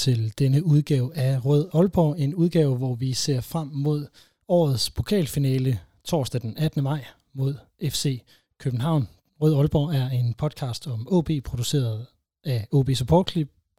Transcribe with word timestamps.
Til 0.00 0.32
denne 0.38 0.64
udgave 0.64 1.16
af 1.16 1.44
Rød 1.44 1.68
Aalborg, 1.74 2.18
en 2.18 2.34
udgave, 2.34 2.76
hvor 2.76 2.94
vi 2.94 3.12
ser 3.12 3.40
frem 3.40 3.68
mod 3.72 4.06
årets 4.48 4.90
pokalfinale 4.90 5.80
torsdag 6.04 6.40
den 6.40 6.58
18. 6.58 6.82
maj 6.82 7.04
mod 7.34 7.54
FC 7.82 8.22
København. 8.58 9.08
Rød 9.40 9.54
Aalborg 9.54 9.94
er 9.94 10.08
en 10.08 10.34
podcast 10.34 10.86
om 10.86 11.08
OB, 11.10 11.30
produceret 11.44 12.06
af 12.44 12.68
OB 12.72 12.90
Support 12.94 13.36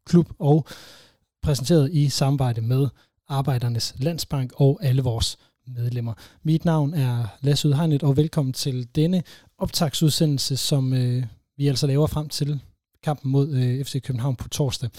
Club 0.10 0.30
og 0.40 0.66
præsenteret 1.42 1.94
i 1.94 2.10
samarbejde 2.10 2.62
med 2.62 2.88
Arbejdernes 3.28 3.96
Landsbank 3.98 4.52
og 4.56 4.80
alle 4.82 5.02
vores 5.02 5.38
medlemmer. 5.68 6.14
Mit 6.44 6.66
navn 6.66 6.94
er 6.94 7.26
Lasse 7.42 7.68
Udhegnet, 7.68 8.04
og 8.04 8.18
velkommen 8.18 8.54
til 8.54 8.96
denne 8.96 9.24
optagsudsendelse, 9.58 10.58
som 10.58 10.94
øh, 10.94 11.24
vi 11.58 11.68
altså 11.68 11.88
laver 11.88 12.08
frem 12.08 12.30
til 12.30 12.60
kampen 13.04 13.32
mod 13.32 13.50
øh, 13.56 13.86
FC 13.86 14.02
København 14.02 14.36
på 14.36 14.50
torsdag. 14.50 14.90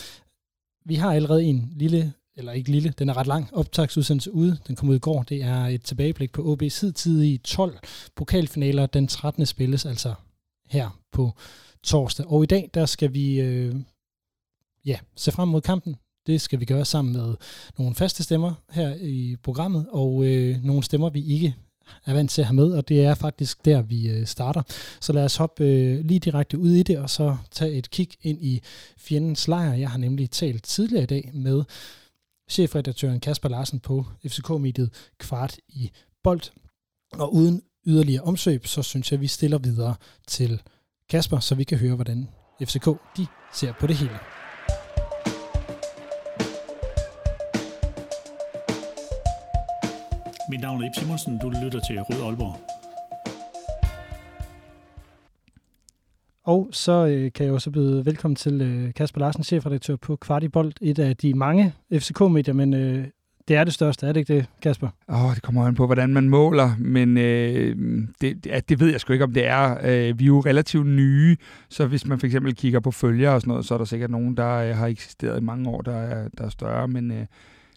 Vi 0.85 0.95
har 0.95 1.15
allerede 1.15 1.45
en 1.45 1.73
lille, 1.77 2.13
eller 2.37 2.53
ikke 2.53 2.71
lille, 2.71 2.95
den 2.99 3.09
er 3.09 3.17
ret 3.17 3.27
lang, 3.27 3.49
optagsudsendelse 3.53 4.33
ude. 4.33 4.59
Den 4.67 4.77
kom 4.77 4.89
ud 4.89 4.97
i 4.97 4.99
går. 4.99 5.23
Det 5.23 5.43
er 5.43 5.67
et 5.67 5.83
tilbageblik 5.83 6.33
på 6.33 6.43
OB's 6.43 6.81
hidtidige 6.81 7.39
12 7.39 7.79
pokalfinaler. 8.17 8.87
Den 8.87 9.09
13. 9.09 9.47
spilles 9.47 9.87
altså 9.87 10.15
her 10.69 11.01
på 11.13 11.31
torsdag. 11.83 12.27
Og 12.27 12.43
i 12.43 12.47
dag, 12.47 12.71
der 12.75 12.87
skal 12.87 13.15
vi 13.15 13.41
øh, 13.41 13.75
ja, 14.85 14.99
se 15.17 15.33
frem 15.33 15.49
mod 15.49 15.61
kampen. 15.61 15.97
Det 16.27 16.41
skal 16.41 16.61
vi 16.61 16.65
gøre 16.65 16.85
sammen 16.85 17.13
med 17.15 17.35
nogle 17.79 17.95
faste 17.95 18.23
stemmer 18.23 18.55
her 18.71 18.95
i 19.01 19.37
programmet, 19.43 19.87
og 19.91 20.25
øh, 20.25 20.65
nogle 20.65 20.83
stemmer, 20.83 21.11
vi 21.11 21.25
ikke 21.25 21.55
er 22.07 22.13
vant 22.13 22.31
til 22.31 22.43
at 22.43 22.47
have 22.47 22.55
med, 22.55 22.73
og 22.73 22.89
det 22.89 23.05
er 23.05 23.15
faktisk 23.15 23.65
der, 23.65 23.83
vi 23.83 24.09
øh, 24.09 24.27
starter. 24.27 24.63
Så 25.01 25.13
lad 25.13 25.25
os 25.25 25.37
hoppe 25.37 25.65
øh, 25.65 26.05
lige 26.05 26.21
direkte 26.21 26.59
ud 26.59 26.71
i 26.71 26.83
det, 26.83 26.99
og 26.99 27.11
så 27.11 27.37
tage 27.51 27.73
et 27.73 27.91
kig 27.91 28.09
ind 28.23 28.39
i 28.43 28.63
fjendens 28.99 29.49
lejr. 29.49 29.75
Jeg 29.75 29.91
har 29.91 29.99
nemlig 29.99 30.31
talt 30.31 30.65
tidligere 30.65 31.03
i 31.03 31.07
dag 31.07 31.31
med 31.35 31.65
chefredaktøren 32.51 33.21
Kasper 33.21 33.49
Larsen 33.49 33.81
på 33.81 34.07
FCK-mediet 34.27 34.91
Kvart 35.19 35.57
i 35.69 35.91
Bold. 36.23 36.43
Og 37.13 37.35
uden 37.35 37.63
yderligere 37.87 38.23
omsøb, 38.23 38.67
så 38.67 38.83
synes 38.83 39.13
jeg, 39.13 39.21
vi 39.21 39.27
stiller 39.27 39.59
videre 39.59 39.95
til 40.27 40.63
Kasper, 41.11 41.39
så 41.39 41.55
vi 41.55 41.65
kan 41.65 41.79
høre, 41.79 41.95
hvordan 41.95 42.29
FCK 42.65 42.87
de 43.17 43.27
ser 43.53 43.73
på 43.81 43.87
det 43.87 43.97
hele. 43.97 44.42
Mit 50.53 50.61
navn 50.61 50.83
er 50.83 50.87
Ip 50.87 50.93
Simonsen. 50.99 51.39
Du 51.39 51.53
lytter 51.65 51.81
til 51.81 52.01
Rød 52.01 52.23
Aalborg. 52.27 52.57
Og 56.45 56.69
så 56.73 57.07
øh, 57.07 57.33
kan 57.33 57.47
jeg 57.47 57.55
også 57.55 57.71
byde 57.71 58.07
velkommen 58.07 58.37
til 58.37 58.61
øh, 58.61 58.95
Kasper 58.95 59.21
Larsen, 59.21 59.45
chefredaktør 59.45 59.97
på 59.97 60.17
Kvartibold, 60.17 60.73
et 60.81 60.99
af 60.99 61.17
de 61.17 61.35
mange 61.35 61.75
FCK-medier, 61.93 62.55
men 62.55 62.75
øh, 62.75 63.05
det 63.49 63.57
er 63.57 63.65
det 63.65 63.75
største, 63.75 64.07
er 64.07 64.13
det 64.13 64.21
ikke 64.21 64.35
det, 64.35 64.47
Kasper? 64.63 64.89
Åh, 65.09 65.25
oh, 65.25 65.35
det 65.35 65.43
kommer 65.43 65.67
an 65.67 65.75
på, 65.75 65.87
hvordan 65.87 66.11
man 66.11 66.29
måler, 66.29 66.71
men 66.79 67.19
øh, 67.19 67.77
det, 68.21 68.47
ja, 68.47 68.61
det 68.69 68.81
ved 68.81 68.91
jeg 68.91 69.01
sgu 69.01 69.13
ikke, 69.13 69.25
om 69.25 69.33
det 69.33 69.47
er. 69.47 69.77
Øh, 69.83 70.19
vi 70.19 70.25
er 70.25 70.29
jo 70.29 70.41
relativt 70.41 70.87
nye, 70.87 71.37
så 71.69 71.87
hvis 71.87 72.07
man 72.07 72.19
for 72.19 72.27
eksempel 72.27 72.55
kigger 72.55 72.81
på 72.81 72.91
følger 72.91 73.31
og 73.31 73.41
sådan 73.41 73.51
noget, 73.51 73.67
så 73.67 73.75
er 73.75 73.79
der 73.79 73.85
sikkert 73.85 74.11
nogen, 74.11 74.37
der 74.37 74.57
øh, 74.57 74.77
har 74.77 74.87
eksisteret 74.87 75.41
i 75.41 75.45
mange 75.45 75.71
år, 75.71 75.81
der 75.81 75.97
er, 75.97 76.29
der 76.39 76.45
er 76.45 76.49
større, 76.49 76.89
men 76.89 77.11
øh, 77.11 77.27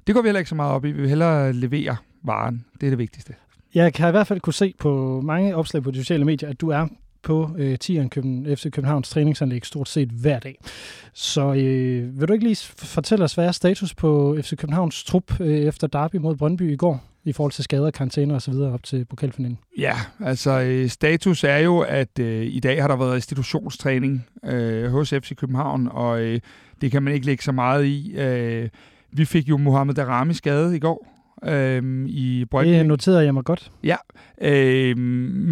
det 0.07 0.15
går 0.15 0.21
vi 0.21 0.27
heller 0.27 0.39
ikke 0.39 0.49
så 0.49 0.55
meget 0.55 0.71
op 0.73 0.85
i. 0.85 0.91
Vi 0.91 1.01
vil 1.01 1.09
hellere 1.09 1.53
levere 1.53 1.95
varen. 2.25 2.65
Det 2.81 2.87
er 2.87 2.91
det 2.91 2.99
vigtigste. 2.99 3.33
Jeg 3.75 3.93
kan 3.93 4.07
i 4.07 4.11
hvert 4.11 4.27
fald 4.27 4.39
kunne 4.39 4.53
se 4.53 4.73
på 4.79 5.21
mange 5.21 5.55
opslag 5.55 5.83
på 5.83 5.91
de 5.91 5.97
sociale 5.97 6.25
medier, 6.25 6.49
at 6.49 6.61
du 6.61 6.69
er 6.69 6.87
på 7.23 7.49
øh, 7.57 7.77
Tieren 7.77 8.09
Køben, 8.09 8.57
FC 8.57 8.71
Københavns 8.71 9.09
træningsanlæg 9.09 9.65
stort 9.65 9.89
set 9.89 10.09
hver 10.09 10.39
dag. 10.39 10.57
Så 11.13 11.53
øh, 11.53 12.19
vil 12.19 12.27
du 12.27 12.33
ikke 12.33 12.45
lige 12.45 12.67
fortælle 12.77 13.25
os, 13.25 13.33
hvad 13.33 13.45
er 13.45 13.51
status 13.51 13.93
på 13.93 14.37
FC 14.41 14.55
Københavns 14.57 15.03
trup 15.03 15.41
øh, 15.41 15.57
efter 15.57 15.87
derby 15.87 16.15
mod 16.15 16.35
Brøndby 16.35 16.71
i 16.73 16.75
går? 16.75 17.03
i 17.25 17.33
forhold 17.33 17.51
til 17.51 17.63
skader, 17.63 17.91
karantæner 17.91 18.35
og 18.35 18.41
så 18.41 18.51
videre 18.51 18.73
op 18.73 18.83
til 18.83 19.05
pokalfinalen? 19.05 19.57
Ja, 19.77 19.95
altså 20.19 20.61
øh, 20.61 20.89
status 20.89 21.43
er 21.43 21.57
jo, 21.57 21.79
at 21.79 22.19
øh, 22.19 22.45
i 22.45 22.59
dag 22.59 22.81
har 22.81 22.87
der 22.87 22.95
været 22.95 23.15
institutionstræning 23.15 24.27
øh, 24.45 24.91
hos 24.91 25.09
FC 25.09 25.35
København, 25.35 25.87
og 25.91 26.21
øh, 26.21 26.39
det 26.81 26.91
kan 26.91 27.03
man 27.03 27.13
ikke 27.13 27.25
lægge 27.25 27.43
så 27.43 27.51
meget 27.51 27.85
i. 27.85 28.15
Øh, 28.17 28.69
vi 29.11 29.25
fik 29.25 29.49
jo 29.49 29.57
Mohamed 29.57 29.93
Darami 29.93 30.33
skadet 30.33 30.75
i 30.75 30.79
går, 30.79 31.14
øhm, 31.43 32.05
i 32.07 32.45
Brøndby. 32.51 32.73
Det 32.73 32.85
noterede 32.85 33.23
jeg 33.23 33.33
mig 33.33 33.43
godt. 33.43 33.71
Ja, 33.83 33.95
øhm, 34.41 34.99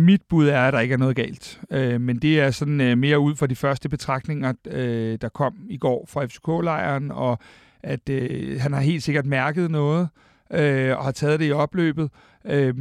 mit 0.06 0.22
bud 0.30 0.48
er, 0.48 0.62
at 0.62 0.74
der 0.74 0.80
ikke 0.80 0.94
er 0.94 0.98
noget 0.98 1.16
galt. 1.16 1.62
Øh, 1.72 2.02
men 2.02 2.18
det 2.18 2.40
er 2.40 2.52
sådan 2.52 2.82
øh, 2.82 2.98
mere 2.98 3.20
ud 3.20 3.36
fra 3.36 3.48
de 3.48 3.56
første 3.56 3.90
betragtninger, 3.90 4.54
øh, 4.68 5.18
der 5.22 5.30
kom 5.30 5.54
i 5.70 5.78
går 5.78 6.06
fra 6.10 6.26
FCK-lejren, 6.26 7.12
og 7.12 7.40
at 7.84 8.10
øh, 8.10 8.62
han 8.62 8.74
har 8.74 8.82
helt 8.82 9.04
sikkert 9.04 9.26
mærket 9.26 9.72
noget, 9.72 10.10
øh, 10.54 10.98
og 10.98 11.04
har 11.04 11.12
taget 11.12 11.40
det 11.40 11.48
i 11.48 11.52
opløbet. 11.52 12.10
Øh, 12.46 12.74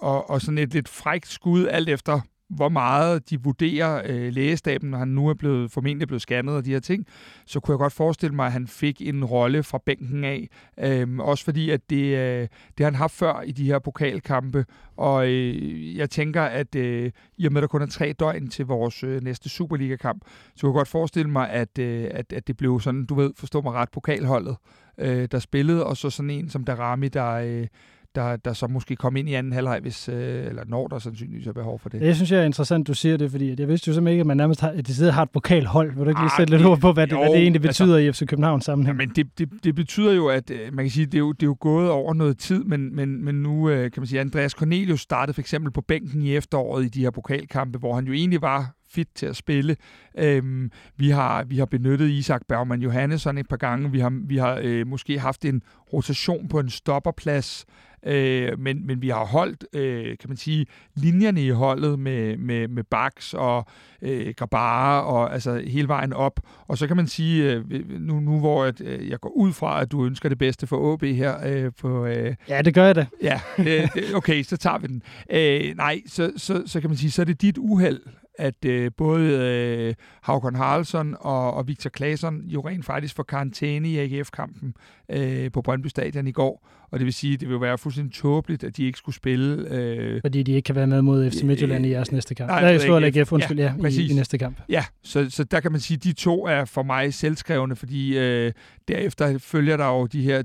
og, 0.00 0.30
og 0.30 0.40
sådan 0.40 0.58
et 0.58 0.74
lidt 0.74 0.88
frækt 0.88 1.28
skud, 1.28 1.66
alt 1.66 1.88
efter 1.88 2.20
hvor 2.48 2.68
meget 2.68 3.30
de 3.30 3.42
vurderer 3.42 4.02
øh, 4.04 4.32
lægestaben, 4.32 4.90
når 4.90 4.98
han 4.98 5.08
nu 5.08 5.28
er 5.28 5.34
blevet, 5.34 5.70
formentlig 5.70 6.08
blevet 6.08 6.22
scannet 6.22 6.54
og 6.54 6.64
de 6.64 6.70
her 6.70 6.80
ting, 6.80 7.06
så 7.46 7.60
kunne 7.60 7.72
jeg 7.72 7.78
godt 7.78 7.92
forestille 7.92 8.36
mig, 8.36 8.46
at 8.46 8.52
han 8.52 8.66
fik 8.66 9.02
en 9.02 9.24
rolle 9.24 9.62
fra 9.62 9.78
bænken 9.86 10.24
af. 10.24 10.48
Øh, 10.78 11.18
også 11.18 11.44
fordi, 11.44 11.70
at 11.70 11.90
det, 11.90 12.16
øh, 12.16 12.40
det 12.42 12.50
har 12.78 12.84
han 12.84 12.94
haft 12.94 13.12
før 13.12 13.40
i 13.40 13.52
de 13.52 13.64
her 13.64 13.78
pokalkampe, 13.78 14.64
og 14.96 15.28
øh, 15.28 15.96
jeg 15.96 16.10
tænker, 16.10 16.42
at 16.42 16.74
øh, 16.74 17.10
i 17.38 17.46
og 17.46 17.52
med, 17.52 17.60
at 17.60 17.62
der 17.62 17.68
kun 17.68 17.82
er 17.82 17.86
tre 17.86 18.12
døgn 18.12 18.48
til 18.48 18.66
vores 18.66 19.04
øh, 19.04 19.22
næste 19.22 19.48
Superliga-kamp, 19.48 20.22
så 20.54 20.60
kunne 20.60 20.70
jeg 20.70 20.78
godt 20.78 20.88
forestille 20.88 21.30
mig, 21.30 21.50
at, 21.50 21.78
øh, 21.78 22.08
at, 22.10 22.32
at 22.32 22.46
det 22.46 22.56
blev 22.56 22.80
sådan, 22.80 23.06
du 23.06 23.14
ved, 23.14 23.32
forstå 23.36 23.60
mig 23.60 23.72
ret, 23.72 23.90
pokalholdet, 23.90 24.56
øh, 24.98 25.28
der 25.30 25.38
spillede, 25.38 25.86
og 25.86 25.96
så 25.96 26.10
sådan 26.10 26.30
en 26.30 26.48
som 26.48 26.64
Darami, 26.64 27.08
der... 27.08 27.32
Øh, 27.32 27.66
der, 28.16 28.36
der 28.36 28.52
så 28.52 28.66
måske 28.66 28.96
kom 28.96 29.16
ind 29.16 29.28
i 29.28 29.34
anden 29.34 29.52
halvleg, 29.52 29.80
hvis, 29.80 30.08
øh, 30.08 30.46
eller 30.46 30.62
når 30.66 30.88
der 30.88 30.98
sandsynligvis 30.98 31.46
er 31.46 31.52
behov 31.52 31.78
for 31.78 31.88
det. 31.88 32.00
Jeg 32.00 32.14
synes, 32.14 32.30
det 32.30 32.38
er 32.38 32.42
interessant, 32.42 32.86
du 32.86 32.94
siger 32.94 33.16
det, 33.16 33.30
fordi 33.30 33.54
jeg 33.58 33.68
vidste 33.68 33.88
jo 33.88 33.94
simpelthen 33.94 34.12
ikke, 34.12 34.20
at 34.20 34.26
man 34.26 34.36
nærmest 34.36 34.60
har, 34.60 34.68
at 34.68 34.86
de 34.86 35.12
har 35.12 35.22
et 35.22 35.30
pokalhold. 35.30 35.94
Vil 35.94 36.04
du 36.04 36.08
ikke 36.08 36.20
lige 36.20 36.30
ah, 36.32 36.38
sætte 36.38 36.56
lidt 36.56 36.66
ord 36.66 36.80
på, 36.80 36.92
hvad, 36.92 37.06
jo, 37.06 37.16
det, 37.16 37.24
hvad 37.24 37.34
det 37.34 37.42
egentlig 37.42 37.64
altså- 37.64 37.84
betyder 37.84 37.96
altså, 37.96 38.24
i 38.24 38.26
FC 38.26 38.28
København 38.28 38.60
sammenhæng? 38.60 39.00
Ja, 39.00 39.06
men 39.06 39.16
det, 39.16 39.38
det, 39.38 39.64
det 39.64 39.74
betyder 39.74 40.12
jo, 40.12 40.26
at 40.26 40.50
øh, 40.50 40.74
man 40.74 40.84
kan 40.84 40.90
sige, 40.90 41.06
det 41.06 41.14
er 41.14 41.18
jo, 41.18 41.32
det 41.32 41.42
er 41.42 41.46
jo 41.46 41.56
gået 41.60 41.90
over 41.90 42.14
noget 42.14 42.38
tid, 42.38 42.64
men, 42.64 42.96
men, 42.96 43.24
men 43.24 43.34
nu 43.34 43.70
øh, 43.70 43.90
kan 43.90 44.00
man 44.00 44.06
sige, 44.06 44.20
Andreas 44.20 44.52
Cornelius 44.52 45.00
startede 45.00 45.34
for 45.34 45.40
eksempel 45.40 45.72
på 45.72 45.80
bænken 45.80 46.22
i 46.22 46.36
efteråret 46.36 46.84
i 46.84 46.88
de 46.88 47.00
her 47.00 47.10
pokalkampe, 47.10 47.78
hvor 47.78 47.94
han 47.94 48.06
jo 48.06 48.12
egentlig 48.12 48.42
var 48.42 48.76
fit 48.88 49.08
til 49.14 49.26
at 49.26 49.36
spille. 49.36 49.76
Øhm, 50.18 50.70
vi, 50.96 51.10
har, 51.10 51.44
vi 51.44 51.58
har 51.58 51.66
benyttet 51.66 52.08
Isak 52.08 52.42
Bergman 52.48 52.82
Johannesson 52.82 53.38
et 53.38 53.48
par 53.48 53.56
gange. 53.56 53.90
Vi 53.90 54.00
har, 54.00 54.12
vi 54.26 54.36
har 54.36 54.60
øh, 54.62 54.86
måske 54.86 55.18
haft 55.18 55.44
en 55.44 55.62
rotation 55.92 56.48
på 56.48 56.60
en 56.60 56.70
stopperplads, 56.70 57.66
øh, 58.06 58.60
men, 58.60 58.86
men 58.86 59.02
vi 59.02 59.08
har 59.08 59.24
holdt, 59.24 59.64
øh, 59.72 60.18
kan 60.18 60.28
man 60.28 60.36
sige, 60.36 60.66
linjerne 60.94 61.42
i 61.42 61.50
holdet 61.50 61.98
med, 61.98 62.36
med, 62.36 62.68
med 62.68 62.84
Bax 62.84 63.34
og 63.34 63.66
øh, 64.02 64.34
Grabara 64.36 65.00
og 65.00 65.32
altså 65.34 65.62
hele 65.66 65.88
vejen 65.88 66.12
op. 66.12 66.40
Og 66.66 66.78
så 66.78 66.86
kan 66.86 66.96
man 66.96 67.06
sige, 67.06 67.52
øh, 67.52 67.90
nu, 68.00 68.20
nu 68.20 68.38
hvor 68.38 68.64
at, 68.64 68.80
øh, 68.80 69.08
jeg 69.10 69.20
går 69.20 69.30
ud 69.30 69.52
fra, 69.52 69.80
at 69.80 69.92
du 69.92 70.06
ønsker 70.06 70.28
det 70.28 70.38
bedste 70.38 70.66
for 70.66 70.76
OB 70.76 71.02
her 71.02 71.34
øh, 71.46 71.72
på... 71.80 72.06
Øh, 72.06 72.34
ja, 72.48 72.62
det 72.62 72.74
gør 72.74 72.84
jeg 72.84 72.94
da. 72.94 73.06
Ja, 73.22 73.40
øh, 73.58 73.88
okay, 74.14 74.42
så 74.42 74.56
tager 74.56 74.78
vi 74.78 74.86
den. 74.86 75.02
Øh, 75.30 75.76
nej, 75.76 76.00
så, 76.06 76.32
så, 76.36 76.62
så 76.66 76.80
kan 76.80 76.90
man 76.90 76.96
sige, 76.96 77.10
så 77.10 77.22
er 77.22 77.26
det 77.26 77.42
dit 77.42 77.58
uheld, 77.58 78.00
at 78.38 78.64
øh, 78.64 78.90
både 78.96 79.30
øh, 79.30 79.94
Havkon 80.22 80.54
Haraldsson 80.54 81.16
og, 81.20 81.54
og 81.54 81.68
Victor 81.68 81.90
Claesson 81.96 82.42
jo 82.46 82.60
rent 82.60 82.84
faktisk 82.84 83.14
får 83.16 83.22
karantæne 83.22 83.88
i 83.88 83.98
AGF-kampen 83.98 84.74
øh, 85.08 85.52
på 85.52 85.62
Brøndby 85.62 85.86
Stadion 85.86 86.26
i 86.26 86.32
går. 86.32 86.68
Og 86.90 86.98
det 86.98 87.04
vil 87.04 87.14
sige, 87.14 87.34
at 87.34 87.40
det 87.40 87.48
vil 87.48 87.60
være 87.60 87.78
fuldstændig 87.78 88.14
tåbeligt, 88.14 88.64
at 88.64 88.76
de 88.76 88.84
ikke 88.84 88.98
skulle 88.98 89.16
spille. 89.16 89.68
Øh, 89.70 90.20
Fordi 90.20 90.42
de 90.42 90.52
ikke 90.52 90.66
kan 90.66 90.74
være 90.74 90.86
med 90.86 91.02
mod 91.02 91.30
FC 91.30 91.42
Midtjylland 91.42 91.84
øh, 91.84 91.90
i 91.90 91.92
jeres 91.92 92.12
næste 92.12 92.34
kamp. 92.34 92.50
Nej, 92.50 92.60
Nej 92.60 92.78
slår 92.78 93.00
AGF, 93.00 93.32
undskyld, 93.32 93.58
ja, 93.58 93.74
ja 93.82 93.88
i, 93.88 94.10
i, 94.10 94.14
næste 94.14 94.38
kamp. 94.38 94.60
Ja, 94.68 94.84
så, 95.02 95.30
så 95.30 95.44
der 95.44 95.60
kan 95.60 95.72
man 95.72 95.80
sige, 95.80 95.96
at 95.96 96.04
de 96.04 96.12
to 96.12 96.46
er 96.46 96.64
for 96.64 96.82
mig 96.82 97.14
selvskrevne, 97.14 97.76
fordi 97.76 98.18
øh, 98.18 98.52
derefter 98.88 99.38
følger 99.38 99.76
der 99.76 99.86
jo 99.86 100.06
de 100.06 100.22
her 100.22 100.42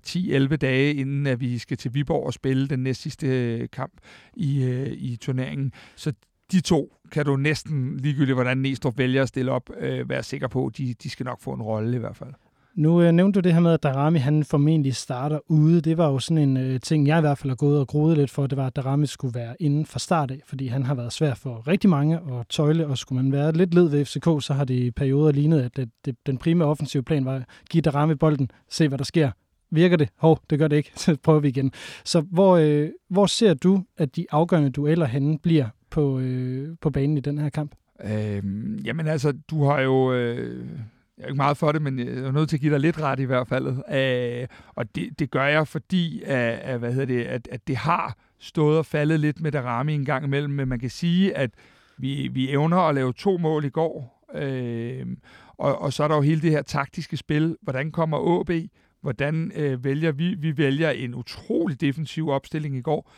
10-11 0.51 0.55
dage, 0.55 0.93
inden 0.93 1.27
at 1.27 1.39
vi 1.39 1.57
skal 1.57 1.77
til 1.77 1.93
Viborg 1.93 2.25
og 2.25 2.33
spille 2.33 2.67
den 2.67 2.79
næste 2.79 3.01
sidste 3.03 3.67
kamp 3.67 3.93
i, 4.33 4.63
øh, 4.63 4.87
i 4.91 5.15
turneringen. 5.21 5.71
Så 5.95 6.13
de 6.51 6.61
to 6.61 6.97
kan 7.11 7.25
du 7.25 7.35
næsten 7.35 7.97
ligegyldigt, 7.97 8.35
hvordan 8.35 8.57
Næstrup 8.57 8.97
vælger 8.97 9.21
at 9.21 9.27
stille 9.27 9.51
op, 9.51 9.69
øh, 9.79 10.09
være 10.09 10.23
sikker 10.23 10.47
på, 10.47 10.71
de, 10.77 10.93
de 11.03 11.09
skal 11.09 11.23
nok 11.25 11.41
få 11.41 11.53
en 11.53 11.61
rolle 11.61 11.95
i 11.95 11.99
hvert 11.99 12.15
fald. 12.15 12.33
Nu 12.75 13.01
øh, 13.01 13.11
nævnte 13.11 13.41
du 13.41 13.43
det 13.43 13.53
her 13.53 13.59
med, 13.59 13.73
at 13.73 13.83
Darami 13.83 14.19
han 14.19 14.43
formentlig 14.43 14.95
starter 14.95 15.39
ude. 15.47 15.81
Det 15.81 15.97
var 15.97 16.09
jo 16.09 16.19
sådan 16.19 16.37
en 16.37 16.57
øh, 16.57 16.79
ting, 16.79 17.07
jeg 17.07 17.17
i 17.17 17.21
hvert 17.21 17.37
fald 17.37 17.49
har 17.49 17.55
gået 17.55 17.79
og 17.79 17.87
groet 17.87 18.17
lidt 18.17 18.31
for. 18.31 18.47
Det 18.47 18.57
var, 18.57 18.67
at 18.67 18.75
Darami 18.75 19.05
skulle 19.05 19.39
være 19.39 19.55
inden 19.59 19.85
fra 19.85 19.99
start 19.99 20.31
af, 20.31 20.41
fordi 20.45 20.67
han 20.67 20.83
har 20.83 20.95
været 20.95 21.13
svær 21.13 21.33
for 21.33 21.67
rigtig 21.67 21.89
mange 21.89 22.15
at 22.15 22.47
tøjle, 22.49 22.87
og 22.87 22.97
skulle 22.97 23.23
man 23.23 23.31
være 23.31 23.51
lidt 23.51 23.73
led 23.73 23.89
ved 23.89 24.05
FCK, 24.05 24.45
så 24.45 24.53
har 24.53 24.65
det 24.65 24.73
i 24.73 24.91
perioder 24.91 25.31
lignet, 25.31 25.61
at 25.61 25.77
det, 25.77 25.89
det, 26.05 26.15
den 26.25 26.37
primære 26.37 26.67
offensive 26.67 27.03
plan 27.03 27.25
var 27.25 27.35
at 27.35 27.43
give 27.69 27.81
Darami 27.81 28.15
bolden, 28.15 28.51
se 28.69 28.87
hvad 28.87 28.97
der 28.97 29.03
sker. 29.03 29.31
Virker 29.71 29.97
det? 29.97 30.09
Hov, 30.17 30.39
det 30.49 30.59
gør 30.59 30.67
det 30.67 30.75
ikke. 30.75 30.91
Så 30.99 31.17
prøver 31.23 31.39
vi 31.39 31.47
igen. 31.47 31.71
Så 32.05 32.21
hvor, 32.21 32.57
øh, 32.57 32.89
hvor 33.09 33.25
ser 33.25 33.53
du, 33.53 33.83
at 33.97 34.15
de 34.15 34.25
afgørende 34.31 34.69
dueller 34.69 35.05
henne 35.05 35.39
bliver 35.39 35.65
på, 35.91 36.19
øh, 36.19 36.75
på 36.81 36.89
banen 36.89 37.17
i 37.17 37.21
den 37.21 37.37
her 37.37 37.49
kamp? 37.49 37.75
Øh, 38.03 38.43
jamen 38.85 39.07
altså, 39.07 39.33
du 39.49 39.63
har 39.63 39.79
jo... 39.79 40.13
Øh 40.13 40.67
jeg 41.17 41.25
er 41.25 41.29
ikke 41.29 41.37
meget 41.37 41.57
for 41.57 41.71
det, 41.71 41.81
men 41.81 41.99
jeg 41.99 42.07
er 42.07 42.31
nødt 42.31 42.49
til 42.49 42.57
at 42.57 42.61
give 42.61 42.73
dig 42.73 42.79
lidt 42.79 43.01
ret 43.01 43.19
i 43.19 43.23
hvert 43.23 43.47
fald. 43.47 43.67
Øh, 43.67 44.47
og 44.75 44.95
det, 44.95 45.19
det 45.19 45.31
gør 45.31 45.45
jeg, 45.45 45.67
fordi 45.67 46.23
at, 46.23 46.59
at, 46.59 46.79
hvad 46.79 46.93
hedder 46.93 47.05
det, 47.05 47.23
at, 47.23 47.47
at 47.51 47.67
det 47.67 47.77
har 47.77 48.17
stået 48.39 48.77
og 48.77 48.85
faldet 48.85 49.19
lidt 49.19 49.41
med 49.41 49.51
Darami 49.51 49.93
en 49.93 50.05
gang 50.05 50.25
imellem, 50.25 50.53
men 50.53 50.67
man 50.67 50.79
kan 50.79 50.89
sige, 50.89 51.37
at 51.37 51.51
vi, 51.97 52.29
vi 52.33 52.51
evner 52.51 52.77
at 52.77 52.95
lave 52.95 53.13
to 53.13 53.37
mål 53.37 53.65
i 53.65 53.69
går, 53.69 54.25
øh, 54.35 55.05
og, 55.57 55.81
og 55.81 55.93
så 55.93 56.03
er 56.03 56.07
der 56.07 56.15
jo 56.15 56.21
hele 56.21 56.41
det 56.41 56.51
her 56.51 56.61
taktiske 56.61 57.17
spil. 57.17 57.57
Hvordan 57.61 57.91
kommer 57.91 58.39
AB? 58.39 58.51
Hvordan 59.01 59.51
øh, 59.55 59.83
vælger 59.83 60.11
vi? 60.11 60.35
Vi 60.35 60.57
vælger 60.57 60.89
en 60.89 61.15
utrolig 61.15 61.81
defensiv 61.81 62.29
opstilling 62.29 62.77
i 62.77 62.81
går. 62.81 63.11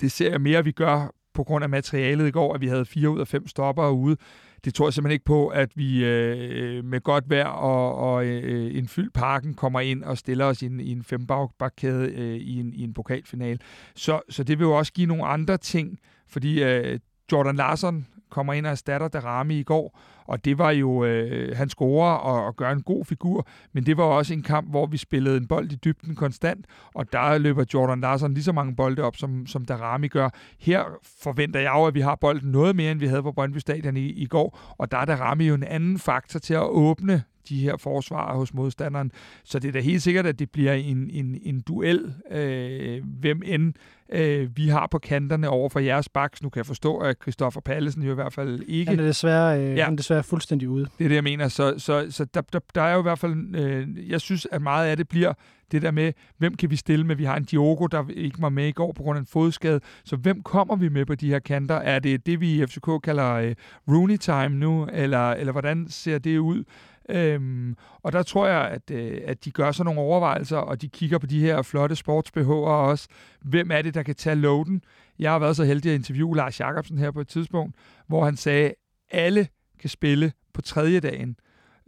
Det 0.00 0.12
ser 0.12 0.30
jeg 0.30 0.40
mere, 0.40 0.58
at 0.58 0.64
vi 0.64 0.72
gør 0.72 1.14
på 1.34 1.44
grund 1.44 1.64
af 1.64 1.70
materialet 1.70 2.28
i 2.28 2.30
går, 2.30 2.54
at 2.54 2.60
vi 2.60 2.66
havde 2.68 2.84
fire 2.84 3.10
ud 3.10 3.20
af 3.20 3.28
fem 3.28 3.48
stopper 3.48 3.88
ude 3.88 4.16
det 4.64 4.74
tror 4.74 4.86
jeg 4.86 4.94
simpelthen 4.94 5.14
ikke 5.14 5.24
på, 5.24 5.48
at 5.48 5.70
vi 5.74 6.04
øh, 6.04 6.84
med 6.84 7.00
godt 7.00 7.30
vejr 7.30 7.46
og, 7.46 7.96
og 7.96 8.26
øh, 8.26 8.78
en 8.78 8.88
fyldt 8.88 9.12
parken 9.12 9.54
kommer 9.54 9.80
ind 9.80 10.02
og 10.02 10.18
stiller 10.18 10.44
os 10.44 10.62
i 10.62 10.66
en, 10.66 10.80
i 10.80 10.92
en 10.92 11.04
fembakkæde 11.04 12.12
øh, 12.12 12.36
i, 12.36 12.60
en, 12.60 12.74
i 12.74 12.82
en 12.82 12.94
pokalfinale. 12.94 13.58
Så, 13.94 14.20
så 14.30 14.44
det 14.44 14.58
vil 14.58 14.64
jo 14.64 14.72
også 14.72 14.92
give 14.92 15.06
nogle 15.06 15.26
andre 15.26 15.56
ting, 15.56 15.98
fordi 16.28 16.62
øh, 16.62 16.98
Jordan 17.32 17.56
Larsen 17.56 18.06
kommer 18.30 18.52
ind 18.52 18.66
og 18.66 18.72
erstatter 18.72 19.08
Darami 19.08 19.60
i 19.60 19.62
går, 19.62 20.00
og 20.26 20.44
det 20.44 20.58
var 20.58 20.70
jo, 20.70 21.04
øh, 21.04 21.56
han 21.56 21.68
scorer 21.68 22.12
og, 22.12 22.44
og 22.46 22.56
gør 22.56 22.70
en 22.70 22.82
god 22.82 23.04
figur, 23.04 23.46
men 23.72 23.86
det 23.86 23.96
var 23.96 24.04
også 24.04 24.34
en 24.34 24.42
kamp, 24.42 24.70
hvor 24.70 24.86
vi 24.86 24.96
spillede 24.96 25.36
en 25.36 25.46
bold 25.46 25.72
i 25.72 25.74
dybden 25.74 26.14
konstant, 26.14 26.66
og 26.94 27.12
der 27.12 27.38
løber 27.38 27.64
Jordan 27.74 28.00
Larsen 28.00 28.34
lige 28.34 28.44
så 28.44 28.52
mange 28.52 28.76
bolde 28.76 29.02
op, 29.02 29.16
som, 29.16 29.46
som 29.46 29.64
Darami 29.64 30.08
gør. 30.08 30.28
Her 30.58 30.84
forventer 31.22 31.60
jeg 31.60 31.72
jo, 31.76 31.86
at 31.86 31.94
vi 31.94 32.00
har 32.00 32.14
bolden 32.14 32.50
noget 32.50 32.76
mere, 32.76 32.90
end 32.90 33.00
vi 33.00 33.06
havde 33.06 33.22
på 33.22 33.32
Brøndby 33.32 33.58
Stadion 33.58 33.96
i, 33.96 34.06
i 34.06 34.26
går, 34.26 34.74
og 34.78 34.90
der 34.90 34.98
er 34.98 35.04
Darami 35.04 35.46
jo 35.46 35.54
en 35.54 35.64
anden 35.64 35.98
faktor 35.98 36.38
til 36.38 36.54
at 36.54 36.62
åbne 36.68 37.22
de 37.48 37.60
her 37.60 37.76
forsvarer 37.76 38.36
hos 38.36 38.54
modstanderen. 38.54 39.12
Så 39.44 39.58
det 39.58 39.68
er 39.68 39.72
da 39.72 39.80
helt 39.80 40.02
sikkert, 40.02 40.26
at 40.26 40.38
det 40.38 40.50
bliver 40.50 40.72
en, 40.72 41.10
en, 41.10 41.38
en 41.42 41.60
duel, 41.60 42.14
øh, 42.30 43.02
hvem 43.20 43.42
end 43.44 43.74
øh, 44.12 44.56
vi 44.56 44.68
har 44.68 44.88
på 44.90 44.98
kanterne 44.98 45.48
over 45.48 45.68
for 45.68 45.80
jeres 45.80 46.08
baks. 46.08 46.42
Nu 46.42 46.48
kan 46.48 46.58
jeg 46.58 46.66
forstå, 46.66 46.98
at 46.98 47.16
Christoffer 47.22 47.60
Pallesen 47.60 48.02
jo 48.02 48.12
i 48.12 48.14
hvert 48.14 48.32
fald 48.32 48.62
ikke... 48.66 48.90
Han 48.90 49.00
er 49.00 49.04
desværre, 49.04 49.60
øh, 49.60 49.76
ja. 49.76 49.84
han 49.84 49.92
er 49.92 49.96
desværre 49.96 50.22
fuldstændig 50.22 50.68
ude. 50.68 50.86
Det 50.98 51.04
er 51.04 51.08
det, 51.08 51.14
jeg 51.14 51.24
mener. 51.24 51.48
Så, 51.48 51.74
så, 51.78 52.06
så 52.10 52.24
der, 52.24 52.40
der, 52.40 52.58
der 52.74 52.82
er 52.82 52.92
jo 52.92 52.98
i 52.98 53.02
hvert 53.02 53.18
fald... 53.18 53.56
Øh, 53.56 54.10
jeg 54.10 54.20
synes, 54.20 54.46
at 54.52 54.62
meget 54.62 54.88
af 54.88 54.96
det 54.96 55.08
bliver 55.08 55.32
det 55.72 55.82
der 55.82 55.90
med, 55.90 56.12
hvem 56.38 56.54
kan 56.54 56.70
vi 56.70 56.76
stille 56.76 57.06
med? 57.06 57.16
Vi 57.16 57.24
har 57.24 57.36
en 57.36 57.44
Diogo, 57.44 57.86
der 57.86 58.04
ikke 58.10 58.42
var 58.42 58.48
med 58.48 58.68
i 58.68 58.72
går 58.72 58.92
på 58.92 59.02
grund 59.02 59.16
af 59.16 59.20
en 59.20 59.26
fodskade. 59.26 59.80
Så 60.04 60.16
hvem 60.16 60.42
kommer 60.42 60.76
vi 60.76 60.88
med 60.88 61.06
på 61.06 61.14
de 61.14 61.28
her 61.28 61.38
kanter? 61.38 61.74
Er 61.74 61.98
det 61.98 62.26
det, 62.26 62.40
vi 62.40 62.62
i 62.62 62.66
FCK 62.66 62.88
kalder 63.04 63.32
øh, 63.32 63.54
Rooney 63.88 64.16
time 64.16 64.48
nu? 64.48 64.88
Eller, 64.92 65.30
eller 65.30 65.52
hvordan 65.52 65.86
ser 65.88 66.18
det 66.18 66.38
ud? 66.38 66.64
Øhm, 67.08 67.76
og 68.02 68.12
der 68.12 68.22
tror 68.22 68.46
jeg, 68.46 68.68
at, 68.68 68.90
øh, 68.90 69.20
at 69.24 69.44
de 69.44 69.50
gør 69.50 69.72
sådan 69.72 69.94
nogle 69.94 70.00
overvejelser, 70.00 70.56
og 70.56 70.82
de 70.82 70.88
kigger 70.88 71.18
på 71.18 71.26
de 71.26 71.40
her 71.40 71.62
flotte 71.62 71.96
sportsbehårer 71.96 72.76
også. 72.76 73.08
Hvem 73.42 73.70
er 73.70 73.82
det, 73.82 73.94
der 73.94 74.02
kan 74.02 74.14
tage 74.14 74.36
loaden? 74.36 74.82
Jeg 75.18 75.32
har 75.32 75.38
været 75.38 75.56
så 75.56 75.64
heldig 75.64 75.90
at 75.90 75.94
interviewe 75.94 76.36
Lars 76.36 76.60
Jakobsen 76.60 76.98
her 76.98 77.10
på 77.10 77.20
et 77.20 77.28
tidspunkt, 77.28 77.76
hvor 78.06 78.24
han 78.24 78.36
sagde, 78.36 78.66
at 78.66 78.74
alle 79.10 79.48
kan 79.80 79.90
spille 79.90 80.32
på 80.54 80.62
tredje 80.62 81.00
dagen. 81.00 81.36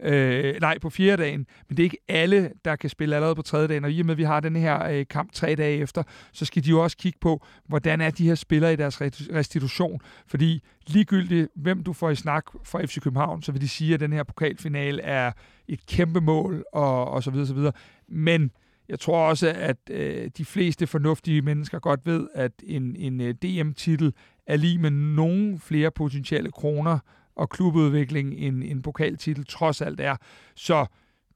Øh, 0.03 0.55
nej, 0.61 0.77
på 0.79 0.89
fjerde 0.89 1.23
dagen. 1.23 1.47
Men 1.67 1.77
det 1.77 1.83
er 1.83 1.83
ikke 1.83 1.97
alle, 2.07 2.51
der 2.65 2.75
kan 2.75 2.89
spille 2.89 3.15
allerede 3.15 3.35
på 3.35 3.41
tredje 3.41 3.67
dagen. 3.67 3.83
Og 3.83 3.91
i 3.91 3.99
og 3.99 4.05
med, 4.05 4.13
at 4.13 4.17
vi 4.17 4.23
har 4.23 4.39
den 4.39 4.55
her 4.55 4.87
øh, 4.87 5.05
kamp 5.09 5.31
tre 5.31 5.55
dage 5.55 5.77
efter, 5.77 6.03
så 6.33 6.45
skal 6.45 6.63
de 6.63 6.69
jo 6.69 6.83
også 6.83 6.97
kigge 6.97 7.19
på, 7.21 7.45
hvordan 7.67 8.01
er 8.01 8.09
de 8.09 8.27
her 8.27 8.35
spillere 8.35 8.73
i 8.73 8.75
deres 8.75 9.01
restitution. 9.01 9.99
Fordi 10.27 10.63
ligegyldigt, 10.87 11.49
hvem 11.55 11.83
du 11.83 11.93
får 11.93 12.09
i 12.09 12.15
snak 12.15 12.45
fra 12.63 12.85
FC 12.85 13.01
København, 13.01 13.41
så 13.41 13.51
vil 13.51 13.61
de 13.61 13.69
sige, 13.69 13.93
at 13.93 13.99
den 13.99 14.13
her 14.13 14.23
pokalfinale 14.23 15.01
er 15.01 15.31
et 15.67 15.85
kæmpe 15.85 16.21
mål, 16.21 16.65
og, 16.73 17.11
og 17.11 17.23
så 17.23 17.31
videre, 17.31 17.47
så 17.47 17.53
videre. 17.53 17.73
Men 18.07 18.51
jeg 18.89 18.99
tror 18.99 19.29
også, 19.29 19.53
at 19.55 19.77
øh, 19.89 20.29
de 20.37 20.45
fleste 20.45 20.87
fornuftige 20.87 21.41
mennesker 21.41 21.79
godt 21.79 21.99
ved, 22.05 22.27
at 22.33 22.51
en, 22.63 22.95
en 22.95 23.21
øh, 23.21 23.33
DM-titel 23.33 24.13
er 24.47 24.55
lige 24.55 24.77
med 24.77 24.89
nogle 24.89 25.59
flere 25.59 25.91
potentielle 25.91 26.51
kroner 26.51 26.99
og 27.37 27.49
klubudvikling 27.49 28.33
en, 28.33 28.63
en 28.63 28.81
pokaltitel 28.81 29.45
trods 29.45 29.81
alt 29.81 29.99
er. 29.99 30.15
Så 30.55 30.85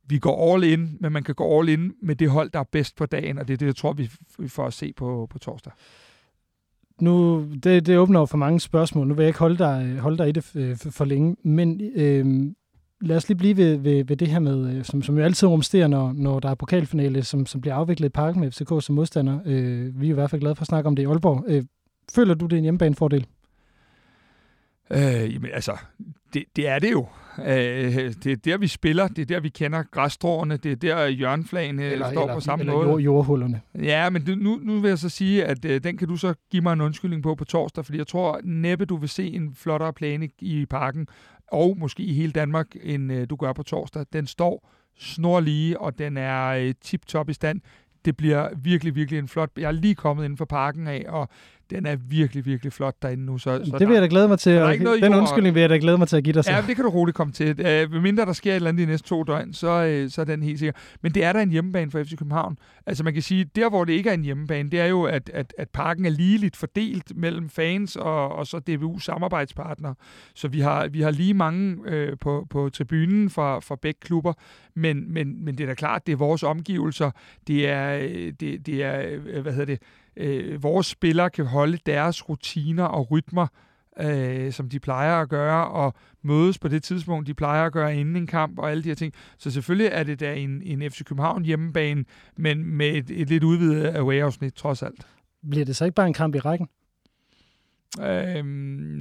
vi 0.05 0.19
går 0.19 0.53
all 0.53 0.63
in, 0.63 0.97
men 0.99 1.11
man 1.11 1.23
kan 1.23 1.35
gå 1.35 1.59
all 1.59 1.69
in 1.69 1.93
med 2.01 2.15
det 2.15 2.29
hold, 2.29 2.49
der 2.49 2.59
er 2.59 2.63
bedst 2.71 2.95
på 2.95 3.05
dagen, 3.05 3.37
og 3.37 3.47
det 3.47 3.53
er 3.53 3.57
det, 3.57 3.65
jeg 3.65 3.75
tror, 3.75 3.93
vi, 3.93 4.09
vi 4.39 4.47
får 4.47 4.67
at 4.67 4.73
se 4.73 4.93
på, 4.93 5.27
på 5.29 5.39
torsdag. 5.39 5.73
Nu, 7.01 7.45
det, 7.63 7.85
det 7.85 7.97
åbner 7.97 8.19
jo 8.19 8.25
for 8.25 8.37
mange 8.37 8.59
spørgsmål. 8.59 9.07
Nu 9.07 9.13
vil 9.13 9.23
jeg 9.23 9.29
ikke 9.29 9.39
holde 9.39 9.57
dig, 9.57 9.97
holde 9.99 10.17
dig 10.17 10.29
i 10.29 10.31
det 10.31 10.55
øh, 10.55 10.77
for, 10.77 10.91
for 10.91 11.05
længe, 11.05 11.35
men 11.43 11.81
øh, 11.95 12.53
lad 13.01 13.17
os 13.17 13.27
lige 13.27 13.37
blive 13.37 13.57
ved, 13.57 13.77
ved, 13.77 14.05
ved 14.05 14.17
det 14.17 14.27
her 14.27 14.39
med, 14.39 14.75
øh, 14.75 14.83
som, 14.83 15.01
som 15.01 15.17
jo 15.17 15.23
altid 15.23 15.47
rumsterer, 15.47 15.87
når, 15.87 16.13
når 16.13 16.39
der 16.39 16.49
er 16.49 16.55
pokalfinale, 16.55 17.23
som, 17.23 17.45
som 17.45 17.61
bliver 17.61 17.75
afviklet 17.75 18.05
i 18.05 18.09
parken 18.09 18.41
med 18.41 18.51
FCK 18.51 18.85
som 18.85 18.95
modstander. 18.95 19.39
Øh, 19.45 20.01
vi 20.01 20.07
er 20.07 20.11
i 20.11 20.13
hvert 20.13 20.29
fald 20.29 20.41
glade 20.41 20.55
for 20.55 20.61
at 20.61 20.67
snakke 20.67 20.87
om 20.87 20.95
det 20.95 21.03
i 21.03 21.05
Aalborg. 21.05 21.45
Øh, 21.47 21.63
føler 22.13 22.33
du, 22.33 22.45
det 22.45 22.53
er 22.53 22.57
en 22.57 22.63
hjemmebanefordel? 22.63 23.27
Øh, 24.91 25.33
jamen 25.33 25.51
altså, 25.53 25.77
det, 26.33 26.43
det 26.55 26.67
er 26.67 26.79
det 26.79 26.91
jo. 26.91 27.07
Øh, 27.39 28.13
det 28.23 28.25
er 28.25 28.35
der, 28.35 28.57
vi 28.57 28.67
spiller. 28.67 29.07
Det 29.07 29.19
er 29.19 29.25
der, 29.25 29.39
vi 29.39 29.49
kender 29.49 29.83
græsstråene. 29.83 30.57
Det 30.57 30.71
er 30.71 30.75
der, 30.75 31.07
hjørneflagene 31.07 31.83
eller, 31.83 32.11
står 32.11 32.21
eller, 32.21 32.33
på 32.33 32.39
samme 32.39 32.63
eller 32.63 32.73
måde. 32.73 32.87
Eller 32.87 32.99
jordhullerne. 32.99 33.61
Ja, 33.75 34.09
men 34.09 34.25
det, 34.25 34.37
nu, 34.37 34.59
nu 34.63 34.79
vil 34.79 34.89
jeg 34.89 34.97
så 34.97 35.09
sige, 35.09 35.45
at 35.45 35.65
øh, 35.65 35.83
den 35.83 35.97
kan 35.97 36.07
du 36.07 36.17
så 36.17 36.33
give 36.51 36.61
mig 36.61 36.73
en 36.73 36.81
undskyldning 36.81 37.23
på 37.23 37.35
på 37.35 37.45
torsdag, 37.45 37.85
fordi 37.85 37.97
jeg 37.97 38.07
tror 38.07 38.39
næppe, 38.43 38.85
du 38.85 38.97
vil 38.97 39.09
se 39.09 39.27
en 39.27 39.55
flottere 39.55 39.93
plane 39.93 40.29
i 40.39 40.65
parken, 40.65 41.07
og 41.51 41.77
måske 41.77 42.03
i 42.03 42.13
hele 42.13 42.31
Danmark, 42.31 42.67
end 42.83 43.11
øh, 43.11 43.29
du 43.29 43.35
gør 43.35 43.53
på 43.53 43.63
torsdag. 43.63 44.05
Den 44.13 44.27
står 44.27 44.69
snorlige, 44.99 45.79
og 45.79 45.99
den 45.99 46.17
er 46.17 46.47
øh, 46.47 46.73
tip-top 46.81 47.29
i 47.29 47.33
stand 47.33 47.61
det 48.05 48.17
bliver 48.17 48.49
virkelig, 48.55 48.95
virkelig 48.95 49.19
en 49.19 49.27
flot... 49.27 49.49
Jeg 49.57 49.67
er 49.67 49.71
lige 49.71 49.95
kommet 49.95 50.25
inden 50.25 50.37
for 50.37 50.45
parken 50.45 50.87
af, 50.87 51.05
og 51.07 51.29
den 51.71 51.85
er 51.85 51.95
virkelig, 51.95 52.45
virkelig 52.45 52.73
flot 52.73 52.95
derinde 53.01 53.25
nu. 53.25 53.37
Så, 53.37 53.61
så 53.65 53.77
det 53.79 53.87
vil 53.87 53.93
jeg 53.93 54.01
da 54.01 54.07
glæde 54.07 54.27
mig 54.27 54.39
til. 54.39 54.61
Og 54.61 54.73
den 54.77 55.13
undskyldning 55.13 55.55
vil 55.55 55.61
jeg 55.61 55.69
da 55.69 55.77
glæde 55.77 55.97
mig 55.97 56.07
til 56.07 56.17
at 56.17 56.23
give 56.23 56.33
dig 56.33 56.43
så. 56.43 56.51
Ja, 56.51 56.63
det 56.67 56.75
kan 56.75 56.85
du 56.85 56.91
roligt 56.91 57.17
komme 57.17 57.33
til. 57.33 57.85
Uh, 57.93 58.01
mindre 58.01 58.25
der 58.25 58.33
sker 58.33 58.51
et 58.51 58.55
eller 58.55 58.69
andet 58.69 58.87
de 58.87 58.91
næste 58.91 59.07
to 59.07 59.23
døgn, 59.23 59.53
så, 59.53 60.01
uh, 60.03 60.11
så 60.11 60.21
er 60.21 60.25
den 60.25 60.43
helt 60.43 60.59
sikker. 60.59 60.73
Men 61.01 61.13
det 61.13 61.23
er 61.23 61.33
der 61.33 61.39
en 61.39 61.49
hjemmebane 61.49 61.91
for 61.91 62.03
FC 62.03 62.17
København. 62.17 62.57
Altså 62.85 63.03
man 63.03 63.13
kan 63.13 63.21
sige, 63.21 63.45
der 63.55 63.69
hvor 63.69 63.85
det 63.85 63.93
ikke 63.93 64.09
er 64.09 64.13
en 64.13 64.23
hjemmebane, 64.23 64.69
det 64.69 64.79
er 64.79 64.85
jo, 64.85 65.03
at, 65.03 65.29
at, 65.33 65.53
at 65.57 65.69
parken 65.69 66.05
er 66.05 66.09
ligeligt 66.09 66.55
fordelt 66.55 67.17
mellem 67.17 67.49
fans 67.49 67.95
og, 67.95 68.29
og 68.29 68.47
så 68.47 68.59
DBU 68.59 68.99
samarbejdspartner. 68.99 69.93
Så 70.35 70.47
vi 70.47 70.59
har, 70.59 70.87
vi 70.87 71.01
har 71.01 71.11
lige 71.11 71.33
mange 71.33 71.77
uh, 71.77 72.17
på, 72.19 72.47
på 72.49 72.69
tribunen 72.69 73.29
fra, 73.29 73.59
fra 73.59 73.75
begge 73.81 73.99
klubber, 73.99 74.33
men, 74.75 75.13
men, 75.13 75.45
men 75.45 75.57
det 75.57 75.63
er 75.63 75.67
da 75.67 75.73
klart, 75.73 76.07
det 76.07 76.13
er 76.13 76.17
vores 76.17 76.43
omgivelser. 76.43 77.11
Det 77.47 77.69
er, 77.69 77.97
det, 78.39 78.65
det 78.65 78.83
er 78.83 79.17
hvad 79.41 79.51
hedder 79.51 79.65
det, 79.65 79.79
øh, 80.15 80.63
vores 80.63 80.87
spillere 80.87 81.29
kan 81.29 81.45
holde 81.45 81.77
deres 81.85 82.29
rutiner 82.29 82.83
og 82.83 83.11
rytmer, 83.11 83.47
øh, 83.99 84.51
som 84.51 84.69
de 84.69 84.79
plejer 84.79 85.21
at 85.21 85.29
gøre, 85.29 85.67
og 85.67 85.93
mødes 86.23 86.59
på 86.59 86.67
det 86.67 86.83
tidspunkt, 86.83 87.27
de 87.27 87.33
plejer 87.33 87.65
at 87.65 87.73
gøre 87.73 87.95
inden 87.95 88.15
en 88.15 88.27
kamp 88.27 88.59
og 88.59 88.71
alle 88.71 88.83
de 88.83 88.87
her 88.87 88.95
ting. 88.95 89.13
Så 89.37 89.51
selvfølgelig 89.51 89.89
er 89.91 90.03
det 90.03 90.19
da 90.19 90.35
en, 90.35 90.61
en 90.61 90.91
FC 90.91 91.03
København 91.03 91.45
hjemmebane, 91.45 92.05
men 92.37 92.65
med 92.65 92.89
et, 92.89 93.11
et 93.11 93.29
lidt 93.29 93.43
udvidet 93.43 93.95
away-afsnit 93.95 94.53
trods 94.53 94.83
alt. 94.83 95.07
Bliver 95.49 95.65
det 95.65 95.75
så 95.75 95.85
ikke 95.85 95.95
bare 95.95 96.07
en 96.07 96.13
kamp 96.13 96.35
i 96.35 96.39
rækken? 96.39 96.67
Øh, 98.01 98.45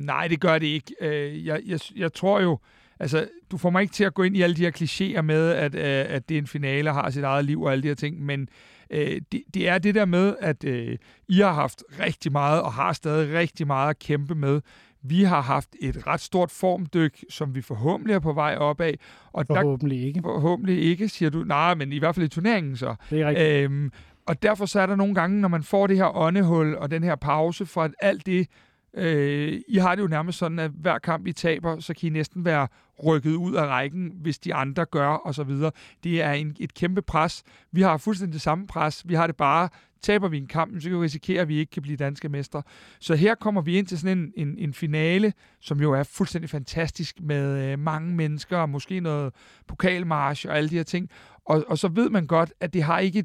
nej, 0.05 0.29
det 0.29 0.41
gør 0.41 0.59
det 0.59 0.67
ikke. 0.67 0.95
Øh, 1.01 1.47
jeg, 1.47 1.61
jeg, 1.67 1.81
jeg 1.97 2.13
tror 2.13 2.41
jo, 2.41 2.59
altså, 3.01 3.29
du 3.51 3.57
får 3.57 3.71
mig 3.71 3.83
ikke 3.83 3.95
til 3.95 4.05
at 4.05 4.15
gå 4.15 4.23
ind 4.23 4.37
i 4.37 4.43
alle 4.43 4.57
de 4.57 4.63
her 4.63 4.71
klichéer 4.71 5.23
med, 5.23 5.51
at, 5.51 5.75
øh, 5.75 6.15
at 6.15 6.29
det 6.29 6.35
er 6.35 6.39
en 6.39 6.47
finale 6.47 6.91
og 6.91 6.95
har 6.95 7.11
sit 7.11 7.25
eget 7.25 7.45
liv 7.45 7.63
og 7.63 7.73
alle 7.73 7.83
de 7.83 7.89
her 7.89 7.95
ting, 7.95 8.23
men 8.23 8.49
øh, 8.91 9.21
det, 9.33 9.43
det 9.55 9.69
er 9.69 9.79
det 9.79 9.95
der 9.95 10.05
med, 10.05 10.35
at 10.41 10.65
øh, 10.65 10.99
I 11.29 11.41
har 11.41 11.53
haft 11.53 11.85
rigtig 12.01 12.33
meget 12.33 12.63
og 12.63 12.73
har 12.73 12.93
stadig 12.93 13.39
rigtig 13.39 13.67
meget 13.67 13.91
at 13.91 13.99
kæmpe 13.99 14.35
med. 14.35 14.61
Vi 15.03 15.23
har 15.23 15.41
haft 15.41 15.69
et 15.81 16.07
ret 16.07 16.21
stort 16.21 16.51
formdyk, 16.51 17.25
som 17.31 17.55
vi 17.55 17.63
forhåbentlig 17.63 18.15
er 18.15 18.19
på 18.19 18.33
vej 18.33 18.57
opad. 18.57 18.93
Og 19.33 19.45
forhåbentlig 19.47 20.01
der, 20.01 20.07
ikke. 20.07 20.21
Forhåbentlig 20.23 20.83
ikke, 20.83 21.09
siger 21.09 21.31
du. 21.31 21.45
Nej, 21.45 21.75
men 21.75 21.93
i 21.93 21.99
hvert 21.99 22.15
fald 22.15 22.27
i 22.27 22.29
turneringen 22.29 22.77
så. 22.77 22.95
Det 23.11 23.21
er 23.21 23.29
rigtigt. 23.29 23.49
Øhm, 23.49 23.93
og 24.27 24.43
derfor 24.43 24.67
så 24.67 24.81
er 24.81 24.87
der 24.87 24.97
nogle 24.97 25.15
gange, 25.15 25.41
når 25.41 25.49
man 25.49 25.63
får 25.63 25.87
det 25.87 25.97
her 25.97 26.17
åndehul 26.17 26.75
og 26.75 26.91
den 26.91 27.03
her 27.03 27.17
pause 27.17 27.67
fra 27.67 27.89
alt 28.01 28.27
det, 28.27 28.49
Øh, 28.95 29.61
I 29.69 29.77
har 29.77 29.95
det 29.95 30.03
jo 30.03 30.09
nærmest 30.09 30.39
sådan, 30.39 30.59
at 30.59 30.71
hver 30.71 30.99
kamp 30.99 31.27
I 31.27 31.33
taber, 31.33 31.81
så 31.81 31.95
kan 31.95 32.07
I 32.07 32.11
næsten 32.11 32.45
være 32.45 32.69
rykket 33.05 33.35
ud 33.35 33.55
af 33.55 33.67
rækken, 33.67 34.13
hvis 34.15 34.39
de 34.39 34.55
andre 34.55 34.85
gør, 34.85 35.09
og 35.09 35.35
så 35.35 35.45
videre. 35.45 35.73
Det 36.05 36.23
er 36.23 36.33
en, 36.33 36.57
et 36.61 36.75
kæmpe 36.75 37.03
pres. 37.03 37.43
Vi 37.73 37.83
har 37.83 37.97
fuldstændig 37.97 38.33
det 38.33 38.43
samme 38.43 38.67
pres. 38.67 39.09
Vi 39.09 39.15
har 39.15 39.27
det 39.27 39.37
bare, 39.37 39.69
taber 40.03 40.29
vi 40.29 40.39
en 40.39 40.47
kamp, 40.47 40.81
så 40.81 40.89
kan 40.89 40.99
vi 40.99 41.05
risikere, 41.05 41.41
at 41.41 41.49
vi 41.49 41.59
ikke 41.59 41.71
kan 41.71 41.83
blive 41.83 41.97
danske 41.97 42.29
mestre. 42.29 42.63
Så 43.01 43.15
her 43.15 43.35
kommer 43.35 43.61
vi 43.61 43.79
ind 43.79 43.87
til 43.87 43.99
sådan 43.99 44.19
en, 44.19 44.33
en, 44.37 44.59
en 44.59 44.75
finale, 44.75 45.33
som 45.61 45.81
jo 45.81 45.93
er 45.93 46.03
fuldstændig 46.03 46.51
fantastisk 46.51 47.21
med 47.21 47.73
øh, 47.73 47.79
mange 47.79 48.15
mennesker, 48.15 48.59
og 48.59 48.69
måske 48.69 49.01
noget 49.01 49.35
pokalmarsch 49.67 50.49
og 50.49 50.57
alle 50.57 50.71
de 50.71 50.77
her 50.77 50.83
ting. 50.83 51.11
Og, 51.45 51.65
og 51.69 51.79
så 51.79 51.89
ved 51.89 52.11
man 52.11 52.27
godt, 52.27 52.53
at 52.61 52.73
det 52.73 52.83
har 52.83 52.99
ikke, 52.99 53.25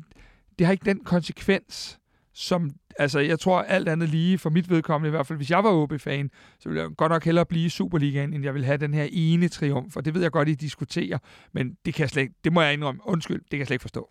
det 0.59 0.67
har 0.67 0.71
ikke 0.71 0.85
den 0.85 1.03
konsekvens, 1.03 1.99
som, 2.35 2.71
altså 2.99 3.19
jeg 3.19 3.39
tror 3.39 3.61
alt 3.61 3.89
andet 3.89 4.09
lige, 4.09 4.37
for 4.37 4.49
mit 4.49 4.69
vedkommende 4.69 5.07
i 5.07 5.11
hvert 5.11 5.27
fald, 5.27 5.39
hvis 5.39 5.51
jeg 5.51 5.63
var 5.63 5.71
OB-fan, 5.71 6.29
så 6.59 6.69
ville 6.69 6.81
jeg 6.81 6.89
godt 6.97 7.11
nok 7.11 7.25
hellere 7.25 7.45
blive 7.45 7.65
i 7.65 7.69
Superligaen, 7.69 8.33
end 8.33 8.43
jeg 8.43 8.53
vil 8.53 8.65
have 8.65 8.77
den 8.77 8.93
her 8.93 9.07
ene 9.11 9.47
triumf, 9.47 9.95
og 9.95 10.05
det 10.05 10.13
ved 10.13 10.21
jeg 10.21 10.31
godt, 10.31 10.49
I 10.49 10.53
diskuterer, 10.53 11.17
men 11.53 11.77
det 11.85 11.93
kan 11.93 12.01
jeg 12.01 12.09
slet 12.09 12.31
det 12.43 12.53
må 12.53 12.61
jeg 12.61 12.73
indrømme, 12.73 13.01
undskyld, 13.05 13.41
det 13.41 13.49
kan 13.49 13.59
jeg 13.59 13.67
slet 13.67 13.75
ikke 13.75 13.81
forstå. 13.81 14.09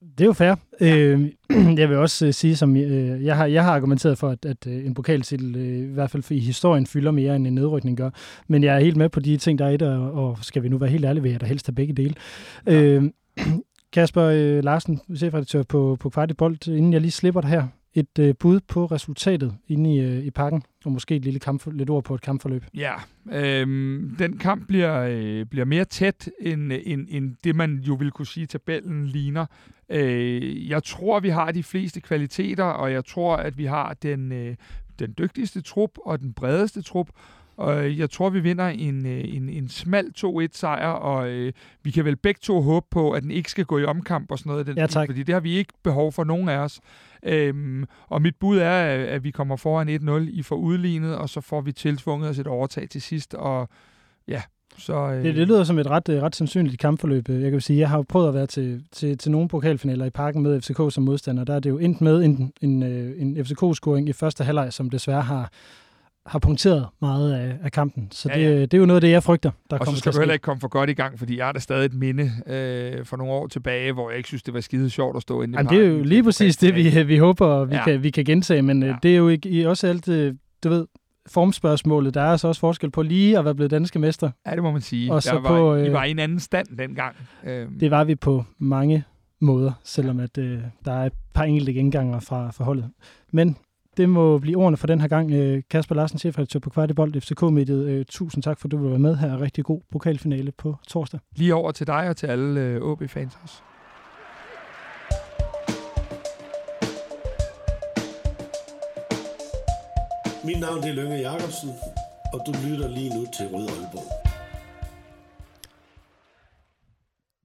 Det 0.00 0.20
er 0.20 0.24
jo 0.24 0.32
fair. 0.32 0.54
Ja. 0.80 0.96
Øh, 0.96 1.30
jeg 1.80 1.88
vil 1.88 1.96
også 1.96 2.26
uh, 2.26 2.32
sige, 2.32 2.56
som 2.56 2.70
uh, 2.70 3.24
jeg, 3.24 3.36
har, 3.36 3.46
jeg 3.46 3.64
har 3.64 3.72
argumenteret 3.72 4.18
for, 4.18 4.28
at, 4.28 4.44
at 4.44 4.66
uh, 4.66 4.72
en 4.72 4.94
pokaltitel 4.94 5.56
uh, 5.56 5.90
i 5.90 5.94
hvert 5.94 6.10
fald 6.10 6.30
i 6.30 6.38
historien 6.38 6.86
fylder 6.86 7.10
mere, 7.10 7.36
end 7.36 7.46
en 7.46 7.54
nedrykning 7.54 7.96
gør. 7.96 8.10
Men 8.48 8.64
jeg 8.64 8.76
er 8.76 8.80
helt 8.80 8.96
med 8.96 9.08
på 9.08 9.20
de 9.20 9.36
ting, 9.36 9.58
der 9.58 9.66
er 9.66 9.70
i 9.70 9.76
det, 9.76 9.88
og 9.88 10.38
skal 10.42 10.62
vi 10.62 10.68
nu 10.68 10.78
være 10.78 10.90
helt 10.90 11.04
ærlige, 11.04 11.22
vil 11.22 11.32
jeg 11.32 11.40
da 11.40 11.46
helst 11.46 11.66
have 11.66 11.74
begge 11.74 11.94
dele. 11.94 12.14
Ja. 12.66 13.00
Uh, 13.40 13.44
Kasper 13.92 14.22
øh, 14.22 14.64
Larsen, 14.64 15.00
chefredaktør 15.16 15.62
på, 15.62 15.96
på 16.00 16.10
Kvartibold, 16.10 16.68
inden 16.68 16.92
jeg 16.92 17.00
lige 17.00 17.10
slipper 17.10 17.40
det 17.40 17.50
her, 17.50 17.66
et 17.94 18.18
øh, 18.18 18.34
bud 18.38 18.60
på 18.60 18.86
resultatet 18.86 19.54
inde 19.68 19.94
i, 19.94 20.00
øh, 20.00 20.24
i 20.24 20.30
pakken, 20.30 20.62
og 20.84 20.92
måske 20.92 21.16
et 21.16 21.24
lille 21.24 21.40
kamp, 21.40 21.66
lidt 21.72 21.90
ord 21.90 22.04
på 22.04 22.14
et 22.14 22.20
kampforløb. 22.20 22.64
Ja, 22.74 22.92
øh, 23.32 23.66
den 24.18 24.38
kamp 24.38 24.66
bliver, 24.66 25.00
øh, 25.10 25.46
bliver 25.46 25.64
mere 25.64 25.84
tæt, 25.84 26.30
end, 26.40 26.72
end, 26.84 27.06
end 27.10 27.36
det 27.44 27.56
man 27.56 27.78
jo 27.78 27.94
vil 27.94 28.10
kunne 28.10 28.26
sige, 28.26 28.46
tabellen 28.46 29.06
ligner. 29.06 29.46
Øh, 29.88 30.70
jeg 30.70 30.84
tror, 30.84 31.20
vi 31.20 31.28
har 31.28 31.52
de 31.52 31.62
fleste 31.62 32.00
kvaliteter, 32.00 32.64
og 32.64 32.92
jeg 32.92 33.04
tror, 33.04 33.36
at 33.36 33.58
vi 33.58 33.64
har 33.64 33.94
den, 34.02 34.32
øh, 34.32 34.56
den 34.98 35.14
dygtigste 35.18 35.60
trup 35.60 35.90
og 36.04 36.20
den 36.20 36.32
bredeste 36.32 36.82
trup, 36.82 37.08
og 37.60 37.98
jeg 37.98 38.10
tror, 38.10 38.30
vi 38.30 38.40
vinder 38.40 38.68
en, 38.68 39.06
øh, 39.06 39.24
en, 39.24 39.48
en 39.48 39.68
smal 39.68 40.12
2-1-sejr, 40.18 40.88
og 40.88 41.28
øh, 41.28 41.52
vi 41.82 41.90
kan 41.90 42.04
vel 42.04 42.16
begge 42.16 42.38
to 42.42 42.60
håbe 42.60 42.86
på, 42.90 43.10
at 43.10 43.22
den 43.22 43.30
ikke 43.30 43.50
skal 43.50 43.64
gå 43.64 43.78
i 43.78 43.84
omkamp 43.84 44.30
og 44.30 44.38
sådan 44.38 44.50
noget. 44.50 44.66
Den, 44.66 44.78
ja, 44.78 44.86
tak. 44.86 45.08
Fordi 45.08 45.22
det 45.22 45.32
har 45.32 45.40
vi 45.40 45.56
ikke 45.56 45.72
behov 45.82 46.12
for, 46.12 46.24
nogen 46.24 46.48
af 46.48 46.56
os. 46.58 46.80
Øhm, 47.22 47.84
og 48.08 48.22
mit 48.22 48.36
bud 48.40 48.58
er, 48.58 48.82
at 49.14 49.24
vi 49.24 49.30
kommer 49.30 49.56
foran 49.56 49.88
1-0, 49.88 50.38
I 50.38 50.42
får 50.42 50.56
udlignet, 50.56 51.16
og 51.16 51.28
så 51.28 51.40
får 51.40 51.60
vi 51.60 51.72
tiltvunget 51.72 52.30
os 52.30 52.38
et 52.38 52.46
overtag 52.46 52.88
til 52.88 53.02
sidst, 53.02 53.34
og 53.34 53.68
ja, 54.28 54.42
så, 54.78 54.94
øh... 54.94 55.24
det, 55.24 55.34
det 55.34 55.48
lyder 55.48 55.64
som 55.64 55.78
et 55.78 55.86
ret, 55.86 56.08
øh, 56.08 56.22
ret 56.22 56.36
sandsynligt 56.36 56.78
kampforløb. 56.78 57.28
Jeg 57.28 57.50
kan 57.50 57.60
sige, 57.60 57.78
jeg 57.78 57.88
har 57.88 58.02
prøvet 58.02 58.28
at 58.28 58.34
være 58.34 58.46
til, 58.46 58.84
til, 58.92 59.18
til 59.18 59.30
nogle 59.30 59.48
pokalfinaler 59.48 60.04
i 60.04 60.10
parken 60.10 60.42
med 60.42 60.60
FCK 60.60 60.94
som 60.94 61.04
modstander. 61.04 61.44
Der 61.44 61.54
er 61.54 61.60
det 61.60 61.70
jo 61.70 61.78
endt 61.78 62.00
med 62.00 62.22
en, 62.22 62.52
en, 62.60 62.82
øh, 62.82 63.22
en 63.22 63.36
FCK-scoring 63.36 64.08
i 64.08 64.12
første 64.12 64.44
halvleg, 64.44 64.72
som 64.72 64.90
desværre 64.90 65.22
har 65.22 65.50
har 66.26 66.38
punkteret 66.38 66.86
meget 67.00 67.32
af, 67.32 67.56
af 67.62 67.72
kampen. 67.72 68.08
Så 68.10 68.28
ja, 68.28 68.40
ja. 68.40 68.50
Det, 68.50 68.70
det 68.70 68.76
er 68.76 68.80
jo 68.80 68.86
noget 68.86 68.96
af 68.96 69.00
det, 69.00 69.10
jeg 69.10 69.22
frygter, 69.22 69.50
der 69.70 69.78
og 69.78 69.86
så 69.86 69.96
skal 69.96 70.12
du 70.12 70.18
heller 70.18 70.32
ikke 70.32 70.42
komme 70.42 70.60
for 70.60 70.68
godt 70.68 70.90
i 70.90 70.92
gang, 70.92 71.18
fordi 71.18 71.38
jeg 71.38 71.44
har 71.46 71.52
da 71.52 71.58
stadig 71.58 71.84
et 71.84 71.94
minde 71.94 72.30
øh, 72.46 73.04
for 73.04 73.16
nogle 73.16 73.32
år 73.32 73.46
tilbage, 73.46 73.92
hvor 73.92 74.10
jeg 74.10 74.16
ikke 74.16 74.26
synes, 74.26 74.42
det 74.42 74.54
var 74.54 74.60
skide 74.60 74.90
sjovt 74.90 75.16
at 75.16 75.22
stå 75.22 75.42
inde 75.42 75.60
i 75.60 75.64
Det 75.64 75.84
er 75.84 75.88
jo 75.88 76.02
lige 76.02 76.22
præcis 76.22 76.56
det, 76.56 76.74
vi, 76.74 77.02
vi 77.02 77.18
håber, 77.18 77.64
vi, 77.64 77.74
ja. 77.74 77.84
kan, 77.84 78.02
vi 78.02 78.10
kan 78.10 78.24
gentage, 78.24 78.62
men 78.62 78.82
øh, 78.82 78.88
ja. 78.88 78.96
det 79.02 79.12
er 79.12 79.16
jo 79.16 79.28
ikke 79.28 79.68
også 79.68 79.86
alt, 79.86 80.08
øh, 80.08 80.34
du 80.64 80.68
ved, 80.68 80.86
formspørgsmålet. 81.28 82.14
Der 82.14 82.20
er 82.20 82.30
altså 82.30 82.48
også 82.48 82.60
forskel 82.60 82.90
på 82.90 83.02
lige 83.02 83.38
at 83.38 83.44
være 83.44 83.54
blevet 83.54 83.70
danske 83.70 83.98
mester. 83.98 84.30
Ja, 84.46 84.54
det 84.54 84.62
må 84.62 84.70
man 84.70 84.80
sige. 84.80 85.12
Og 85.12 85.22
så 85.22 85.32
var, 85.32 85.48
på, 85.48 85.74
øh, 85.74 85.86
I 85.86 85.92
var 85.92 86.04
i 86.04 86.10
en 86.10 86.18
anden 86.18 86.40
stand 86.40 86.66
dengang. 86.78 87.16
Øhm. 87.44 87.78
Det 87.78 87.90
var 87.90 88.04
vi 88.04 88.14
på 88.14 88.44
mange 88.58 89.04
måder, 89.40 89.72
selvom 89.84 90.20
at 90.20 90.38
øh, 90.38 90.58
der 90.84 90.92
er 90.92 91.06
et 91.06 91.12
par 91.34 91.44
enkelte 91.44 91.72
genganger 91.72 92.20
fra, 92.20 92.50
fra 92.50 92.64
holdet. 92.64 92.90
Men 93.32 93.56
det 93.96 94.08
må 94.08 94.38
blive 94.38 94.56
ordene 94.56 94.76
for 94.76 94.86
den 94.86 95.00
her 95.00 95.08
gang. 95.08 95.32
Øh, 95.32 95.62
Kasper 95.70 95.94
Larsen, 95.94 96.18
chefredaktør 96.18 96.58
på 96.58 96.70
Kvartibold 96.70 97.20
FCK-mediet. 97.20 97.84
Øh, 97.88 98.04
tusind 98.08 98.42
tak, 98.42 98.58
for 98.58 98.68
at 98.68 98.72
du 98.72 98.76
vil 98.76 98.90
være 98.90 98.98
med 98.98 99.16
her. 99.16 99.40
Rigtig 99.40 99.64
god 99.64 99.80
pokalfinale 99.92 100.52
på 100.52 100.76
torsdag. 100.88 101.20
Lige 101.36 101.54
over 101.54 101.72
til 101.72 101.86
dig 101.86 102.08
og 102.08 102.16
til 102.16 102.26
alle 102.26 102.82
OB-fans 102.82 103.34
øh, 103.34 103.42
også. 103.42 103.54
Mit 110.44 110.60
navn 110.60 110.78
er 110.84 110.92
Lønge 110.94 111.16
Jacobsen, 111.16 111.70
og 112.32 112.40
du 112.46 112.52
lytter 112.68 112.88
lige 112.88 113.14
nu 113.16 113.26
til 113.36 113.46
Rød 113.46 113.68
Aalborg. 113.68 114.30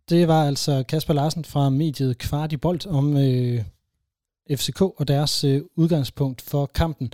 Det 0.10 0.28
var 0.28 0.44
altså 0.44 0.84
Kasper 0.90 1.14
Larsen 1.14 1.46
fra 1.46 1.70
mediet 1.70 2.18
Kvartibold 2.18 2.88
om 2.88 3.18
øh, 3.18 3.64
FCK 4.52 4.82
og 4.82 5.08
deres 5.08 5.44
øh, 5.44 5.62
udgangspunkt 5.76 6.42
for 6.42 6.66
kampen. 6.66 7.14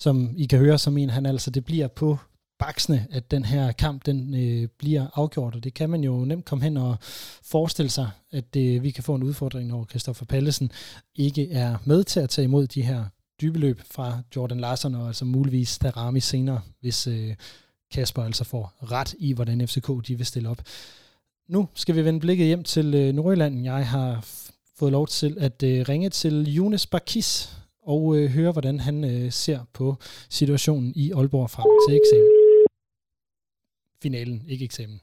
Som 0.00 0.34
I 0.36 0.46
kan 0.46 0.58
høre, 0.58 0.78
så 0.78 0.90
mener 0.90 1.12
han 1.12 1.26
altså, 1.26 1.50
det 1.50 1.64
bliver 1.64 1.88
på 1.88 2.18
baksene, 2.58 3.06
at 3.10 3.30
den 3.30 3.44
her 3.44 3.72
kamp 3.72 4.06
den 4.06 4.34
øh, 4.34 4.68
bliver 4.78 5.06
afgjort, 5.14 5.54
og 5.54 5.64
det 5.64 5.74
kan 5.74 5.90
man 5.90 6.04
jo 6.04 6.24
nemt 6.24 6.44
komme 6.44 6.64
hen 6.64 6.76
og 6.76 6.96
forestille 7.42 7.90
sig, 7.90 8.10
at 8.30 8.56
øh, 8.56 8.82
vi 8.82 8.90
kan 8.90 9.04
få 9.04 9.14
en 9.14 9.22
udfordring, 9.22 9.68
når 9.68 9.84
Kristoffer 9.84 10.24
Pallesen 10.24 10.72
ikke 11.14 11.50
er 11.50 11.76
med 11.84 12.04
til 12.04 12.20
at 12.20 12.30
tage 12.30 12.44
imod 12.44 12.66
de 12.66 12.82
her 12.82 13.04
dybeløb 13.40 13.80
fra 13.90 14.22
Jordan 14.36 14.60
Larsen, 14.60 14.94
og 14.94 15.06
altså 15.06 15.24
muligvis 15.24 15.78
Darami 15.78 16.20
senere, 16.20 16.60
hvis 16.80 17.06
øh, 17.06 17.34
Kasper 17.90 18.22
altså 18.22 18.44
får 18.44 18.72
ret 18.82 19.14
i, 19.18 19.32
hvordan 19.32 19.68
FCK 19.68 19.88
de 20.06 20.16
vil 20.16 20.26
stille 20.26 20.48
op. 20.48 20.62
Nu 21.48 21.68
skal 21.74 21.96
vi 21.96 22.04
vende 22.04 22.20
blikket 22.20 22.46
hjem 22.46 22.64
til 22.64 22.94
øh, 22.94 23.14
Nordjylland. 23.14 23.64
Jeg 23.64 23.88
har 23.88 24.24
fået 24.78 24.92
lov 24.92 25.06
til 25.06 25.36
at 25.40 25.62
øh, 25.62 25.88
ringe 25.88 26.10
til 26.10 26.54
Jonas 26.56 26.86
Bakis 26.86 27.30
og 27.82 28.16
øh, 28.16 28.30
høre, 28.30 28.52
hvordan 28.52 28.80
han 28.80 29.04
øh, 29.04 29.32
ser 29.32 29.60
på 29.72 29.96
situationen 30.38 30.92
i 30.96 31.12
Aalborg 31.12 31.50
frem 31.50 31.70
til 31.84 31.96
eksamen. 32.00 32.30
Finalen, 34.02 34.48
ikke 34.48 34.64
eksamen. 34.64 35.00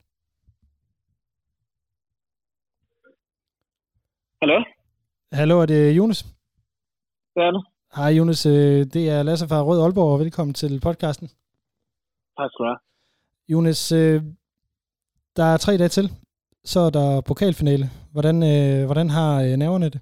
Hallo? 4.41 4.63
Hallo, 5.31 5.61
er 5.61 5.65
det 5.65 5.97
Jonas? 5.97 6.23
Det 7.35 7.43
er 7.47 7.51
det. 7.51 7.63
Hej 7.95 8.09
Jonas, 8.09 8.45
øh, 8.45 8.85
det 8.93 9.09
er 9.09 9.23
Lasse 9.23 9.47
fra 9.47 9.63
Rød 9.63 9.81
Aalborg, 9.81 10.13
og 10.13 10.19
velkommen 10.19 10.53
til 10.53 10.79
podcasten. 10.79 11.27
Tak 12.37 12.49
skal 12.51 12.63
du 12.63 12.69
have. 12.71 12.79
Jonas, 13.47 13.91
øh, 13.91 14.23
der 15.35 15.43
er 15.43 15.57
tre 15.57 15.77
dage 15.77 15.89
til 15.89 16.24
så 16.71 16.79
er 16.87 16.91
der 16.97 17.07
pokalfinale. 17.29 17.85
Hvordan, 18.13 18.37
øh, 18.51 18.79
hvordan 18.89 19.09
har 19.17 19.31
øh, 19.45 19.53
nerverne 19.63 19.89
det? 19.95 20.01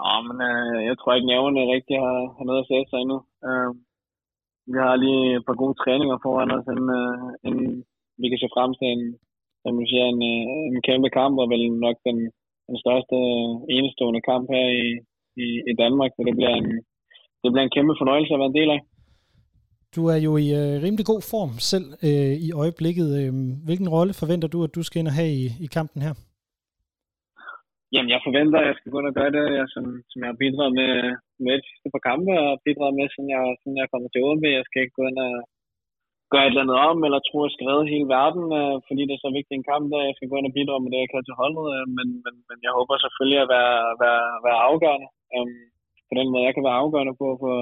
Ja, 0.00 0.14
men 0.26 0.36
øh, 0.50 0.78
jeg 0.88 0.94
tror 0.96 1.12
ikke, 1.14 1.30
nerverne 1.32 1.72
rigtig 1.74 1.96
har, 2.04 2.18
har 2.36 2.44
noget 2.48 2.62
at 2.62 2.68
sætte 2.70 2.88
sig 2.90 3.00
endnu. 3.00 3.18
Øh, 3.46 3.70
vi 4.72 4.78
har 4.84 4.94
lige 5.04 5.22
et 5.36 5.44
par 5.48 5.56
gode 5.62 5.76
træninger 5.82 6.16
foran 6.24 6.54
os, 6.56 6.66
inden, 6.72 6.90
øh, 7.00 7.28
inden 7.46 7.68
vi 8.20 8.26
kan 8.28 8.40
se 8.40 8.48
frem 8.54 8.70
til 8.78 8.86
en, 8.94 9.02
som 9.62 9.72
du 9.78 9.84
siger, 9.90 10.06
en, 10.12 10.22
øh, 10.32 10.44
en 10.70 10.80
kæmpe 10.88 11.08
kamp, 11.18 11.34
og 11.42 11.46
vel 11.52 11.64
nok 11.86 11.96
den, 12.08 12.18
den 12.68 12.76
største 12.84 13.16
øh, 13.32 13.52
enestående 13.76 14.22
kamp 14.30 14.44
her 14.54 14.66
i, 14.84 14.86
i, 15.44 15.46
i 15.70 15.72
Danmark. 15.82 16.10
Så 16.14 16.20
det 16.28 16.34
bliver, 16.38 16.54
en, 16.60 16.68
det 17.42 17.48
bliver 17.50 17.66
en 17.66 17.76
kæmpe 17.76 17.94
fornøjelse 18.00 18.32
at 18.34 18.40
være 18.40 18.52
en 18.52 18.60
del 18.60 18.70
af. 18.76 18.80
Du 19.96 20.02
er 20.14 20.18
jo 20.26 20.32
i 20.44 20.48
øh, 20.60 20.74
rimelig 20.84 21.06
god 21.12 21.22
form 21.32 21.52
selv 21.72 21.86
øh, 22.08 22.34
i 22.46 22.48
øjeblikket. 22.62 23.08
Øh, 23.20 23.32
hvilken 23.66 23.88
rolle 23.96 24.12
forventer 24.20 24.48
du, 24.54 24.58
at 24.66 24.74
du 24.76 24.82
skal 24.84 25.00
ind 25.00 25.10
og 25.12 25.18
have 25.20 25.32
i, 25.42 25.44
i 25.66 25.68
kampen 25.76 26.00
her? 26.06 26.14
Jamen, 27.94 28.10
jeg 28.14 28.20
forventer, 28.26 28.58
at 28.60 28.68
jeg 28.70 28.76
skal 28.78 28.90
gå 28.92 28.98
ind 29.00 29.10
og 29.12 29.16
gøre 29.20 29.32
det, 29.36 29.44
jeg, 29.58 29.66
som, 29.74 29.84
som 30.10 30.18
jeg 30.22 30.28
har 30.32 30.40
bidraget 30.42 30.74
med, 30.80 30.92
med 31.44 31.52
et 31.58 31.64
sidste 31.68 31.88
par 31.94 32.04
kampe, 32.10 32.32
og 32.44 32.52
bidraget 32.66 32.94
med, 32.98 33.06
siden 33.14 33.30
jeg, 33.34 33.42
siden 33.60 33.76
jeg 33.80 33.88
kommer 33.92 34.08
til 34.10 34.24
OB. 34.28 34.44
Jeg 34.58 34.66
skal 34.66 34.82
ikke 34.82 34.98
gå 34.98 35.04
ind 35.10 35.18
og 35.26 35.32
gøre 36.32 36.44
et 36.44 36.52
eller 36.52 36.64
andet 36.64 36.78
om, 36.90 36.96
eller 37.06 37.20
tro, 37.20 37.36
at 37.40 37.46
jeg 37.46 37.54
skal 37.54 37.68
redde 37.70 37.92
hele 37.94 38.08
verden, 38.18 38.44
øh, 38.58 38.76
fordi 38.88 39.02
det 39.08 39.14
er 39.14 39.24
så 39.24 39.30
vigtig 39.38 39.54
en 39.54 39.68
kamp, 39.72 39.84
der 39.92 40.08
jeg 40.08 40.16
skal 40.16 40.30
gå 40.30 40.36
ind 40.38 40.48
og 40.50 40.56
bidrage 40.56 40.82
med 40.82 40.90
det, 40.92 41.00
jeg 41.02 41.10
kan 41.10 41.26
til 41.26 41.40
holdet. 41.42 41.64
Øh, 41.74 41.86
men, 41.96 42.08
men, 42.24 42.34
men 42.48 42.58
jeg 42.66 42.72
håber 42.78 42.94
selvfølgelig 42.96 43.40
at 43.42 43.50
være, 43.56 43.78
være, 44.04 44.24
være 44.46 44.58
afgørende. 44.68 45.08
Øh, 45.34 45.48
på 46.08 46.12
den 46.18 46.26
måde, 46.30 46.46
jeg 46.46 46.54
kan 46.54 46.66
være 46.68 46.80
afgørende 46.82 47.14
på 47.22 47.28
for, 47.42 47.54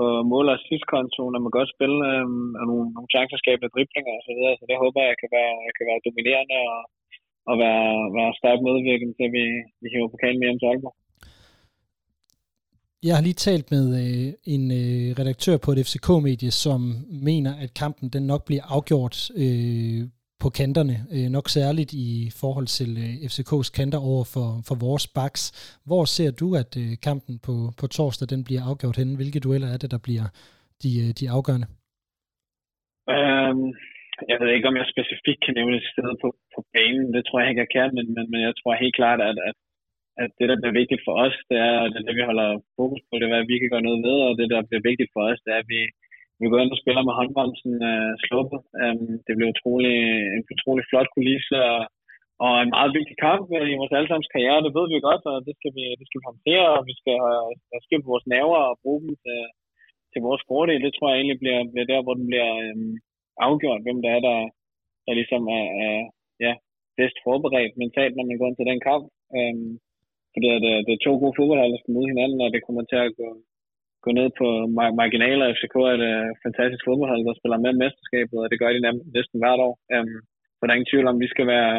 på 0.00 0.06
mål- 0.32 0.50
og 0.50 0.56
assistkontoen, 0.58 1.32
når 1.32 1.42
man 1.44 1.56
godt 1.58 1.74
spille 1.74 1.98
øh, 2.10 2.26
nogle, 2.68 2.86
nogle 2.96 3.12
chancerskabende 3.14 3.72
driblinger 3.74 4.14
og 4.18 4.24
så 4.26 4.32
videre. 4.36 4.54
Så 4.58 4.64
det 4.70 4.82
håber 4.84 5.00
jeg, 5.08 5.14
kan 5.22 5.30
være, 5.38 5.54
kan 5.76 5.86
være 5.90 6.04
dominerende 6.06 6.58
og, 6.74 6.80
og 7.50 7.54
være, 7.64 7.88
være 8.18 8.32
stærkt 8.40 8.62
medvirkende 8.68 9.14
til, 9.16 9.26
at 9.28 9.34
vi, 9.38 9.44
vi 9.82 9.86
hiver 9.92 10.12
pokalen 10.14 10.42
hjem 10.44 10.60
til 10.60 10.70
Aalborg. 10.70 10.96
Jeg 13.06 13.14
har 13.16 13.22
lige 13.22 13.42
talt 13.48 13.66
med 13.74 13.84
øh, 14.02 14.28
en 14.54 14.64
øh, 14.80 15.08
redaktør 15.20 15.56
på 15.64 15.70
et 15.72 15.82
FCK-medie, 15.86 16.52
som 16.64 16.80
mener, 17.28 17.52
at 17.64 17.70
kampen 17.82 18.06
den 18.14 18.24
nok 18.32 18.42
bliver 18.48 18.64
afgjort 18.74 19.16
øh, 19.42 20.00
på 20.44 20.48
kanterne, 20.60 20.96
øh, 21.14 21.28
nok 21.36 21.46
særligt 21.58 21.90
i 22.08 22.08
forhold 22.40 22.68
til 22.78 22.90
øh, 23.04 23.12
FCK's 23.30 23.70
kanter 23.78 24.00
over 24.10 24.24
for, 24.34 24.48
for 24.68 24.76
vores 24.86 25.04
backs. 25.16 25.42
Hvor 25.88 26.04
ser 26.16 26.30
du, 26.40 26.46
at 26.62 26.72
øh, 26.82 26.90
kampen 27.08 27.34
på, 27.46 27.54
på 27.80 27.84
torsdag 27.96 28.26
den 28.32 28.42
bliver 28.48 28.62
afgjort 28.68 28.96
henne? 29.00 29.18
Hvilke 29.20 29.44
dueller 29.44 29.68
er 29.74 29.78
det, 29.82 29.90
der 29.94 30.00
bliver 30.06 30.26
de, 30.82 30.90
øh, 31.02 31.10
de 31.18 31.24
afgørende? 31.36 31.68
Um, 33.14 33.60
jeg 34.30 34.36
ved 34.40 34.48
ikke, 34.52 34.68
om 34.70 34.76
jeg 34.80 34.92
specifikt 34.94 35.40
kan 35.44 35.54
nævne 35.58 35.76
et 35.80 35.90
sted 35.94 36.10
på, 36.22 36.28
på 36.54 36.60
banen. 36.74 37.08
Det 37.16 37.22
tror 37.24 37.38
jeg 37.40 37.48
ikke, 37.50 37.64
jeg 37.64 37.72
kan, 37.76 37.88
men, 37.96 38.06
men, 38.14 38.24
men 38.32 38.40
jeg 38.46 38.54
tror 38.56 38.82
helt 38.84 38.98
klart, 39.00 39.20
at, 39.30 39.36
at, 39.48 39.56
at 40.22 40.30
det, 40.38 40.46
der 40.50 40.60
bliver 40.60 40.78
vigtigt 40.80 41.02
for 41.06 41.14
os, 41.24 41.36
det 41.50 41.58
er, 41.68 41.76
det, 41.92 42.00
det, 42.06 42.14
vi 42.18 42.28
holder 42.30 42.48
fokus 42.78 43.02
på, 43.06 43.12
det 43.16 43.26
er, 43.26 43.42
at 43.44 43.50
vi 43.52 43.58
kan 43.58 43.72
gøre 43.72 43.86
noget 43.88 44.00
ved, 44.08 44.16
og 44.26 44.32
det, 44.38 44.46
der 44.52 44.68
bliver 44.68 44.88
vigtigt 44.90 45.10
for 45.14 45.22
os, 45.30 45.40
det 45.44 45.50
er, 45.54 45.60
at 45.64 45.70
vi, 45.74 45.80
vi 46.40 46.46
går 46.50 46.60
ind 46.60 46.74
og 46.74 46.82
spiller 46.82 47.02
med 47.04 47.14
håndbremsen 47.18 47.72
øh, 47.90 48.12
sluppet. 48.26 48.60
Øhm, 48.80 49.12
det 49.26 49.32
bliver 49.34 49.52
utrolig, 49.54 49.96
en 50.36 50.44
utrolig 50.54 50.84
flot 50.90 51.08
kulisse, 51.14 51.56
og, 51.72 51.80
og 52.44 52.52
en 52.64 52.74
meget 52.76 52.92
vigtig 52.98 53.16
kamp 53.26 53.44
øh, 53.58 53.68
i 53.72 53.78
vores 53.80 53.92
allesammens 53.96 54.32
karriere, 54.34 54.64
det 54.64 54.72
ved 54.76 54.86
vi 54.88 55.06
godt, 55.08 55.24
og 55.32 55.36
det 55.46 55.54
skal 55.58 55.72
vi, 55.78 55.84
det 55.98 56.04
skal 56.06 56.18
vi 56.20 56.28
håndtere, 56.30 56.68
og 56.76 56.82
vi 56.90 56.94
skal 57.00 57.16
have 57.72 57.84
skilt 57.86 58.10
vores 58.12 58.26
naver 58.34 58.60
og 58.70 58.78
bruge 58.82 59.00
dem 59.04 59.12
til, 59.24 59.40
til 60.12 60.20
vores 60.26 60.42
fordel. 60.48 60.80
Det 60.86 60.92
tror 60.94 61.08
jeg 61.08 61.18
egentlig 61.18 61.40
bliver, 61.42 61.60
bliver 61.72 61.88
der, 61.92 62.00
hvor 62.04 62.14
den 62.18 62.26
bliver 62.30 62.50
um, 62.72 62.92
afgjort, 63.46 63.84
hvem 63.84 63.98
der 64.04 64.10
er, 64.16 64.22
der, 64.28 64.38
der 65.06 65.12
ligesom 65.20 65.42
er, 65.58 65.66
er 65.84 65.96
ja, 66.46 66.52
bedst 66.98 67.16
forberedt 67.26 67.74
mentalt, 67.82 68.14
når 68.16 68.24
man 68.26 68.38
går 68.38 68.48
ind 68.48 68.58
til 68.58 68.70
den 68.70 68.80
kamp. 68.88 69.04
Øhm, 69.36 69.70
fordi 70.32 70.48
det, 70.64 70.72
øh, 70.72 70.80
det 70.86 70.92
er 70.94 71.04
to 71.06 71.12
gode 71.22 71.36
fodboldhold, 71.38 71.72
der 71.72 71.80
skal 71.80 71.94
møde 71.96 72.10
hinanden, 72.12 72.40
og 72.44 72.50
det 72.54 72.64
kommer 72.66 72.84
til 72.86 72.98
at 73.06 73.14
gå, 73.18 73.26
gå 74.04 74.10
ned 74.18 74.28
på 74.40 74.46
marginaler. 75.02 75.52
FCK 75.56 75.76
er 75.80 75.94
et 75.96 76.04
uh, 76.12 76.28
fantastisk 76.44 76.82
fodboldhold, 76.86 77.22
der 77.28 77.38
spiller 77.40 77.58
med 77.64 77.72
mesterskabet, 77.82 78.38
og 78.42 78.48
det 78.50 78.60
gør 78.60 78.70
de 78.72 78.80
næsten 79.16 79.36
hvert 79.42 79.64
år. 79.68 79.74
Um, 79.96 80.14
så 80.56 80.60
der 80.62 80.70
er 80.70 80.78
ingen 80.78 80.92
tvivl 80.92 81.06
om, 81.10 81.18
at 81.18 81.24
vi 81.24 81.28
skal 81.34 81.46
være, 81.54 81.74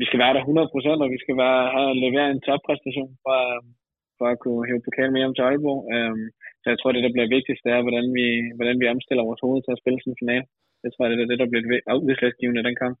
vi 0.00 0.04
skal 0.08 0.20
være 0.22 0.34
der 0.36 0.42
100%, 0.44 1.04
og 1.04 1.10
vi 1.14 1.20
skal 1.24 1.36
være, 1.44 1.60
have, 1.74 1.92
levere 2.06 2.28
en 2.30 2.44
toppræstation 2.48 3.12
for, 3.24 3.38
øhm, 3.52 3.68
for 4.18 4.26
at 4.32 4.40
kunne 4.42 4.62
hæve 4.68 4.86
pokalen 4.86 5.12
med 5.12 5.20
hjem 5.22 5.36
til 5.36 5.46
Aalborg. 5.46 5.80
Um, 5.94 6.22
så 6.62 6.66
jeg 6.72 6.78
tror, 6.78 6.90
det 6.92 7.06
der 7.06 7.14
bliver 7.16 7.34
vigtigst, 7.36 7.62
det 7.64 7.72
er, 7.72 7.82
hvordan 7.86 8.06
vi, 8.18 8.26
hvordan 8.58 8.76
vi 8.80 8.92
omstiller 8.94 9.28
vores 9.28 9.42
hoved 9.44 9.60
til 9.62 9.74
at 9.74 9.80
spille 9.82 9.98
sådan 10.00 10.14
en 10.14 10.22
finale. 10.22 10.46
Jeg 10.84 10.90
tror 10.92 11.04
det 11.04 11.14
er 11.16 11.30
det, 11.32 11.42
der 11.42 11.50
bliver 11.50 11.64
udslagsgivende 12.06 12.66
den 12.68 12.76
kamp. 12.82 12.96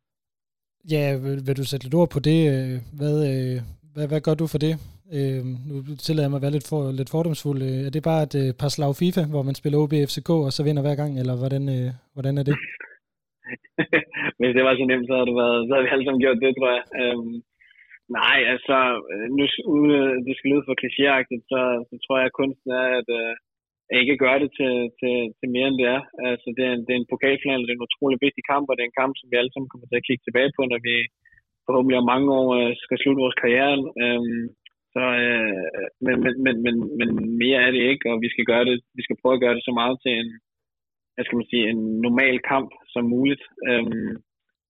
Ja, 0.94 1.04
vil, 1.24 1.38
vil 1.46 1.58
du 1.60 1.64
sætte 1.66 1.84
lidt 1.84 1.98
ord 2.00 2.10
på 2.16 2.20
det? 2.28 2.40
Øh, 2.52 2.76
hvad, 2.98 3.16
øh, 3.30 3.56
hvad, 3.94 4.06
hvad 4.10 4.20
gør 4.26 4.36
du 4.42 4.46
for 4.54 4.60
det? 4.66 4.74
Øh, 5.16 5.42
nu 5.68 5.74
tillader 6.04 6.26
jeg 6.26 6.32
mig 6.32 6.40
at 6.40 6.46
være 6.46 6.56
lidt, 6.56 6.68
for, 6.70 6.80
lidt 6.98 7.10
fordomsfuld. 7.14 7.60
Øh, 7.68 7.80
er 7.86 7.92
det 7.94 8.08
bare 8.10 8.22
et 8.28 8.36
øh, 8.42 8.50
par 8.60 8.70
slag 8.74 8.92
FIFA, 9.00 9.22
hvor 9.32 9.42
man 9.48 9.58
spiller 9.60 9.80
OB 9.82 9.94
FCK, 10.10 10.30
og 10.46 10.52
så 10.56 10.60
vinder 10.66 10.82
hver 10.84 10.96
gang, 11.00 11.12
eller 11.20 11.34
hvordan, 11.40 11.64
øh, 11.76 11.88
hvordan 12.14 12.34
er 12.40 12.44
det? 12.48 12.56
Hvis 14.38 14.54
det 14.56 14.64
var 14.66 14.74
så 14.74 14.84
nemt, 14.90 15.06
så 15.08 15.12
havde, 15.16 15.28
det 15.30 15.36
været, 15.42 15.60
så 15.66 15.70
havde 15.72 15.84
vi 15.86 15.92
alle 15.94 16.06
sammen 16.06 16.24
gjort 16.24 16.42
det, 16.44 16.52
tror 16.54 16.70
jeg. 16.76 16.84
Øhm, 17.00 17.34
nej, 18.18 18.38
altså, 18.52 18.76
øh, 19.12 19.26
nu 19.36 19.42
uden 19.72 19.90
øh, 20.00 20.14
det 20.26 20.34
skal 20.36 20.50
lyde 20.52 20.66
for 20.66 20.74
klichéagtigt, 20.82 21.44
så, 21.52 21.60
så 21.88 21.94
tror 22.04 22.16
jeg, 22.18 22.26
at 22.28 22.38
kunsten 22.40 22.70
er, 22.82 22.88
at, 23.00 23.08
øh, 23.20 23.34
ikke 24.00 24.22
gøre 24.24 24.38
det 24.42 24.50
til, 24.58 24.72
til, 25.00 25.14
til 25.38 25.48
mere 25.54 25.68
end 25.68 25.78
det 25.80 25.88
er. 25.96 26.02
Altså, 26.30 26.48
det 26.56 26.64
er 26.68 26.72
en, 26.76 26.82
det 26.86 26.92
er 26.94 27.00
en 27.00 27.12
pokalfinale, 27.12 27.64
det 27.64 27.72
er 27.72 27.78
en 27.78 27.88
utrolig 27.88 28.18
vigtig 28.26 28.44
kamp, 28.52 28.64
og 28.68 28.74
det 28.74 28.82
er 28.82 28.90
en 28.90 29.00
kamp, 29.02 29.12
som 29.16 29.28
vi 29.30 29.36
alle 29.40 29.52
sammen 29.52 29.70
kommer 29.70 29.86
til 29.88 30.00
at 30.00 30.06
kigge 30.08 30.24
tilbage 30.24 30.50
på, 30.56 30.62
når 30.72 30.80
vi 30.88 30.96
forhåbentlig 31.66 31.98
om 32.00 32.10
mange 32.14 32.28
år 32.40 32.48
øh, 32.58 32.72
skal 32.84 32.98
slutte 32.98 33.22
vores 33.24 33.40
karriere. 33.42 33.74
Øhm, 34.02 34.44
så, 34.98 35.06
øh, 35.24 35.86
men, 36.06 36.14
men, 36.24 36.34
men, 36.44 36.56
men, 36.64 36.76
men 36.98 37.08
mere 37.42 37.58
er 37.66 37.70
det 37.70 37.82
ikke, 37.90 38.04
og 38.12 38.16
vi 38.24 38.28
skal 38.30 38.44
gøre 38.50 38.64
det, 38.68 38.76
vi 38.98 39.02
skal 39.04 39.16
prøve 39.20 39.34
at 39.36 39.42
gøre 39.44 39.56
det 39.58 39.64
så 39.64 39.72
meget 39.80 39.96
til 40.04 40.12
en, 40.20 40.30
hvad 41.14 41.24
skal 41.24 41.38
man 41.38 41.50
sige, 41.50 41.64
en 41.72 41.82
normal 42.06 42.36
kamp 42.52 42.70
som 42.92 43.04
muligt. 43.16 43.42
Øhm, 43.68 44.14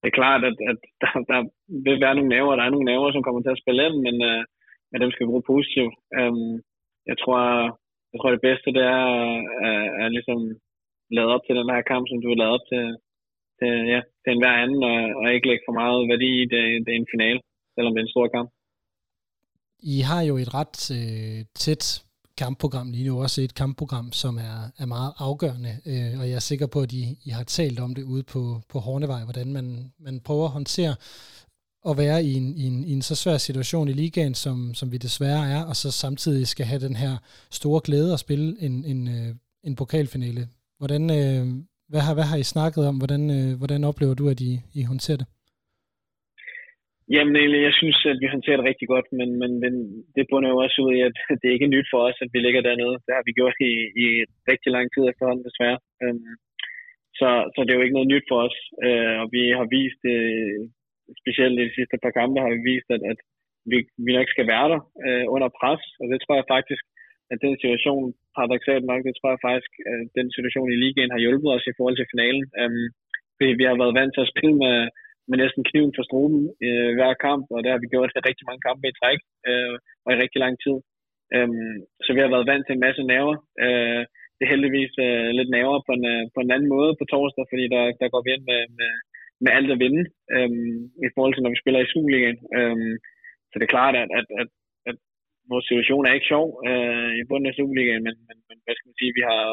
det 0.00 0.06
er 0.08 0.18
klart, 0.20 0.42
at, 0.50 0.56
at 0.70 0.78
der, 1.02 1.12
der 1.30 1.40
vil 1.86 2.00
være 2.04 2.14
nogle 2.14 2.32
naver, 2.34 2.56
der 2.56 2.64
er 2.64 2.74
nogle 2.74 2.90
naver, 2.92 3.08
som 3.12 3.22
kommer 3.22 3.42
til 3.42 3.54
at 3.54 3.62
spille 3.62 3.82
ind, 3.86 3.96
men, 4.06 4.16
øh, 4.30 4.42
men 4.90 4.98
dem 5.02 5.10
skal 5.10 5.24
vi 5.24 5.30
bruge 5.32 5.50
positivt. 5.52 5.94
Øhm, 6.18 6.54
jeg 7.10 7.16
tror, 7.22 7.40
jeg 8.12 8.18
tror, 8.18 8.30
det 8.30 8.46
bedste 8.48 8.68
det 8.76 8.84
er 8.98 9.04
at, 9.68 9.84
at 10.02 10.08
ligesom 10.16 10.40
lade 11.16 11.32
op 11.34 11.42
til 11.44 11.54
den 11.60 11.70
her 11.74 11.82
kamp, 11.92 12.04
som 12.08 12.18
du 12.20 12.28
har 12.28 12.38
lavet 12.40 12.56
op 12.56 12.66
til, 12.72 12.84
til, 13.58 13.72
ja, 13.92 14.00
til 14.22 14.30
enhver 14.32 14.56
anden, 14.64 14.82
og, 14.92 14.98
og 15.18 15.24
ikke 15.34 15.48
lægge 15.48 15.66
for 15.68 15.74
meget 15.80 16.00
værdi 16.12 16.30
i 16.42 16.46
det, 16.54 16.62
det 16.84 16.90
er 16.92 17.00
en 17.00 17.12
finale, 17.14 17.40
selvom 17.74 17.92
det 17.92 18.00
er 18.00 18.06
en 18.06 18.16
stor 18.16 18.28
kamp. 18.36 18.48
I 19.80 20.00
har 20.00 20.22
jo 20.22 20.36
et 20.36 20.54
ret 20.54 20.90
øh, 20.90 21.44
tæt 21.54 22.02
kampprogram 22.36 22.90
lige 22.90 23.04
nu, 23.04 23.22
også 23.22 23.40
et 23.40 23.54
kampprogram, 23.54 24.12
som 24.12 24.38
er, 24.38 24.70
er 24.78 24.86
meget 24.86 25.12
afgørende, 25.18 25.78
øh, 25.86 26.20
og 26.20 26.28
jeg 26.28 26.34
er 26.34 26.40
sikker 26.40 26.66
på, 26.66 26.80
at 26.80 26.92
I, 26.92 27.18
I 27.24 27.30
har 27.30 27.44
talt 27.44 27.80
om 27.80 27.94
det 27.94 28.02
ude 28.02 28.22
på, 28.22 28.60
på 28.68 28.78
Hornevej, 28.78 29.24
hvordan 29.24 29.52
man, 29.52 29.92
man 30.00 30.20
prøver 30.20 30.44
at 30.44 30.50
håndtere 30.50 30.94
at 31.88 31.96
være 31.96 32.24
i 32.24 32.34
en, 32.34 32.56
i 32.56 32.66
en, 32.66 32.84
i 32.84 32.92
en 32.92 33.02
så 33.02 33.14
svær 33.14 33.38
situation 33.38 33.88
i 33.88 33.92
ligaen, 33.92 34.34
som, 34.34 34.74
som 34.74 34.92
vi 34.92 34.96
desværre 34.96 35.50
er, 35.50 35.62
og 35.64 35.76
så 35.76 35.90
samtidig 35.90 36.48
skal 36.48 36.66
have 36.66 36.80
den 36.80 36.96
her 36.96 37.16
store 37.50 37.80
glæde 37.84 38.12
at 38.12 38.20
spille 38.20 38.62
en, 38.62 38.84
en, 38.84 39.08
øh, 39.08 39.34
en 39.64 39.74
pokalfinale. 39.74 40.48
Hvordan, 40.78 41.10
øh, 41.10 41.64
hvad, 41.88 42.00
har, 42.00 42.14
hvad 42.14 42.24
har 42.24 42.36
I 42.36 42.42
snakket 42.42 42.86
om? 42.86 42.96
Hvordan, 42.96 43.30
øh, 43.30 43.58
hvordan 43.58 43.84
oplever 43.84 44.14
du, 44.14 44.28
at 44.28 44.40
I, 44.40 44.60
I 44.72 44.82
håndterer 44.82 45.16
det? 45.16 45.26
Jamen 47.14 47.34
egentlig, 47.36 47.62
jeg 47.68 47.74
synes, 47.80 47.98
at 48.12 48.18
vi 48.22 48.32
håndterer 48.34 48.58
det 48.58 48.68
rigtig 48.70 48.88
godt, 48.94 49.08
men, 49.18 49.28
men, 49.40 49.50
men 49.62 49.74
det 50.16 50.24
bunder 50.30 50.50
jo 50.50 50.58
også 50.64 50.78
ud 50.84 50.92
i, 50.98 51.00
at 51.08 51.16
det 51.40 51.46
er 51.46 51.56
ikke 51.56 51.74
nyt 51.74 51.88
for 51.92 52.00
os, 52.08 52.18
at 52.24 52.30
vi 52.34 52.38
ligger 52.42 52.62
dernede. 52.68 52.96
Det 53.06 53.12
har 53.16 53.24
vi 53.26 53.32
gjort 53.38 53.56
i, 53.70 53.72
i 54.04 54.06
rigtig 54.50 54.70
lang 54.76 54.86
tid 54.94 55.02
efterhånden, 55.04 55.46
desværre. 55.48 55.78
Øhm, 56.02 56.34
så, 57.18 57.28
så 57.52 57.58
det 57.60 57.70
er 57.72 57.78
jo 57.78 57.86
ikke 57.86 57.98
noget 57.98 58.12
nyt 58.14 58.26
for 58.30 58.38
os, 58.46 58.56
øh, 58.86 59.14
og 59.22 59.26
vi 59.36 59.42
har 59.58 59.66
vist 59.76 60.02
øh, 60.16 60.60
specielt 61.22 61.56
i 61.58 61.66
de 61.68 61.76
sidste 61.78 61.96
par 62.02 62.16
kampe 62.18 62.36
har 62.44 62.50
vi 62.54 62.60
vist, 62.72 62.88
at, 62.96 63.02
at 63.12 63.18
vi, 63.70 63.78
vi 64.06 64.10
nok 64.18 64.28
skal 64.34 64.46
være 64.54 64.68
der 64.72 64.80
øh, 65.06 65.24
under 65.34 65.48
pres, 65.58 65.82
og 66.00 66.04
det 66.10 66.18
tror 66.20 66.36
jeg 66.38 66.52
faktisk, 66.54 66.84
at 67.32 67.38
den 67.44 67.54
situation, 67.62 68.04
paradoxalt 68.36 68.84
nok, 68.90 69.00
det 69.06 69.14
tror 69.16 69.30
jeg 69.32 69.44
faktisk, 69.48 69.72
at 69.92 70.00
den 70.18 70.28
situation 70.36 70.68
i 70.72 70.80
ligaen 70.82 71.14
har 71.14 71.24
hjulpet 71.24 71.50
os 71.56 71.66
i 71.70 71.76
forhold 71.78 71.96
til 71.96 72.10
finalen. 72.12 72.44
Øhm, 72.60 72.86
fordi 73.36 73.50
vi 73.60 73.64
har 73.68 73.76
været 73.82 73.98
vant 74.00 74.12
til 74.14 74.24
at 74.24 74.32
spille 74.34 74.56
med, 74.64 74.76
med 75.28 75.36
næsten 75.42 75.62
kniven 75.68 75.92
for 75.96 76.04
struben 76.08 76.42
øh, 76.66 76.90
hver 76.96 77.14
kamp, 77.26 77.44
og 77.54 77.58
det 77.62 77.70
har 77.72 77.80
vi 77.82 77.92
gjort 77.94 78.10
rigtig 78.28 78.44
mange 78.48 78.64
kampe 78.68 78.84
i 78.88 78.96
træk, 79.00 79.20
øh, 79.48 79.74
og 80.04 80.10
i 80.12 80.20
rigtig 80.22 80.40
lang 80.44 80.54
tid. 80.64 80.76
Um, 81.36 81.76
så 82.04 82.10
vi 82.14 82.20
har 82.22 82.34
været 82.34 82.50
vant 82.50 82.64
til 82.66 82.74
en 82.74 82.84
masse 82.86 83.02
nerver. 83.12 83.36
Øh, 83.64 84.02
det 84.36 84.42
er 84.44 84.52
heldigvis 84.54 84.92
øh, 85.06 85.28
lidt 85.38 85.50
nerver 85.56 85.78
på 85.86 85.92
en, 85.98 86.04
øh, 86.14 86.22
på 86.34 86.38
en 86.40 86.52
anden 86.54 86.70
måde 86.74 86.92
på 86.98 87.04
torsdag, 87.12 87.44
fordi 87.50 87.64
der, 87.74 87.82
der 88.00 88.08
går 88.14 88.22
vi 88.24 88.30
ind 88.34 88.44
med, 88.50 88.60
med, 88.78 88.92
med 89.44 89.50
alt 89.56 89.70
at 89.74 89.80
vinde, 89.84 90.04
øhm, 90.36 90.78
i 91.06 91.08
forhold 91.14 91.32
til 91.34 91.42
når 91.42 91.52
vi 91.54 91.62
spiller 91.62 91.80
i 91.82 91.90
Superligaen. 91.92 92.38
Øhm, 92.58 92.94
så 93.48 93.54
det 93.56 93.64
er 93.64 93.76
klart, 93.76 93.94
at, 94.02 94.08
at, 94.18 94.26
at, 94.40 94.48
at 94.90 94.96
vores 95.50 95.66
situation 95.70 96.04
er 96.06 96.16
ikke 96.16 96.32
sjov 96.32 96.46
øh, 96.68 97.10
i 97.20 97.22
bunden 97.28 97.50
af 97.50 97.56
Superligaen, 97.58 98.04
men, 98.06 98.16
men, 98.28 98.38
men 98.48 98.56
hvad 98.64 98.74
skal 98.74 98.88
man 98.88 99.00
sige, 99.00 99.12
vi 99.18 99.24
har, 99.30 99.44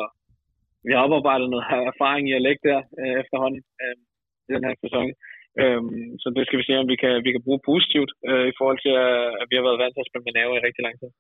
vi 0.88 0.92
har 0.94 1.02
oparbejdet 1.06 1.48
noget 1.50 1.66
erfaring 1.94 2.24
i 2.28 2.38
at 2.38 2.46
lægge 2.48 2.64
der 2.70 2.80
øh, 3.02 3.16
efterhånden 3.22 3.62
øh, 3.84 3.98
i 4.48 4.50
den 4.56 4.64
her 4.68 4.76
sæson. 4.84 5.08
Øhm, 5.62 6.06
så 6.22 6.28
det 6.36 6.44
skal 6.46 6.60
vi 6.60 6.68
se, 6.68 6.74
om 6.82 6.88
vi 6.94 6.98
kan, 7.04 7.14
vi 7.26 7.32
kan 7.32 7.46
bruge 7.46 7.62
positivt 7.72 8.12
øh, 8.30 8.46
i 8.52 8.54
forhold 8.60 8.80
til, 8.86 8.94
at 9.42 9.48
vi 9.50 9.56
har 9.56 9.66
været 9.68 9.82
vant 9.82 9.94
til 9.94 10.04
at 10.04 10.10
spille 10.10 10.26
med 10.28 10.36
nerve 10.38 10.54
i 10.58 10.66
rigtig 10.68 10.84
lang 10.88 10.96
tid. 11.02 11.12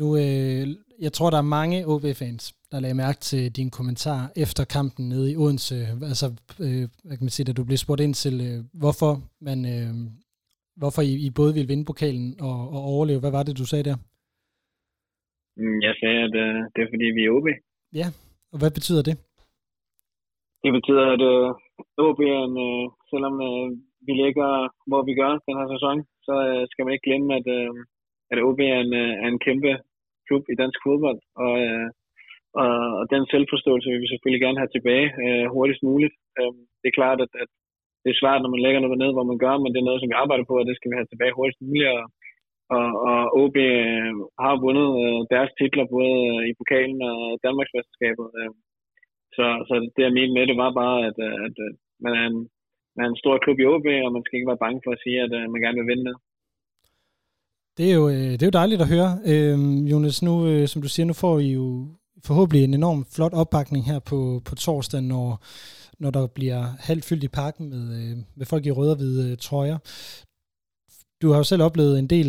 Nu, 0.00 0.06
øh, 0.22 0.64
jeg 1.04 1.12
tror, 1.12 1.30
der 1.30 1.40
er 1.40 1.52
mange 1.58 1.78
OB-fans, 1.92 2.44
der 2.70 2.80
lagde 2.80 3.00
mærke 3.04 3.20
til 3.30 3.42
din 3.58 3.70
kommentar 3.78 4.20
efter 4.44 4.64
kampen 4.76 5.04
nede 5.08 5.26
i 5.32 5.36
Odense. 5.42 5.76
Altså, 6.12 6.26
øh, 6.64 6.84
hvad 7.04 7.16
kan 7.16 7.26
man 7.26 7.36
sige, 7.36 7.46
da 7.46 7.52
du 7.52 7.64
blev 7.68 7.78
spurgt 7.84 8.04
ind 8.06 8.14
til, 8.24 8.34
øh, 8.48 8.58
hvorfor 8.82 9.12
man, 9.48 9.58
øh, 9.74 9.92
hvorfor 10.80 11.02
I, 11.10 11.12
I 11.26 11.28
både 11.38 11.54
ville 11.54 11.70
vinde 11.72 11.90
pokalen 11.90 12.28
og, 12.48 12.58
og 12.74 12.80
overleve. 12.92 13.20
Hvad 13.22 13.34
var 13.38 13.42
det, 13.44 13.58
du 13.62 13.66
sagde 13.66 13.88
der? 13.90 13.96
Mm, 15.60 15.78
jeg 15.88 15.94
sagde, 16.00 16.18
at 16.28 16.34
øh, 16.44 16.56
det 16.72 16.80
er 16.82 16.90
fordi, 16.92 17.06
vi 17.18 17.22
er 17.24 17.34
OB. 17.36 17.48
Ja, 18.00 18.08
og 18.52 18.58
hvad 18.60 18.72
betyder 18.78 19.02
det? 19.08 19.16
Det 20.64 20.72
betyder, 20.76 21.04
at 21.14 21.22
øh, 21.32 21.48
OB 22.06 22.20
er 22.36 22.42
en, 22.48 22.56
øh, 22.68 22.86
selvom 23.10 23.34
øh, 23.48 23.68
vi 24.06 24.12
ligger, 24.22 24.50
hvor 24.88 25.02
vi 25.08 25.14
gør 25.20 25.32
den 25.46 25.56
her 25.60 25.68
sæson, 25.74 25.96
så 26.26 26.34
øh, 26.50 26.64
skal 26.70 26.84
man 26.84 26.92
ikke 26.94 27.08
glemme, 27.08 27.28
at, 27.38 27.46
øh, 27.58 27.72
at 28.32 28.38
OB 28.48 28.60
er 28.74 28.78
en, 28.84 28.92
øh, 29.02 29.12
er 29.24 29.28
en 29.30 29.44
kæmpe 29.46 29.72
klub 30.26 30.44
i 30.52 30.54
dansk 30.62 30.78
fodbold, 30.86 31.20
og, 31.44 31.52
øh, 31.64 31.88
og, 32.62 32.72
og 33.00 33.04
den 33.14 33.22
selvforståelse 33.32 33.88
vil 33.90 34.02
vi 34.04 34.12
selvfølgelig 34.12 34.42
gerne 34.44 34.60
have 34.62 34.72
tilbage 34.76 35.08
øh, 35.24 35.46
hurtigst 35.54 35.82
muligt. 35.90 36.14
Øh, 36.38 36.54
det 36.80 36.88
er 36.88 36.98
klart, 37.00 37.18
at, 37.24 37.32
at 37.42 37.50
det 38.02 38.10
er 38.10 38.20
svært, 38.20 38.40
når 38.42 38.52
man 38.54 38.64
lægger 38.64 38.80
noget 38.80 39.02
ned, 39.02 39.10
hvor 39.14 39.26
man 39.30 39.38
gør, 39.44 39.54
men 39.58 39.70
det 39.72 39.80
er 39.80 39.88
noget, 39.88 40.00
som 40.00 40.10
vi 40.10 40.20
arbejder 40.22 40.44
på, 40.48 40.54
og 40.60 40.66
det 40.68 40.76
skal 40.76 40.90
vi 40.90 40.98
have 40.98 41.10
tilbage 41.10 41.36
hurtigst 41.36 41.60
muligt. 41.66 41.90
Og, 41.96 42.04
og, 42.76 42.88
og 43.08 43.20
OB 43.42 43.56
øh, 43.70 44.12
har 44.44 44.54
vundet 44.64 44.88
øh, 45.04 45.20
deres 45.34 45.50
titler 45.58 45.86
både 45.94 46.16
øh, 46.32 46.42
i 46.50 46.52
pokalen 46.60 47.00
og 47.10 47.18
Danmarksmesterskabet. 47.46 48.26
Øh, 48.40 48.50
så, 49.36 49.46
så 49.68 49.74
det 49.94 50.02
jeg 50.06 50.16
mente 50.18 50.34
med 50.36 50.46
det 50.50 50.56
var 50.62 50.70
bare, 50.82 50.98
at, 51.08 51.16
øh, 51.26 51.36
at, 51.46 51.54
at 51.68 51.74
man, 52.04 52.12
er 52.20 52.24
en, 52.30 52.38
man 52.96 53.04
er 53.04 53.10
en 53.10 53.22
stor 53.22 53.34
klub 53.44 53.58
i 53.58 53.68
OB, 53.72 53.88
og 54.06 54.10
man 54.16 54.22
skal 54.24 54.36
ikke 54.36 54.50
være 54.52 54.64
bange 54.64 54.80
for 54.84 54.92
at 54.94 55.02
sige, 55.04 55.18
at, 55.24 55.32
at 55.44 55.50
man 55.52 55.62
gerne 55.64 55.78
vil 55.80 55.90
vinde 55.92 56.06
det. 56.08 56.16
Det 57.78 57.86
er 57.90 57.94
jo, 58.00 58.08
det 58.08 58.42
er 58.42 58.50
jo 58.50 58.60
dejligt 58.62 58.84
at 58.84 58.92
høre. 58.94 59.10
Øhm, 59.32 59.78
Jonas, 59.92 60.22
nu, 60.22 60.66
som 60.66 60.82
du 60.82 60.88
siger, 60.88 61.06
nu 61.06 61.12
får 61.12 61.38
I 61.38 61.48
jo 61.60 61.66
forhåbentlig 62.24 62.64
en 62.64 62.74
enorm 62.74 63.04
flot 63.14 63.32
opbakning 63.32 63.84
her 63.90 63.98
på, 63.98 64.40
på 64.44 64.54
torsdag, 64.54 65.02
når, 65.02 65.44
når 65.98 66.10
der 66.10 66.26
bliver 66.26 66.62
halvt 66.80 67.04
fyldt 67.04 67.24
i 67.24 67.28
parken 67.28 67.70
med, 67.70 68.16
med 68.36 68.46
folk 68.46 68.66
i 68.66 68.70
røde 68.70 68.92
og 68.92 68.96
hvide 68.96 69.36
trøjer. 69.36 69.78
Du 71.22 71.30
har 71.30 71.36
jo 71.36 71.44
selv 71.44 71.62
oplevet 71.62 71.98
en 71.98 72.06
del, 72.06 72.28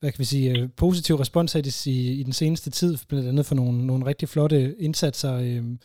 hvad 0.00 0.12
kan 0.12 0.18
vi 0.18 0.24
sige, 0.24 0.70
positiv 0.76 1.16
respons 1.16 1.54
i, 1.86 2.20
i 2.20 2.22
den 2.22 2.32
seneste 2.32 2.70
tid, 2.70 2.96
blandt 3.08 3.28
andet 3.28 3.46
for 3.46 3.54
nogle, 3.54 3.86
nogle 3.86 4.06
rigtig 4.06 4.28
flotte 4.28 4.74
indsatser. 4.78 5.34
Øhm, 5.34 5.78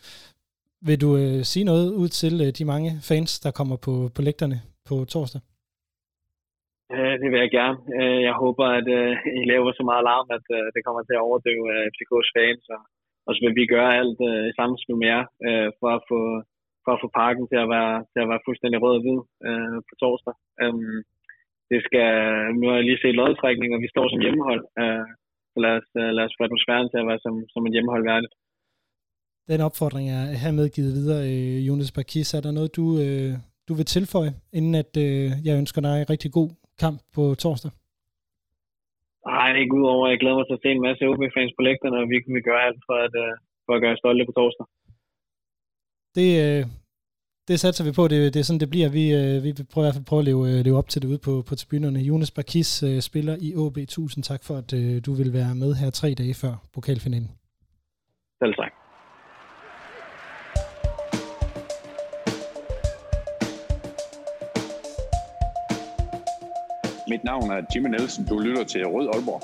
vil 0.88 1.00
du 1.04 1.10
øh, 1.22 1.40
sige 1.52 1.64
noget 1.64 1.88
ud 2.02 2.08
til 2.08 2.34
øh, 2.44 2.50
de 2.58 2.64
mange 2.72 2.90
fans, 3.08 3.30
der 3.44 3.50
kommer 3.58 3.76
på, 3.86 3.94
på 4.16 4.20
lægterne 4.22 4.58
på 4.88 4.94
torsdag? 5.14 5.40
Øh, 6.94 7.14
det 7.20 7.28
vil 7.30 7.42
jeg 7.44 7.52
gerne. 7.60 7.78
Øh, 7.98 8.18
jeg 8.28 8.34
håber, 8.44 8.66
at 8.78 8.88
øh, 8.98 9.12
I 9.40 9.42
laver 9.52 9.70
så 9.72 9.84
meget 9.90 10.06
larm, 10.10 10.28
at 10.38 10.46
øh, 10.56 10.66
det 10.74 10.84
kommer 10.86 11.02
til 11.04 11.16
at 11.16 11.24
overdøve 11.28 11.66
øh, 11.74 11.84
FCK's 11.92 12.30
fans, 12.36 12.64
og, 12.74 12.82
og 13.26 13.30
så 13.32 13.40
vil 13.44 13.54
vi 13.60 13.72
gøre 13.74 13.96
alt 14.00 14.20
øh, 14.30 14.44
i 14.50 14.56
samspil 14.58 14.96
med 15.02 15.08
jer, 15.14 15.24
for 15.80 15.88
at 15.96 16.02
få 16.10 16.20
for 16.84 16.92
at 16.94 17.02
få 17.04 17.08
parken 17.22 17.44
til 17.48 17.58
at 17.64 17.68
være, 17.76 17.94
til 18.12 18.20
at 18.22 18.30
være 18.32 18.44
fuldstændig 18.46 18.78
rød 18.80 18.94
og 18.98 19.02
hvid 19.04 19.20
på 19.88 19.94
torsdag. 20.02 20.34
Øhm, 20.62 20.98
det 21.70 21.80
skal, 21.86 22.10
nu 22.58 22.64
har 22.68 22.76
jeg 22.76 22.86
lige 22.86 23.02
set 23.02 23.18
lodtrækning, 23.20 23.70
og 23.74 23.80
vi 23.84 23.92
står 23.94 24.06
som 24.08 24.22
hjemmehold. 24.24 24.62
så 25.52 25.58
lad 25.64 25.74
os, 25.80 25.88
lad 26.16 26.24
os 26.28 26.36
få 26.36 26.42
atmosfæren 26.44 26.88
til 26.90 26.98
at 27.02 27.08
være 27.10 27.20
som, 27.24 27.34
som 27.52 27.66
et 27.66 27.74
hjemmehold 27.74 28.04
værdigt. 28.10 28.34
Den 29.48 29.60
opfordring 29.60 30.10
er 30.10 30.24
hermed 30.42 30.68
givet 30.68 30.92
videre, 30.98 31.22
Jonas 31.68 31.92
Bakis. 31.92 32.34
Er 32.34 32.40
der 32.40 32.50
noget, 32.50 32.76
du, 32.76 32.84
du 33.68 33.74
vil 33.74 33.84
tilføje, 33.84 34.32
inden 34.52 34.74
at 34.74 34.92
jeg 35.46 35.58
ønsker 35.58 35.80
dig 35.80 36.00
en 36.00 36.10
rigtig 36.10 36.32
god 36.32 36.50
kamp 36.78 36.98
på 37.14 37.34
torsdag? 37.34 37.70
Nej, 39.32 39.48
ikke 39.62 39.76
udover. 39.80 40.08
Jeg 40.08 40.18
glæder 40.20 40.36
mig 40.38 40.46
til 40.46 40.58
at 40.58 40.62
se 40.64 40.68
en 40.76 40.86
masse 40.88 41.02
OB-fans 41.10 41.52
på 41.56 41.62
lægterne, 41.68 41.96
og 42.02 42.08
vi 42.12 42.16
kan 42.20 42.42
gøre 42.48 42.62
alt 42.68 42.80
for 42.88 42.96
at, 43.06 43.14
uh, 43.24 43.34
for 43.66 43.72
at 43.76 43.82
gøre 43.84 43.96
stolte 44.02 44.24
på 44.28 44.34
torsdag. 44.38 44.66
Det, 46.16 46.28
uh, 46.44 46.62
det 47.48 47.56
satser 47.60 47.84
vi 47.88 47.92
på. 47.98 48.02
Det, 48.12 48.18
det 48.34 48.40
er 48.40 48.48
sådan, 48.48 48.62
det 48.64 48.70
bliver. 48.74 48.88
Vi, 48.98 49.04
uh, 49.18 49.44
vi 49.46 49.50
vil 49.56 49.66
prøve, 49.72 49.82
i 49.84 49.86
hvert 49.86 49.98
fald 49.98 50.10
prøve 50.10 50.22
at 50.22 50.28
leve, 50.30 50.42
uh, 50.48 50.60
leve 50.66 50.78
op 50.80 50.88
til 50.90 51.02
det 51.02 51.08
ude 51.12 51.22
på, 51.26 51.32
på 51.48 51.54
tribunerne. 51.60 52.00
Jonas 52.10 52.32
Bakis 52.36 52.70
uh, 52.88 52.98
spiller 53.08 53.34
i 53.46 53.48
OB. 53.62 53.76
Tusind 53.96 54.22
tak 54.30 54.42
for, 54.46 54.54
at 54.62 54.68
uh, 54.78 54.94
du 55.06 55.12
vil 55.20 55.30
være 55.38 55.52
med 55.62 55.70
her 55.80 55.90
tre 56.00 56.08
dage 56.20 56.34
før 56.42 56.54
pokalfinalen. 56.74 57.30
Selv 58.42 58.54
tak. 58.60 58.72
Mit 67.08 67.24
navn 67.24 67.50
er 67.50 67.62
Jimmy 67.74 67.88
Nielsen. 67.88 68.26
Du 68.26 68.38
lytter 68.38 68.64
til 68.64 68.86
Rød 68.86 69.08
Aalborg. 69.14 69.42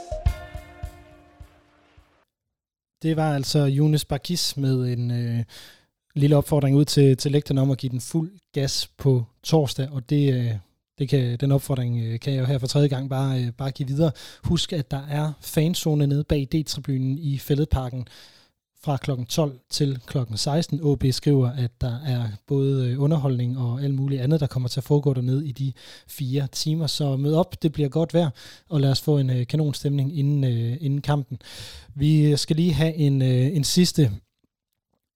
Det 3.03 3.17
var 3.17 3.35
altså 3.35 3.59
Jonas 3.59 4.05
Barkis 4.05 4.57
med 4.57 4.93
en 4.93 5.11
øh, 5.11 5.45
lille 6.15 6.37
opfordring 6.37 6.77
ud 6.77 6.85
til, 6.85 7.17
til 7.17 7.33
lægterne 7.33 7.61
om 7.61 7.71
at 7.71 7.79
give 7.79 7.91
den 7.91 8.01
fuld 8.01 8.31
gas 8.55 8.91
på 8.99 9.25
torsdag, 9.43 9.89
og 9.91 10.11
det, 10.11 10.35
øh, 10.35 10.53
det 10.99 11.09
kan, 11.09 11.37
den 11.37 11.53
opfordring 11.53 12.05
øh, 12.05 12.21
kan 12.21 12.33
jeg 12.33 12.41
jo 12.41 12.47
her 12.47 12.59
for 12.59 12.67
tredje 12.67 12.89
gang 12.89 13.11
bare, 13.11 13.41
øh, 13.41 13.53
bare 13.53 13.71
give 13.71 13.89
videre. 13.89 14.11
Husk, 14.45 14.73
at 14.73 14.91
der 14.91 15.07
er 15.11 15.33
fanzone 15.41 16.07
nede 16.07 16.25
bag 16.25 16.49
D-tribunen 16.55 17.19
i 17.19 17.39
Fælledparken 17.39 18.07
fra 18.85 18.97
kl. 18.97 19.11
12 19.29 19.59
til 19.71 19.99
kl. 20.07 20.19
16. 20.35 20.81
OB 20.83 21.05
skriver, 21.11 21.51
at 21.51 21.81
der 21.81 22.01
er 22.07 22.29
både 22.47 22.89
øh, 22.89 23.03
underholdning 23.03 23.59
og 23.59 23.83
alt 23.83 23.95
muligt 23.95 24.23
andet, 24.23 24.41
der 24.41 24.47
kommer 24.47 24.69
til 24.69 24.81
at 24.81 24.85
foregå 24.85 25.15
dernede 25.15 25.49
i 25.49 25.53
de 25.53 25.73
fire 26.09 26.47
timer. 26.53 26.87
Så 26.87 27.17
mød 27.17 27.35
op, 27.35 27.63
det 27.63 27.73
bliver 27.73 27.89
godt 27.89 28.15
vejr, 28.15 28.31
og 28.69 28.81
lad 28.81 28.91
os 28.91 29.01
få 29.01 29.19
en 29.19 29.31
øh, 29.31 29.47
kanonstemning 29.47 30.19
inden, 30.19 30.45
øh, 30.45 30.77
inden 30.81 31.01
kampen. 31.01 31.39
Vi 31.95 32.37
skal 32.37 32.57
lige 32.57 32.73
have 32.73 32.95
en, 32.95 33.23
en 33.23 33.65
sidste 33.65 34.11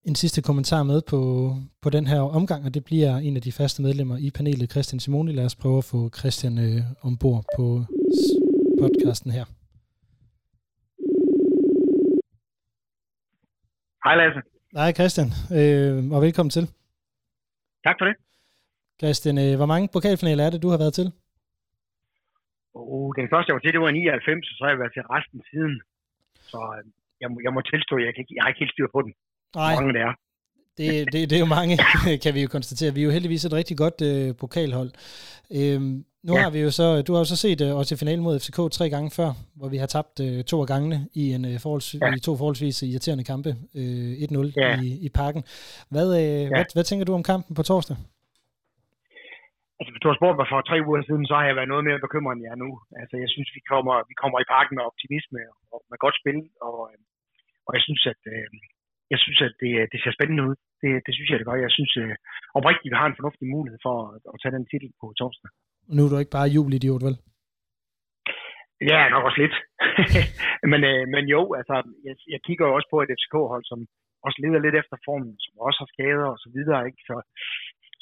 en 0.07 0.15
sidste 0.15 0.43
kommentar 0.43 0.83
med 0.83 1.03
på, 1.03 1.55
på 1.83 1.91
den 1.91 2.07
her 2.07 2.21
omgang, 2.21 2.65
og 2.65 2.75
det 2.75 2.85
bliver 2.85 3.17
en 3.17 3.37
af 3.37 3.43
de 3.43 3.53
faste 3.53 3.83
medlemmer 3.83 4.17
i 4.17 4.31
panelet, 4.31 4.71
Christian 4.71 5.01
Simoni. 5.01 5.33
Lad 5.33 5.45
os 5.45 5.55
prøve 5.55 5.79
at 5.79 5.85
få 5.85 6.11
Christian 6.19 6.59
øh, 6.59 6.83
ombord 7.03 7.45
på 7.57 7.85
podcasten 8.81 9.31
her. 9.31 9.45
Hej 14.07 14.17
Lasse. 14.17 14.41
Hej 14.81 14.93
Christian, 14.99 15.29
øh, 15.59 15.95
og 16.15 16.21
velkommen 16.27 16.51
til. 16.57 16.65
Tak 17.87 17.97
for 17.99 18.07
det. 18.09 18.17
Christian, 19.01 19.37
øh, 19.45 19.57
hvor 19.61 19.69
mange 19.73 19.89
pokalfinaler 19.95 20.45
er 20.47 20.51
det, 20.51 20.63
du 20.63 20.69
har 20.73 20.79
været 20.85 20.95
til? 21.01 21.09
Oh, 22.75 23.11
den 23.19 23.27
første, 23.33 23.49
jeg 23.49 23.55
var 23.57 23.63
til, 23.65 23.73
det 23.77 23.81
var 23.81 23.91
99, 23.91 24.51
og 24.51 24.55
så 24.57 24.63
har 24.65 24.71
jeg 24.73 24.81
været 24.83 24.95
til 24.97 25.03
resten 25.15 25.41
siden. 25.51 25.75
Så 26.51 26.59
øh, 26.77 26.83
jeg, 27.23 27.29
må, 27.31 27.37
jeg 27.47 27.53
må 27.57 27.61
tilstå, 27.73 27.95
jeg, 28.07 28.13
kan, 28.15 28.25
jeg 28.37 28.43
har 28.43 28.49
ikke 28.51 28.63
helt 28.65 28.75
styr 28.77 28.89
på 28.95 29.01
den. 29.07 29.13
Nej. 29.61 29.73
Hvor 29.73 29.81
mange 29.81 29.95
det 29.99 30.03
er. 30.09 30.13
Det, 30.79 30.89
det, 31.13 31.21
det 31.31 31.37
er 31.37 31.45
jo 31.47 31.53
mange, 31.59 31.75
kan 32.25 32.35
vi 32.37 32.41
jo 32.45 32.49
konstatere. 32.57 32.95
Vi 32.95 33.01
er 33.01 33.09
jo 33.09 33.17
heldigvis 33.17 33.45
et 33.45 33.59
rigtig 33.61 33.77
godt 33.85 33.99
øh, 34.11 34.29
pokalhold. 34.43 34.91
Øhm, 35.59 35.95
nu 36.27 36.33
ja. 36.35 36.41
har 36.45 36.51
vi 36.57 36.61
jo 36.67 36.71
så, 36.81 36.87
du 37.07 37.11
har 37.15 37.21
jo 37.25 37.29
så 37.35 37.39
set 37.45 37.61
øh, 37.67 37.81
os 37.81 37.93
i 37.93 38.01
finalen 38.03 38.23
mod 38.27 38.35
FCK 38.43 38.59
tre 38.79 38.87
gange 38.95 39.09
før, 39.19 39.31
hvor 39.59 39.69
vi 39.75 39.79
har 39.83 39.91
tabt 39.97 40.15
øh, 40.27 40.39
to 40.51 40.57
af 40.65 40.69
gangene 40.75 40.99
i, 41.21 41.25
en, 41.37 41.45
øh, 41.51 41.57
forholds, 41.65 41.89
ja. 41.95 42.09
i 42.19 42.21
to 42.27 42.33
forholdsvis 42.41 42.77
irriterende 42.83 43.25
kampe, 43.33 43.51
øh, 43.81 44.13
1-0 44.27 44.63
ja. 44.63 44.71
i, 44.87 44.89
i 45.07 45.09
parken. 45.21 45.43
Hvad, 45.93 46.09
øh, 46.21 46.43
ja. 46.43 46.49
hvad, 46.57 46.65
hvad 46.77 46.87
tænker 46.87 47.05
du 47.07 47.15
om 47.19 47.25
kampen 47.33 47.53
på 47.59 47.63
torsdag? 47.71 47.97
Altså, 49.79 49.91
hvis 49.93 50.03
du 50.03 50.09
har 50.11 50.19
spurgt 50.19 50.39
mig 50.41 50.49
for 50.53 50.61
tre 50.71 50.79
uger 50.89 51.03
siden, 51.09 51.27
så 51.31 51.35
har 51.39 51.47
jeg 51.49 51.57
været 51.59 51.73
noget 51.73 51.85
mere 51.89 52.05
bekymret 52.07 52.33
end 52.35 52.45
jeg 52.45 52.53
er 52.55 52.63
nu. 52.65 52.71
Altså, 53.01 53.15
jeg 53.25 53.31
synes, 53.35 53.49
vi 53.57 53.63
kommer, 53.73 53.95
vi 54.11 54.15
kommer 54.23 54.39
i 54.41 54.51
parken 54.55 54.75
med 54.77 54.85
optimisme 54.91 55.41
og 55.73 55.79
med 55.91 55.99
godt 56.05 56.17
spil, 56.21 56.39
og, 56.67 56.77
og 57.67 57.71
jeg 57.77 57.83
synes, 57.87 58.03
at, 58.13 58.23
øh, 58.35 58.47
jeg 59.13 59.19
synes, 59.25 59.41
at 59.49 59.55
det, 59.63 59.73
det 59.93 59.99
ser 60.01 60.17
spændende 60.17 60.43
ud. 60.49 60.55
Det, 60.83 60.91
det 61.07 61.13
synes 61.15 61.29
jeg, 61.29 61.39
det 61.39 61.47
gør. 61.49 61.67
Jeg 61.67 61.75
synes 61.79 61.93
øh, 62.03 62.15
oprigtigt, 62.59 62.93
vi 62.93 63.01
har 63.01 63.09
en 63.09 63.19
fornuftig 63.19 63.47
mulighed 63.57 63.81
for 63.87 63.95
at, 64.15 64.21
at 64.33 64.39
tage 64.41 64.57
den 64.57 64.67
titel 64.71 64.91
på 65.01 65.07
torsdag. 65.21 65.51
Nu 65.95 66.01
er 66.05 66.11
du 66.11 66.19
ikke 66.19 66.37
bare 66.39 66.53
jubelidiot, 66.55 67.03
vel? 67.07 67.17
Ja, 68.91 69.01
nok 69.13 69.25
også 69.29 69.41
lidt. 69.45 69.57
men, 70.71 70.81
øh, 70.91 71.03
men 71.15 71.25
jo, 71.35 71.41
altså, 71.61 71.75
jeg, 72.07 72.15
jeg 72.35 72.41
kigger 72.47 72.65
jo 72.67 72.75
også 72.75 72.89
på 72.93 72.99
et 73.01 73.15
FCK-hold, 73.19 73.65
som 73.71 73.79
også 74.27 74.39
leder 74.45 74.61
lidt 74.63 74.77
efter 74.83 74.97
formen, 75.07 75.35
som 75.45 75.53
også 75.67 75.79
har 75.83 75.91
skader 75.95 76.29
og 76.35 76.39
så 76.45 76.49
videre, 76.57 76.81
ikke? 76.89 77.01
Så, 77.09 77.17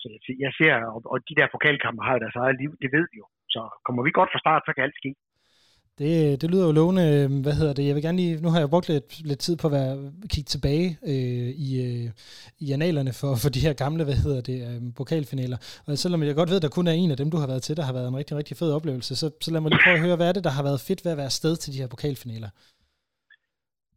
så 0.00 0.06
jeg, 0.14 0.20
jeg 0.44 0.52
ser, 0.58 0.74
og, 0.94 1.00
og 1.12 1.18
de 1.28 1.38
der 1.38 1.52
pokalkampe 1.54 2.02
har 2.06 2.14
jo 2.14 2.24
deres 2.24 2.40
eget 2.42 2.56
liv, 2.62 2.70
det 2.82 2.90
ved 2.96 3.04
vi 3.12 3.16
jo. 3.22 3.26
Så 3.54 3.60
kommer 3.84 4.02
vi 4.02 4.18
godt 4.18 4.30
fra 4.32 4.42
start, 4.44 4.62
så 4.64 4.72
kan 4.72 4.84
alt 4.86 5.00
ske. 5.00 5.10
Det, 6.00 6.12
det 6.40 6.48
lyder 6.52 6.66
jo 6.68 6.78
lovende. 6.80 7.04
Øhm, 7.14 7.38
hvad 7.44 7.54
hedder 7.60 7.74
det? 7.76 7.86
Jeg 7.88 7.94
vil 7.96 8.06
gerne 8.06 8.20
lige, 8.22 8.34
nu 8.44 8.48
har 8.52 8.60
jeg 8.60 8.72
brugt 8.74 8.88
lidt, 8.92 9.08
lidt 9.30 9.40
tid 9.46 9.54
på 9.58 9.66
at 9.68 9.76
være, 9.78 9.94
kigge 10.34 10.50
tilbage 10.54 10.88
øh, 11.12 11.50
i, 11.66 11.68
øh, 11.86 12.06
i 12.64 12.66
analerne 12.76 13.12
for, 13.20 13.32
for 13.42 13.50
de 13.54 13.64
her 13.66 13.74
gamle, 13.84 14.02
hvad 14.08 14.18
hedder 14.24 14.42
det, 14.50 14.58
øh, 14.68 14.78
pokalfinaler. 15.00 15.58
Og 15.86 15.90
selvom 16.04 16.20
jeg 16.22 16.38
godt 16.40 16.50
ved, 16.50 16.60
at 16.60 16.66
der 16.66 16.76
kun 16.78 16.90
er 16.92 16.96
en 17.02 17.10
af 17.14 17.18
dem, 17.20 17.28
du 17.34 17.38
har 17.42 17.48
været 17.52 17.62
til, 17.66 17.78
der 17.78 17.84
har 17.88 17.94
været 17.98 18.08
en 18.08 18.18
rigtig, 18.20 18.34
rigtig 18.40 18.54
fed 18.60 18.70
oplevelse, 18.78 19.12
så, 19.20 19.26
så 19.44 19.48
lad 19.50 19.60
mig 19.60 19.70
lige 19.70 19.84
prøve 19.84 19.98
at 19.98 20.04
høre, 20.06 20.18
hvad 20.18 20.28
er 20.28 20.36
det, 20.36 20.46
der 20.48 20.56
har 20.58 20.64
været 20.68 20.84
fedt 20.88 21.00
ved 21.04 21.12
at 21.14 21.20
være 21.22 21.36
sted 21.40 21.54
til 21.58 21.70
de 21.74 21.80
her 21.82 21.90
pokalfinaler? 21.94 22.50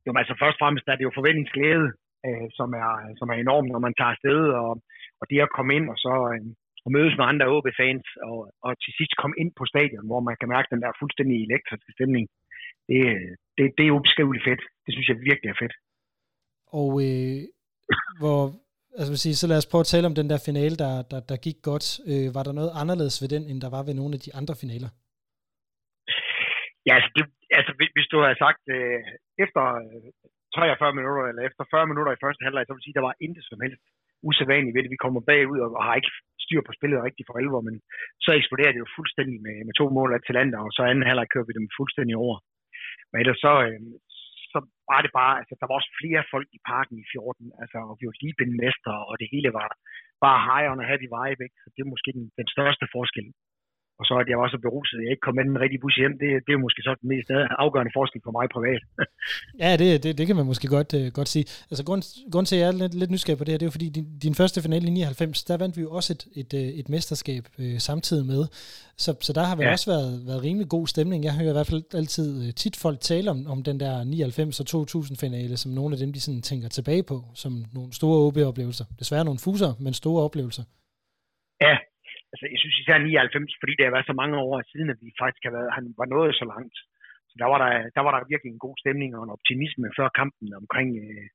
Jo, 0.06 0.10
men 0.12 0.22
altså 0.24 0.36
først 0.42 0.58
og 0.58 0.62
fremmest 0.64 0.86
er 0.92 0.96
det 0.98 1.08
jo 1.08 1.18
forventningsglæde, 1.20 1.88
øh, 2.28 2.48
som, 2.58 2.70
er, 2.84 2.92
som 3.20 3.28
er 3.34 3.38
enorm, 3.46 3.66
når 3.74 3.82
man 3.88 3.94
tager 4.00 4.14
afsted, 4.16 4.42
og, 4.62 4.72
og 5.20 5.26
det 5.30 5.46
at 5.48 5.56
komme 5.58 5.72
ind 5.78 5.86
og 5.94 5.98
så, 6.06 6.14
øh, 6.34 6.46
og 6.88 6.92
mødes 6.98 7.16
med 7.18 7.26
andre 7.32 7.48
OB-fans, 7.56 8.08
og, 8.30 8.40
og 8.66 8.72
til 8.84 8.92
sidst 9.00 9.14
komme 9.22 9.36
ind 9.42 9.52
på 9.60 9.64
stadion, 9.74 10.06
hvor 10.10 10.22
man 10.28 10.36
kan 10.40 10.50
mærke 10.56 10.72
den 10.74 10.82
der 10.84 11.00
fuldstændig 11.02 11.36
elektriske 11.48 11.92
stemning. 11.98 12.26
Det, 12.90 13.02
det, 13.58 13.66
det 13.78 13.84
er 13.86 13.96
ubeskriveligt 13.98 14.46
fedt. 14.50 14.64
Det 14.86 14.92
synes 14.94 15.08
jeg 15.10 15.18
virkelig 15.30 15.50
er 15.50 15.62
fedt. 15.64 15.76
Og 16.80 16.90
øh, 17.08 17.40
hvor, 18.20 18.40
altså 18.98 19.12
vil 19.14 19.24
sige, 19.26 19.36
så 19.42 19.48
lad 19.48 19.60
os 19.62 19.72
prøve 19.72 19.86
at 19.86 19.92
tale 19.94 20.10
om 20.10 20.18
den 20.20 20.30
der 20.32 20.40
finale, 20.50 20.76
der, 20.84 20.94
der, 21.12 21.20
der 21.32 21.38
gik 21.46 21.60
godt. 21.70 21.88
Øh, 22.12 22.28
var 22.36 22.44
der 22.46 22.54
noget 22.60 22.72
anderledes 22.82 23.18
ved 23.22 23.30
den, 23.36 23.44
end 23.50 23.60
der 23.66 23.72
var 23.76 23.84
ved 23.88 23.96
nogle 24.00 24.14
af 24.18 24.22
de 24.26 24.32
andre 24.40 24.56
finaler? 24.64 24.90
Ja, 26.88 26.94
altså, 26.98 27.12
det, 27.18 27.24
altså 27.60 27.72
hvis 27.96 28.10
du 28.12 28.18
havde 28.26 28.42
sagt 28.46 28.64
øh, 28.76 29.00
efter 29.44 29.64
43 30.56 30.90
øh, 30.90 30.96
minutter, 31.00 31.24
eller 31.30 31.44
efter 31.50 31.64
40 31.74 31.90
minutter 31.92 32.12
i 32.14 32.22
første 32.24 32.44
halvleg, 32.46 32.66
så 32.66 32.74
vil 32.74 32.86
sige, 32.86 32.96
at 32.96 33.00
der 33.00 33.10
var 33.10 33.22
intet 33.26 33.46
som 33.52 33.60
helst 33.66 33.84
usædvanligt 34.28 34.76
ved 34.76 34.84
det. 34.84 34.96
Vi 34.96 35.04
kommer 35.04 35.22
bagud 35.32 35.60
og 35.66 35.84
har 35.88 35.96
ikke 36.00 36.14
styr 36.48 36.62
på 36.66 36.74
spillet 36.78 37.06
rigtig 37.08 37.24
for 37.26 37.36
alvor, 37.42 37.62
men 37.68 37.76
så 38.24 38.30
eksploderer 38.40 38.72
det 38.74 38.84
jo 38.84 38.96
fuldstændig 38.98 39.38
med, 39.46 39.58
med 39.68 39.74
to 39.80 39.86
mål 39.98 40.10
af 40.12 40.20
Atalanta, 40.20 40.58
og 40.66 40.72
så 40.76 40.82
anden 40.84 41.08
halvleg 41.08 41.28
kører 41.34 41.48
vi 41.50 41.58
dem 41.60 41.68
fuldstændig 41.80 42.16
over. 42.26 42.38
Men 43.10 43.18
ellers 43.22 43.40
så, 43.46 43.54
øh, 43.68 43.82
så 44.52 44.60
var 44.92 45.00
det 45.06 45.12
bare, 45.20 45.34
altså 45.42 45.54
der 45.60 45.68
var 45.68 45.76
også 45.80 45.92
flere 46.02 46.24
folk 46.34 46.50
i 46.58 46.60
parken 46.72 46.96
i 47.04 47.06
14, 47.12 47.52
altså, 47.62 47.78
og 47.90 47.94
vi 48.00 48.04
var 48.10 48.16
lige 48.24 48.58
mester, 48.64 48.96
og 49.10 49.14
det 49.22 49.28
hele 49.34 49.50
var 49.60 49.68
bare 50.26 50.40
high 50.48 50.68
on 50.72 50.84
a 50.84 50.90
happy 50.92 51.08
vibe, 51.18 51.42
ikke? 51.46 51.58
så 51.62 51.68
det 51.74 51.82
er 51.82 51.94
måske 51.94 52.10
den, 52.18 52.26
den 52.40 52.48
største 52.56 52.86
forskel 52.96 53.28
og 54.00 54.06
så 54.06 54.14
at 54.24 54.28
jeg 54.32 54.38
var 54.42 54.48
så 54.50 54.60
beruset, 54.66 54.98
at 54.98 55.04
jeg 55.04 55.12
ikke 55.12 55.26
kom 55.26 55.36
med 55.36 55.46
den 55.52 55.62
rigtige 55.64 55.82
bus 55.84 55.96
hjem, 56.02 56.14
det, 56.22 56.30
det 56.46 56.52
er 56.54 56.66
måske 56.66 56.82
så 56.88 56.92
den 57.02 57.10
mest 57.14 57.30
afgørende 57.66 57.92
forskel 57.98 58.22
for 58.24 58.34
mig 58.38 58.46
privat. 58.56 58.82
ja, 59.64 59.72
det, 59.82 60.04
det, 60.04 60.18
det 60.18 60.28
kan 60.28 60.36
man 60.40 60.46
måske 60.52 60.68
godt, 60.78 60.92
uh, 61.00 61.08
godt 61.18 61.30
sige. 61.34 61.46
Altså 61.72 61.84
grund, 61.88 62.02
grund 62.34 62.46
til, 62.46 62.56
at 62.56 62.62
jeg 62.62 62.68
er 62.68 62.78
lidt, 62.84 62.94
lidt 63.02 63.12
nysgerrig 63.12 63.38
på 63.38 63.44
det 63.44 63.52
her, 63.54 63.58
det 63.58 63.66
er 63.66 63.72
jo 63.72 63.78
fordi, 63.78 63.90
din, 63.98 64.08
din 64.26 64.36
første 64.42 64.62
finale 64.66 64.88
i 64.88 64.90
99, 64.90 65.44
der 65.44 65.58
vandt 65.58 65.78
vi 65.78 65.82
jo 65.82 65.92
også 65.98 66.10
et, 66.16 66.24
et, 66.42 66.52
øh, 66.62 66.68
et 66.80 66.88
mesterskab 66.90 67.44
uh, 67.60 67.78
samtidig 67.78 68.26
med. 68.34 68.42
Så, 69.04 69.12
så 69.22 69.32
der 69.34 69.44
har 69.50 69.56
vel 69.56 69.66
ja. 69.66 69.72
også 69.72 69.88
været, 69.94 70.12
været 70.28 70.44
rimelig 70.44 70.70
god 70.70 70.88
stemning. 70.88 71.24
Jeg 71.24 71.34
hører 71.38 71.54
i 71.54 71.58
hvert 71.60 71.72
fald 71.72 71.84
altid 71.94 72.28
uh, 72.42 72.50
tit 72.62 72.76
folk 72.84 73.00
tale 73.00 73.28
om, 73.34 73.40
om 73.54 73.64
den 73.64 73.80
der 73.80 74.04
99 74.04 74.60
og 74.60 74.66
2000 74.66 75.18
finale, 75.18 75.58
som 75.58 75.72
nogle 75.72 75.96
af 75.96 76.00
dem, 76.00 76.14
de 76.14 76.22
sådan 76.22 76.42
tænker 76.42 76.70
tilbage 76.70 77.04
på, 77.04 77.18
som 77.36 77.52
nogle 77.74 77.94
store 77.94 78.18
OB-oplevelser. 78.26 78.86
Desværre 79.00 79.26
nogle 79.26 79.40
fuser, 79.46 79.74
men 79.80 79.94
store 79.94 80.24
oplevelser. 80.24 80.64
Ja, 81.62 81.78
altså 82.38 82.54
jeg 82.54 82.62
synes 82.62 82.82
især 82.82 82.98
99, 82.98 83.62
fordi 83.62 83.74
det 83.76 83.86
har 83.86 83.96
været 83.96 84.10
så 84.12 84.16
mange 84.22 84.38
år 84.46 84.56
siden, 84.72 84.90
at 84.94 85.00
vi 85.06 85.10
faktisk 85.24 85.44
har 85.48 85.54
været, 85.58 85.76
han 85.78 85.86
var 86.00 86.08
nået 86.16 86.34
så 86.42 86.46
langt. 86.54 86.78
Så 87.30 87.36
der 87.42 87.48
var 87.52 87.60
der, 87.64 87.72
der 87.96 88.04
var 88.06 88.12
der 88.14 88.32
virkelig 88.32 88.52
en 88.52 88.66
god 88.66 88.76
stemning 88.84 89.12
og 89.18 89.22
en 89.24 89.36
optimisme 89.36 89.88
før 89.98 90.08
kampen 90.20 90.48
omkring, 90.62 90.90
øh, 91.04 91.28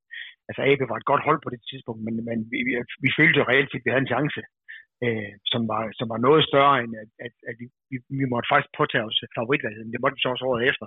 altså 0.48 0.60
AB 0.68 0.80
var 0.92 0.98
et 0.98 1.10
godt 1.10 1.26
hold 1.28 1.40
på 1.42 1.50
det 1.54 1.60
tidspunkt, 1.70 2.00
men, 2.06 2.14
men 2.28 2.38
vi, 2.52 2.58
vi, 2.66 2.72
vi 3.04 3.10
følte 3.18 3.38
jo 3.40 3.48
reelt 3.50 3.74
at 3.74 3.82
vi 3.84 3.90
havde 3.92 4.04
en 4.06 4.14
chance, 4.14 4.40
øh, 5.04 5.32
som, 5.52 5.62
var, 5.70 5.82
som 5.98 6.06
var 6.12 6.20
noget 6.26 6.42
større 6.50 6.76
end, 6.82 6.92
at, 7.02 7.10
at, 7.26 7.34
at 7.50 7.54
vi, 7.60 7.66
vi, 7.90 7.96
vi 8.20 8.26
måtte 8.32 8.50
faktisk 8.52 8.72
påtage 8.80 9.06
os 9.08 9.18
favoritvalget. 9.38 9.92
Det 9.94 10.02
måtte 10.02 10.16
vi 10.16 10.22
så 10.22 10.30
også 10.34 10.46
året 10.50 10.62
efter. 10.70 10.86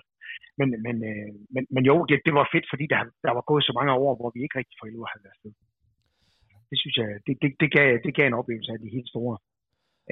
Men, 0.60 0.67
men, 0.86 0.95
øh, 1.12 1.32
men, 1.56 1.63
men 1.75 1.84
jo, 1.89 1.95
det, 2.10 2.17
det 2.28 2.34
var 2.39 2.51
fedt, 2.54 2.67
fordi 2.71 2.86
der, 2.93 2.99
der 3.25 3.32
var 3.38 3.43
gået 3.49 3.63
så 3.65 3.73
mange 3.80 3.93
år, 4.06 4.13
hvor 4.19 4.30
vi 4.36 4.39
ikke 4.41 4.58
rigtig 4.60 4.78
for 4.78 4.88
lov 4.88 5.08
havde 5.12 5.25
været 5.28 5.39
sted. 5.41 5.51
Det 6.71 6.78
synes 6.82 6.95
jeg, 7.01 7.08
det, 7.25 7.34
det, 7.41 7.51
det, 7.62 7.69
gav, 7.75 7.88
det 8.06 8.12
gav 8.17 8.28
en 8.28 8.39
oplevelse 8.41 8.71
af 8.75 8.80
de 8.84 8.95
helt 8.97 9.10
store 9.13 9.36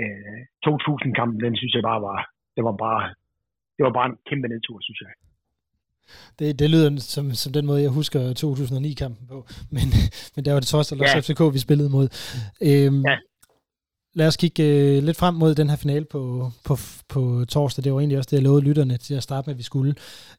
øh, 0.02 0.40
2000-kampen, 0.66 1.38
den 1.46 1.56
synes 1.60 1.74
jeg 1.76 1.84
bare 1.92 2.02
var, 2.10 2.20
det 2.56 2.64
var 2.68 2.76
bare, 2.86 3.04
det 3.76 3.84
var 3.88 3.94
bare 3.98 4.08
en 4.12 4.18
kæmpe 4.30 4.48
nedtur, 4.48 4.78
synes 4.82 5.02
jeg. 5.06 5.12
Det, 6.40 6.60
det 6.60 6.70
lyder 6.70 6.90
som, 7.16 7.26
som 7.32 7.54
den 7.54 7.66
måde, 7.66 7.82
jeg 7.82 7.90
husker 7.90 8.20
2009-kampen 8.44 9.28
på, 9.28 9.38
men, 9.76 9.86
men 10.36 10.46
der 10.46 10.52
var 10.54 10.60
det 10.60 10.70
trods 10.74 10.92
alt 10.92 11.02
også 11.02 11.18
ja. 11.18 11.22
FCK, 11.26 11.42
vi 11.56 11.60
spillede 11.60 11.90
mod. 11.90 12.08
Øhm, 12.70 13.02
ja 13.10 13.18
lad 14.16 14.28
os 14.28 14.38
kigge 14.38 14.64
øh, 14.64 15.04
lidt 15.04 15.18
frem 15.18 15.36
mod 15.36 15.56
den 15.56 15.70
her 15.70 15.78
finale 15.78 16.06
på, 16.06 16.22
på, 16.68 16.76
på 17.14 17.46
torsdag. 17.46 17.84
Det 17.84 17.94
var 17.94 18.00
egentlig 18.00 18.18
også 18.18 18.30
det, 18.32 18.38
jeg 18.38 18.44
lovede 18.44 18.68
lytterne 18.68 18.98
til 18.98 19.16
at 19.16 19.24
starte 19.24 19.46
med, 19.48 19.54
at 19.54 19.58
vi 19.58 19.64
skulle. 19.64 19.96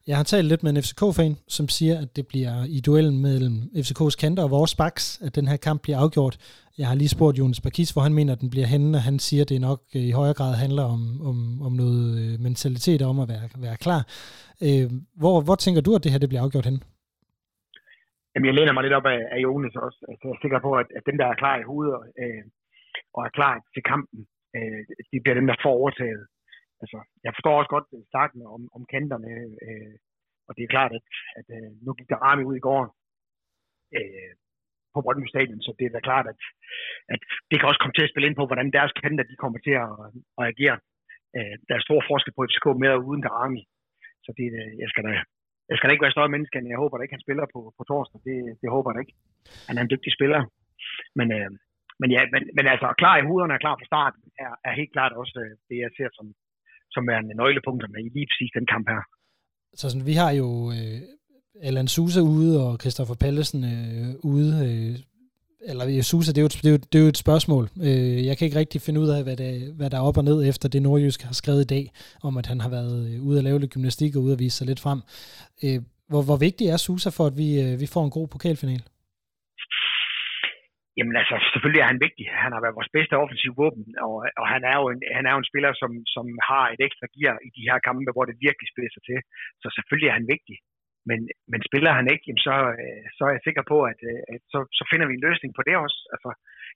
Jeg 0.07 0.17
har 0.17 0.23
talt 0.23 0.47
lidt 0.47 0.63
med 0.63 0.71
en 0.71 0.83
FCK-fan, 0.83 1.33
som 1.47 1.67
siger, 1.67 1.95
at 2.03 2.15
det 2.15 2.27
bliver 2.27 2.53
i 2.77 2.79
duellen 2.85 3.21
mellem 3.21 3.55
FCK's 3.85 4.15
kanter 4.21 4.43
og 4.43 4.51
vores 4.51 4.75
baks, 4.75 5.21
at 5.25 5.35
den 5.35 5.47
her 5.47 5.57
kamp 5.57 5.81
bliver 5.81 5.99
afgjort. 5.99 6.35
Jeg 6.77 6.87
har 6.87 6.95
lige 6.95 7.15
spurgt 7.15 7.39
Jonas 7.39 7.61
Bakis, 7.61 7.91
hvor 7.91 8.01
han 8.01 8.13
mener, 8.13 8.33
at 8.33 8.41
den 8.41 8.49
bliver 8.49 8.67
henne, 8.73 8.97
og 8.97 9.01
han 9.09 9.19
siger, 9.19 9.41
at 9.43 9.49
det 9.49 9.61
nok 9.61 9.79
øh, 9.95 10.01
i 10.01 10.11
højere 10.11 10.37
grad 10.39 10.53
handler 10.65 10.85
om, 10.95 11.01
om, 11.29 11.37
om 11.67 11.73
noget 11.83 12.05
øh, 12.21 12.39
mentalitet 12.47 13.01
om 13.01 13.19
at 13.19 13.27
være, 13.33 13.45
være 13.67 13.77
klar. 13.85 14.01
Øh, 14.65 14.87
hvor, 15.21 15.35
hvor 15.45 15.55
tænker 15.55 15.81
du, 15.81 15.91
at 15.95 16.03
det 16.03 16.11
her 16.11 16.19
det 16.19 16.29
bliver 16.29 16.43
afgjort 16.43 16.65
henne? 16.69 16.81
Jamen, 18.31 18.47
jeg 18.49 18.55
læner 18.57 18.73
mig 18.73 18.83
lidt 18.83 18.97
op 18.99 19.07
af, 19.15 19.19
af 19.35 19.39
Jonas 19.45 19.75
også. 19.85 19.99
Altså, 20.09 20.23
jeg 20.27 20.33
er 20.35 20.43
sikker 20.43 20.59
på, 20.67 20.71
at, 20.81 20.87
at 20.97 21.03
dem, 21.09 21.17
der 21.21 21.25
er 21.27 21.39
klar 21.41 21.55
i 21.59 21.67
hovedet, 21.69 21.93
øh, 22.23 22.43
og 23.15 23.19
er 23.21 23.37
klar 23.39 23.53
til 23.73 23.83
kampen, 23.91 24.19
øh, 24.55 24.81
de 25.11 25.21
bliver 25.23 25.37
dem, 25.39 25.47
der 25.49 25.63
får 25.63 25.73
overtaget. 25.81 26.23
Altså, 26.81 26.97
jeg 27.25 27.31
forstår 27.35 27.59
også 27.59 27.71
godt 27.75 27.87
starten 28.11 28.41
om, 28.55 28.61
om 28.75 28.81
kanterne, 28.93 29.31
øh, 29.65 29.95
og 30.47 30.51
det 30.55 30.63
er 30.63 30.73
klart, 30.75 30.91
at, 30.97 31.05
at 31.39 31.47
øh, 31.57 31.69
nu 31.85 31.89
gik 31.93 32.09
der 32.09 32.23
Rami 32.25 32.43
ud 32.49 32.55
i 32.57 32.65
går 32.67 32.81
øh, 33.97 34.31
på 34.93 34.99
Brøndby 35.01 35.27
Stadion, 35.29 35.61
så 35.65 35.71
det 35.79 35.85
er 35.85 35.93
da 35.95 36.01
klart, 36.09 36.27
at, 36.33 36.39
at 37.13 37.21
det 37.49 37.55
kan 37.57 37.69
også 37.69 37.81
komme 37.81 37.95
til 37.95 38.05
at 38.05 38.11
spille 38.11 38.27
ind 38.27 38.39
på, 38.39 38.45
hvordan 38.49 38.69
deres 38.77 38.93
kanter 39.01 39.25
de 39.29 39.41
kommer 39.43 39.59
til 39.67 39.75
at, 39.85 39.91
at 40.39 40.43
agere. 40.51 40.77
Øh, 41.37 41.55
der 41.67 41.73
er 41.75 41.87
stor 41.87 41.99
forskel 42.09 42.33
på 42.35 42.45
FCK 42.49 42.65
med 42.81 42.89
og 42.95 43.05
uden 43.09 43.23
Darami. 43.25 43.63
Så 44.25 44.29
det, 44.39 44.47
øh, 44.61 44.71
jeg 44.83 44.89
skal 44.91 45.03
da 45.07 45.13
jeg 45.69 45.75
skal 45.77 45.87
da 45.87 45.93
ikke 45.93 46.05
være 46.05 46.17
større 46.17 46.33
menneske, 46.35 46.57
end 46.57 46.71
jeg 46.73 46.81
håber 46.83 46.95
da 46.97 47.03
ikke, 47.03 47.17
han 47.17 47.25
spiller 47.27 47.45
på, 47.53 47.59
på 47.77 47.83
torsdag. 47.89 48.19
Det, 48.27 48.37
det 48.61 48.69
håber 48.75 48.89
jeg 48.91 49.01
ikke. 49.03 49.15
Han 49.67 49.77
er 49.77 49.81
en 49.83 49.93
dygtig 49.93 50.11
spiller. 50.17 50.41
Men, 51.19 51.27
øh, 51.37 51.49
men 52.01 52.09
ja, 52.15 52.21
men, 52.33 52.41
men 52.57 52.65
altså 52.73 52.87
klar 53.01 53.15
i 53.17 53.27
hovederne 53.29 53.55
og 53.57 53.61
klar 53.65 53.75
fra 53.79 53.89
start 53.91 54.13
er, 54.45 54.53
er 54.67 54.73
helt 54.79 54.93
klart 54.95 55.13
også 55.21 55.35
øh, 55.43 55.51
det, 55.69 55.77
jeg 55.83 55.91
ser 55.97 56.09
som, 56.17 56.27
som 56.95 57.03
er 57.13 57.17
en 57.19 57.31
nøglepunkt 57.41 57.81
i 58.05 58.09
lige 58.17 58.29
præcis 58.29 58.51
den 58.57 58.67
kamp 58.73 58.85
her. 58.93 59.01
Så 59.79 59.85
sådan, 59.89 60.09
vi 60.11 60.15
har 60.23 60.31
jo 60.41 60.49
øh, 60.75 60.99
Alan 61.67 61.87
Sousa 61.95 62.21
ude 62.35 62.53
og 62.65 62.71
Christoffer 62.81 63.17
Pallesen 63.23 63.61
øh, 63.73 64.09
ude. 64.33 64.51
Øh, 64.67 64.95
eller 65.67 66.01
Sousa, 66.01 66.31
det 66.31 66.37
er, 66.37 66.41
jo 66.41 66.45
et, 66.45 66.59
det, 66.63 66.65
er 66.65 66.71
jo, 66.71 66.77
det 66.77 66.95
er 66.99 67.03
jo 67.03 67.07
et 67.07 67.17
spørgsmål. 67.17 67.69
Øh, 67.81 68.25
jeg 68.25 68.37
kan 68.37 68.45
ikke 68.45 68.59
rigtig 68.59 68.81
finde 68.81 68.99
ud 68.99 69.09
af, 69.09 69.23
hvad 69.23 69.37
det, 69.37 69.73
hvad 69.77 69.89
der 69.89 69.97
er 69.97 70.01
op 70.01 70.17
og 70.17 70.23
ned 70.23 70.49
efter 70.49 70.69
det 70.69 70.81
Nordjysk 70.81 71.21
har 71.21 71.33
skrevet 71.33 71.61
i 71.61 71.73
dag, 71.75 71.91
om 72.23 72.37
at 72.37 72.45
han 72.45 72.61
har 72.61 72.69
været 72.69 72.95
øh, 73.09 73.27
ude 73.27 73.37
at 73.37 73.43
lave 73.43 73.59
lidt 73.59 73.73
gymnastik 73.73 74.15
og 74.15 74.21
ude 74.21 74.33
at 74.33 74.39
vise 74.39 74.57
sig 74.57 74.67
lidt 74.67 74.79
frem. 74.79 75.01
Øh, 75.63 75.81
hvor, 76.09 76.21
hvor 76.21 76.37
vigtig 76.37 76.67
er 76.67 76.77
Sousa 76.77 77.09
for, 77.09 77.25
at 77.25 77.37
vi, 77.37 77.61
øh, 77.61 77.79
vi 77.79 77.85
får 77.85 78.03
en 78.05 78.11
god 78.17 78.27
pokalfinal? 78.27 78.83
Jamen 80.97 81.15
altså, 81.21 81.35
selvfølgelig 81.53 81.81
er 81.81 81.91
han 81.91 82.03
vigtig. 82.05 82.25
Han 82.45 82.51
har 82.53 82.61
været 82.63 82.77
vores 82.79 82.93
bedste 82.97 83.15
offensiv 83.23 83.51
våben, 83.61 83.85
og, 84.07 84.15
og 84.41 84.45
han, 84.53 84.61
er 84.71 84.75
jo 84.81 84.85
en, 84.93 85.01
han 85.17 85.25
er 85.27 85.33
jo 85.35 85.39
en 85.41 85.51
spiller, 85.51 85.71
som, 85.81 85.91
som 86.15 86.25
har 86.49 86.65
et 86.73 86.81
ekstra 86.87 87.07
gear 87.15 87.35
i 87.47 87.49
de 87.57 87.67
her 87.69 87.77
kampe, 87.87 88.11
hvor 88.15 88.25
det 88.27 88.43
virkelig 88.47 88.67
spiller 88.73 88.91
sig 88.93 89.03
til. 89.09 89.19
Så 89.61 89.67
selvfølgelig 89.77 90.09
er 90.09 90.19
han 90.19 90.31
vigtig. 90.35 90.57
Men, 91.09 91.19
men 91.51 91.61
spiller 91.69 91.91
han 91.99 92.07
ikke, 92.13 92.25
jamen 92.27 92.43
så, 92.47 92.55
øh, 92.81 93.03
så 93.17 93.21
er 93.27 93.33
jeg 93.35 93.45
sikker 93.47 93.63
på, 93.71 93.77
at, 93.91 93.99
øh, 94.11 94.21
at 94.33 94.41
så, 94.53 94.59
så 94.77 94.83
finder 94.91 95.07
vi 95.07 95.13
en 95.15 95.25
løsning 95.27 95.51
på 95.55 95.61
det 95.67 95.75
også. 95.85 95.99
Altså, 96.15 96.29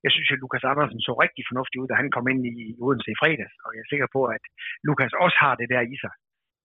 jeg 0.05 0.11
synes 0.11 0.31
at 0.33 0.41
Lukas 0.43 0.69
Andersen 0.71 1.01
så 1.07 1.13
rigtig 1.23 1.43
fornuftig 1.49 1.77
ud, 1.81 1.87
da 1.89 1.95
han 2.01 2.13
kom 2.15 2.25
ind 2.31 2.41
i 2.53 2.55
Odense 2.85 3.09
i 3.11 3.19
fredags, 3.21 3.55
og 3.65 3.69
jeg 3.75 3.81
er 3.83 3.91
sikker 3.93 4.09
på, 4.15 4.21
at 4.35 4.43
Lukas 4.87 5.13
også 5.25 5.37
har 5.43 5.53
det 5.61 5.67
der 5.73 5.81
i 5.93 5.95
sig, 6.03 6.13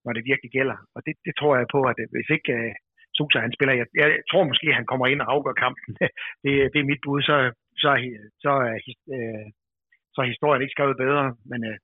når 0.05 0.13
det 0.15 0.29
virkelig 0.31 0.51
gælder. 0.57 0.79
Og 0.95 1.01
det, 1.07 1.15
det 1.27 1.35
tror 1.37 1.53
jeg 1.59 1.75
på, 1.77 1.81
at 1.91 1.99
øh, 2.03 2.09
hvis 2.15 2.31
ikke 2.37 2.53
Sosa 3.19 3.39
han 3.47 3.55
spiller. 3.57 3.75
Jeg, 3.81 3.87
jeg 4.03 4.09
tror 4.31 4.51
måske, 4.51 4.79
han 4.79 4.89
kommer 4.91 5.07
ind 5.07 5.21
og 5.25 5.29
afgør 5.35 5.57
kampen. 5.65 5.91
det, 6.45 6.53
det 6.73 6.79
er 6.81 6.91
mit 6.91 7.03
bud. 7.05 7.21
Så, 7.29 7.37
så, 7.83 7.91
så, 8.45 8.53
er, 8.69 8.77
øh, 9.15 9.47
så 10.13 10.19
er 10.23 10.33
historien 10.35 10.63
ikke 10.63 10.77
skrevet 10.77 11.03
bedre. 11.05 11.25
Men, 11.51 11.61
øh, 11.71 11.77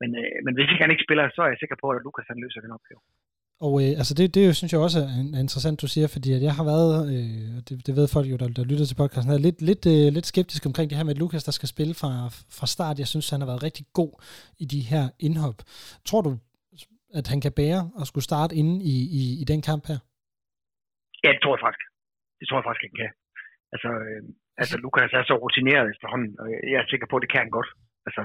men, 0.00 0.10
øh, 0.20 0.36
men 0.44 0.52
hvis 0.54 0.70
ikke 0.70 0.84
han 0.84 0.94
ikke 0.94 1.06
spiller, 1.06 1.24
så 1.36 1.40
er 1.42 1.50
jeg 1.52 1.60
sikker 1.60 1.76
på, 1.82 1.86
at 1.90 2.02
Lukas 2.04 2.30
han 2.30 2.42
løser 2.44 2.60
den 2.64 2.76
opgave. 2.78 3.00
Og 3.60 3.72
øh, 3.82 3.88
altså 4.00 4.14
det, 4.14 4.34
det 4.34 4.56
synes 4.56 4.72
jeg 4.72 4.80
også 4.80 4.98
er 5.34 5.40
interessant, 5.40 5.80
du 5.80 5.88
siger, 5.88 6.06
fordi 6.06 6.32
at 6.32 6.42
jeg 6.42 6.54
har 6.54 6.64
været, 6.64 6.94
øh, 7.14 7.62
det, 7.68 7.86
det 7.86 7.96
ved 7.96 8.08
folk 8.08 8.26
jo, 8.32 8.36
der, 8.36 8.48
der 8.48 8.64
lytter 8.64 8.86
til 8.86 8.94
podcasten, 8.94 9.32
er 9.32 9.38
lidt, 9.38 9.62
lidt, 9.62 9.86
øh, 9.86 10.12
lidt 10.16 10.26
skeptisk 10.26 10.66
omkring 10.66 10.90
det 10.90 10.98
her 10.98 11.04
med 11.04 11.14
Lukas, 11.14 11.44
der 11.44 11.52
skal 11.52 11.68
spille 11.68 11.94
fra, 11.94 12.10
fra 12.58 12.66
start. 12.66 12.98
Jeg 12.98 13.06
synes, 13.06 13.30
han 13.30 13.40
har 13.40 13.46
været 13.46 13.62
rigtig 13.62 13.86
god 13.92 14.12
i 14.58 14.64
de 14.64 14.80
her 14.80 15.08
indhop. 15.18 15.58
Tror 16.04 16.20
du, 16.20 16.38
at 17.14 17.26
han 17.28 17.40
kan 17.40 17.52
bære 17.52 17.90
at 18.00 18.06
skulle 18.06 18.24
starte 18.24 18.56
inde 18.56 18.84
i, 18.84 18.96
i, 19.20 19.40
i 19.42 19.44
den 19.44 19.62
kamp 19.62 19.86
her? 19.86 19.98
Ja, 21.26 21.30
det 21.34 21.42
tror 21.42 21.56
jeg 21.56 21.64
faktisk. 21.66 21.88
Det 22.38 22.44
tror 22.46 22.58
jeg 22.58 22.66
faktisk, 22.68 22.86
han 22.86 22.98
kan. 23.00 23.12
Altså, 23.74 23.90
øh, 24.06 24.22
altså 24.60 24.74
Lukas 24.82 25.12
er 25.18 25.24
så 25.26 25.34
rutineret 25.44 25.86
efterhånden, 25.94 26.32
og 26.40 26.46
jeg 26.72 26.78
er 26.80 26.86
sikker 26.92 27.08
på, 27.08 27.16
at 27.16 27.22
det 27.24 27.32
kan 27.32 27.44
han 27.44 27.56
godt. 27.58 27.70
Altså, 28.06 28.22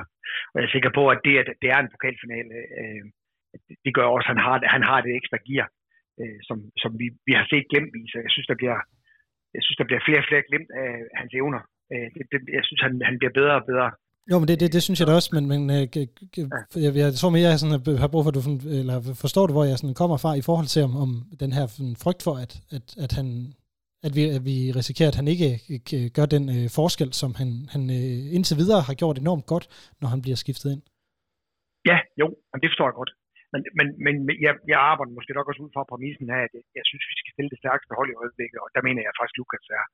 og 0.52 0.56
jeg 0.58 0.66
er 0.68 0.76
sikker 0.76 0.92
på, 0.98 1.04
at 1.14 1.20
det, 1.26 1.36
at 1.42 1.50
det 1.62 1.70
er 1.76 1.80
en 1.82 1.94
pokalfinale, 1.94 2.56
øh, 2.80 3.04
det 3.86 3.92
gør 3.98 4.08
også, 4.16 4.28
at 4.28 4.34
han 4.34 4.42
har, 4.48 4.56
han 4.76 4.84
har 4.90 5.00
det 5.02 5.12
ekstra 5.20 5.38
gear, 5.48 5.68
øh, 6.22 6.40
som, 6.48 6.58
som 6.84 6.92
vi, 7.02 7.08
vi 7.28 7.34
har 7.40 7.46
set 7.52 7.66
glemt 7.72 7.94
i. 8.02 8.04
Så 8.12 8.18
jeg 8.26 8.32
synes, 8.34 8.48
der 8.52 8.58
bliver, 8.62 8.78
jeg 9.56 9.64
synes, 9.64 9.78
der 9.82 9.88
bliver 9.90 10.06
flere 10.08 10.22
og 10.24 10.28
flere 10.30 10.48
glemt 10.50 10.72
af 10.82 10.90
hans 11.20 11.34
evner. 11.40 11.62
Øh, 11.92 12.08
det, 12.16 12.24
det, 12.32 12.40
jeg 12.58 12.64
synes, 12.68 12.82
han, 12.86 12.94
han 13.10 13.18
bliver 13.20 13.34
bedre 13.40 13.56
og 13.62 13.66
bedre 13.72 13.90
jo, 14.30 14.36
men 14.40 14.48
det, 14.48 14.60
det, 14.62 14.74
det 14.76 14.84
synes 14.84 15.00
jeg 15.00 15.08
da 15.08 15.14
også, 15.20 15.30
men, 15.36 15.46
men 15.54 15.62
øh, 15.76 15.84
jeg, 16.86 16.92
jeg 17.04 17.14
tror 17.20 17.30
mere, 17.30 17.52
jeg 17.54 17.60
sådan, 17.60 17.98
har 18.04 18.12
brug 18.14 18.24
for, 18.24 18.32
at 18.32 18.38
du 18.38 18.42
eller 18.80 18.98
forstår 19.24 19.46
det, 19.48 19.56
hvor 19.56 19.66
jeg 19.70 19.78
sådan 19.78 20.00
kommer 20.02 20.18
fra 20.24 20.32
i 20.42 20.46
forhold 20.50 20.70
til 20.74 20.82
om, 20.88 20.94
om 21.04 21.10
den 21.44 21.52
her 21.58 21.66
sådan, 21.68 21.96
frygt 22.04 22.22
for, 22.26 22.36
at, 22.44 22.52
at, 22.78 22.86
at, 23.06 23.12
han, 23.18 23.28
at, 24.08 24.12
vi, 24.18 24.24
at 24.38 24.44
vi 24.50 24.56
risikerer, 24.80 25.12
at 25.12 25.20
han 25.22 25.28
ikke, 25.34 25.50
ikke 25.76 25.98
gør 26.18 26.28
den 26.36 26.46
øh, 26.56 26.66
forskel, 26.80 27.10
som 27.22 27.32
han, 27.40 27.50
han 27.74 27.84
øh, 27.98 28.36
indtil 28.36 28.60
videre 28.62 28.82
har 28.88 28.96
gjort 29.02 29.18
enormt 29.18 29.46
godt, 29.54 29.66
når 30.02 30.08
han 30.14 30.22
bliver 30.24 30.38
skiftet 30.44 30.70
ind. 30.76 30.84
Ja, 31.90 31.98
jo, 32.22 32.28
men 32.52 32.60
det 32.62 32.70
forstår 32.72 32.90
jeg 32.90 32.98
godt. 33.02 33.14
Men, 33.54 33.62
men, 33.78 33.88
men 34.06 34.16
jeg, 34.46 34.54
jeg 34.72 34.80
arbejder 34.92 35.18
måske 35.18 35.38
nok 35.38 35.50
også 35.50 35.64
ud 35.66 35.72
fra 35.76 35.90
præmissen 35.92 36.28
her, 36.34 36.42
at 36.48 36.54
jeg 36.78 36.86
synes, 36.90 37.04
vi 37.12 37.16
skal 37.22 37.34
stille 37.34 37.52
det 37.54 37.62
stærkeste 37.64 37.98
hold 38.00 38.10
i 38.12 38.20
øjeblikket, 38.22 38.60
og 38.64 38.70
der 38.76 38.86
mener 38.88 39.02
jeg 39.04 39.14
faktisk, 39.18 39.36
at 39.36 39.40
Lukas 39.40 39.68
er, 39.80 39.86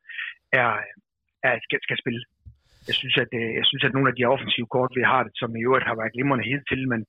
er, 0.59 0.69
er, 1.47 1.53
skal, 1.65 1.79
skal 1.87 1.97
spille 2.03 2.21
jeg 2.89 2.95
synes, 3.01 3.15
at, 3.23 3.31
øh, 3.39 3.49
jeg 3.59 3.65
synes, 3.69 3.83
at 3.87 3.95
nogle 3.95 4.09
af 4.11 4.15
de 4.17 4.31
offensive 4.33 4.69
kort, 4.75 4.91
vi 4.99 5.03
har, 5.11 5.21
som 5.41 5.49
i 5.59 5.65
øvrigt 5.67 5.87
har 5.89 5.95
været 5.99 6.15
glimrende 6.15 6.45
til, 6.71 6.81
men 6.91 7.01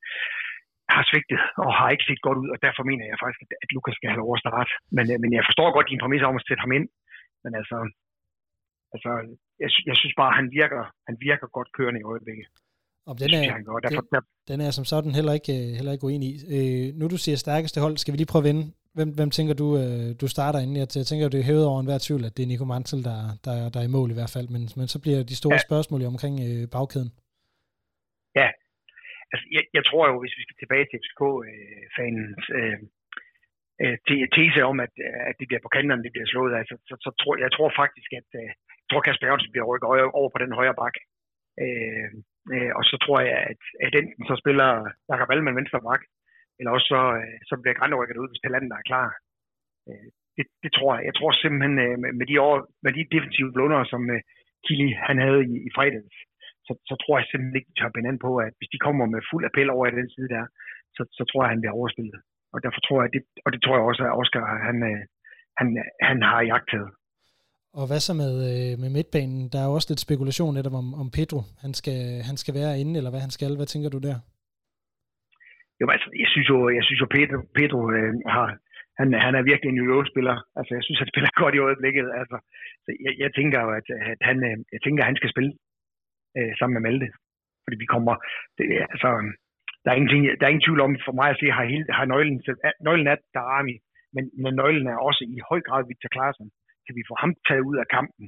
har 0.95 1.05
svigtet 1.11 1.41
og 1.65 1.71
har 1.79 1.89
ikke 1.95 2.09
set 2.09 2.23
godt 2.27 2.39
ud, 2.43 2.49
og 2.55 2.59
derfor 2.67 2.83
mener 2.91 3.05
jeg 3.11 3.19
faktisk, 3.23 3.41
at 3.65 3.69
Lukas 3.75 3.97
skal 3.99 4.11
have 4.11 4.23
lov 4.23 4.31
at 4.37 4.43
starte. 4.45 4.71
Men, 4.97 5.05
øh, 5.13 5.17
men 5.23 5.31
jeg 5.37 5.45
forstår 5.49 5.69
godt 5.77 5.91
din 5.93 6.03
præmis 6.03 6.29
om 6.29 6.39
at 6.41 6.47
sætte 6.49 6.63
ham 6.65 6.73
ind, 6.79 6.87
men 7.45 7.53
altså, 7.61 7.77
altså 8.95 9.11
jeg, 9.63 9.71
jeg 9.91 9.97
synes 10.01 10.15
bare, 10.21 10.33
at 10.33 10.39
han 10.41 10.49
virker, 10.59 10.83
han 11.09 11.17
virker 11.27 11.47
godt 11.57 11.71
kørende 11.77 12.01
i 12.01 12.09
øjeblikket. 12.13 12.47
Om 13.11 13.17
den, 13.23 13.31
er, 13.39 13.43
jeg, 13.43 13.83
derfor, 13.85 14.05
den, 14.15 14.23
den 14.51 14.59
er 14.67 14.71
som 14.79 14.85
sådan 14.93 15.13
heller 15.19 15.35
ikke, 15.39 15.53
øh, 15.59 15.69
heller 15.79 15.93
ikke 15.95 16.07
uenig 16.09 16.29
i. 16.33 16.37
Øh, 16.57 16.87
nu 16.99 17.05
du 17.15 17.19
siger 17.25 17.37
stærkeste 17.37 17.79
hold, 17.85 17.97
skal 17.97 18.13
vi 18.13 18.19
lige 18.19 18.33
prøve 18.33 18.45
at 18.45 18.49
vende 18.51 18.65
Hvem, 18.97 19.11
hvem 19.19 19.31
tænker 19.37 19.55
du, 19.63 19.69
øh, 19.83 20.09
du 20.21 20.27
starter 20.37 20.59
inden? 20.63 20.77
Jeg, 20.83 20.89
jeg 21.01 21.07
tænker, 21.07 21.29
det 21.29 21.41
er 21.41 21.51
hævet 21.51 21.67
over 21.71 21.81
enhver 21.81 22.01
tvivl, 22.07 22.23
at 22.25 22.35
det 22.37 22.43
er 22.43 22.51
Nico 22.51 22.67
Mantel, 22.73 23.01
der, 23.11 23.21
der, 23.47 23.57
der 23.73 23.79
er 23.81 23.89
i 23.89 23.95
mål 23.97 24.11
i 24.11 24.19
hvert 24.19 24.35
fald. 24.37 24.49
Men, 24.55 24.63
men 24.79 24.87
så 24.93 24.99
bliver 25.05 25.21
de 25.31 25.37
store 25.43 25.61
ja. 25.61 25.67
spørgsmål 25.69 26.01
omkring 26.15 26.35
øh, 26.49 26.65
bagkæden. 26.75 27.11
Ja, 28.41 28.49
altså, 29.33 29.47
jeg, 29.57 29.65
jeg 29.77 29.85
tror 29.89 30.05
jo, 30.11 30.17
hvis 30.23 30.39
vi 30.39 30.45
skal 30.45 30.59
tilbage 30.59 30.87
til 30.89 30.99
FCK-fanens 31.03 32.45
øh, 32.59 32.79
øh, 33.83 33.97
tese 34.37 34.61
om, 34.71 34.77
at, 34.87 34.95
at 35.31 35.35
det 35.39 35.47
bliver 35.49 35.65
på 35.65 35.75
kanterne, 35.77 36.05
det 36.07 36.13
bliver 36.15 36.29
slået, 36.33 36.53
altså, 36.61 36.75
så, 36.89 36.95
så 37.05 37.11
tror 37.21 37.35
jeg 37.45 37.51
tror 37.53 37.71
faktisk, 37.83 38.11
at 38.21 38.29
øh, 38.43 38.51
jeg 38.85 38.89
tror, 38.91 39.07
Kasper 39.07 39.27
Jørgensen 39.27 39.53
bliver 39.53 39.69
rykket 39.71 39.87
over 40.21 40.31
på 40.33 40.39
den 40.43 40.53
højre 40.59 40.79
bak. 40.83 40.95
Øh, 41.65 42.09
øh, 42.55 42.73
og 42.79 42.83
så 42.91 42.97
tror 43.05 43.19
jeg, 43.29 43.39
at, 43.53 43.63
at 43.87 43.93
enten 44.01 44.25
så 44.31 44.35
spiller 44.43 44.69
Jakob 45.11 45.31
Allemann 45.31 45.61
venstre 45.61 45.81
bak, 45.89 46.03
eller 46.59 46.71
også 46.77 46.89
så, 46.95 47.03
øh, 47.21 47.39
så 47.49 47.55
bliver 47.61 47.79
Grande 47.79 47.99
rykket 48.01 48.21
ud, 48.23 48.29
hvis 48.31 48.43
Talander 48.43 48.77
er 48.79 48.89
klar. 48.91 49.09
Øh, 49.89 50.09
det, 50.37 50.47
det 50.65 50.71
tror 50.77 50.93
jeg. 50.97 51.03
Jeg 51.09 51.15
tror 51.17 51.33
simpelthen, 51.33 51.77
øh, 51.87 51.97
med, 52.19 52.27
de, 52.31 52.37
år, 52.49 52.57
med 52.85 52.93
de 52.97 53.11
defensive 53.15 53.51
blunder, 53.55 53.81
som 53.93 54.03
øh, 54.15 54.21
Kili 54.65 54.89
han 55.09 55.19
havde 55.25 55.43
i, 55.53 55.55
i 55.69 55.71
fredags, 55.77 56.19
så, 56.67 56.73
så 56.89 56.95
tror 57.03 57.15
jeg 57.19 57.27
simpelthen 57.27 57.59
ikke, 57.59 57.71
de 57.71 57.77
tør 57.79 58.19
på, 58.27 58.31
at 58.47 58.53
hvis 58.59 58.73
de 58.75 58.85
kommer 58.87 59.05
med 59.15 59.21
fuld 59.31 59.45
appel 59.49 59.69
over 59.77 59.85
i 59.87 59.99
den 60.01 60.09
side 60.15 60.29
der, 60.37 60.45
så, 60.97 61.03
så 61.19 61.23
tror 61.31 61.41
jeg, 61.43 61.53
han 61.53 61.61
bliver 61.63 61.79
overspillet. 61.79 62.21
Og 62.55 62.59
derfor 62.65 62.81
tror 62.87 62.99
jeg, 63.03 63.11
det, 63.15 63.23
og 63.45 63.51
det 63.55 63.61
tror 63.63 63.75
jeg 63.77 63.85
også, 63.91 64.03
at 64.09 64.17
Oscar 64.21 64.45
han, 64.69 64.77
øh, 64.91 65.01
han, 65.59 65.67
han 66.09 66.19
har 66.31 66.41
jagtet. 66.53 66.85
Og 67.79 67.85
hvad 67.89 68.01
så 68.07 68.13
med, 68.23 68.35
øh, 68.51 68.73
med 68.83 68.91
midtbanen? 68.97 69.41
Der 69.53 69.59
er 69.61 69.67
jo 69.69 69.77
også 69.79 69.91
lidt 69.91 70.05
spekulation 70.07 70.55
netop 70.55 70.77
om, 70.83 70.89
om 71.03 71.09
Pedro. 71.17 71.41
Han 71.65 71.73
skal, 71.81 72.01
han 72.29 72.37
skal 72.43 72.55
være 72.61 72.81
inde, 72.81 72.95
eller 72.99 73.11
hvad 73.13 73.23
han 73.27 73.35
skal. 73.37 73.57
Hvad 73.57 73.67
tænker 73.67 73.91
du 73.91 73.99
der? 74.09 74.17
Jo, 75.81 75.85
altså, 75.95 76.09
jeg 76.23 76.29
synes 76.33 76.49
jo, 76.53 76.57
jeg 76.79 76.85
synes 76.85 77.01
jo 77.03 77.09
Pedro, 77.17 77.39
Pedro 77.59 77.81
øh, 77.97 78.15
har, 78.35 78.47
han, 78.99 79.09
han 79.27 79.35
er 79.39 79.49
virkelig 79.51 79.69
en 79.71 79.81
niveau-spiller. 79.81 80.37
Altså, 80.59 80.73
jeg 80.77 80.85
synes, 80.85 81.01
han 81.03 81.11
spiller 81.13 81.31
godt 81.43 81.55
i 81.55 81.65
øjeblikket. 81.67 82.07
Altså, 82.21 82.37
så 82.85 82.89
jeg, 83.05 83.13
jeg 83.25 83.31
tænker 83.39 83.59
jo, 83.65 83.71
at, 83.79 83.87
at 84.13 84.21
han, 84.29 84.37
øh, 84.49 84.57
jeg 84.75 84.81
tænker, 84.83 85.01
at 85.03 85.11
han 85.11 85.21
skal 85.21 85.33
spille 85.35 85.53
øh, 86.39 86.53
sammen 86.59 86.75
med 86.75 86.85
Malte. 86.87 87.09
Fordi 87.65 87.77
vi 87.83 87.93
kommer, 87.95 88.15
det, 88.57 88.65
altså, 88.95 89.09
der 89.83 89.91
er, 89.91 89.97
ingenting, 89.99 90.23
der 90.39 90.45
er 90.45 90.53
ingen 90.55 90.67
tvivl 90.67 90.81
om, 90.87 90.93
for 91.07 91.15
mig 91.21 91.29
at 91.31 91.39
se, 91.41 91.47
har, 91.59 91.65
hele, 91.73 91.87
har 91.99 92.07
nøglen, 92.13 92.39
nøglen 92.87 93.09
er 93.13 93.17
Darami, 93.37 93.77
men, 94.15 94.25
men 94.43 94.53
nøglen 94.61 94.87
er 94.93 94.99
også 95.09 95.23
i 95.35 95.39
høj 95.51 95.61
grad 95.69 95.83
Victor 95.91 96.11
Klaassen. 96.15 96.49
Kan 96.85 96.97
vi 96.99 97.09
få 97.11 97.15
ham 97.23 97.33
taget 97.49 97.65
ud 97.71 97.77
af 97.83 97.87
kampen, 97.97 98.25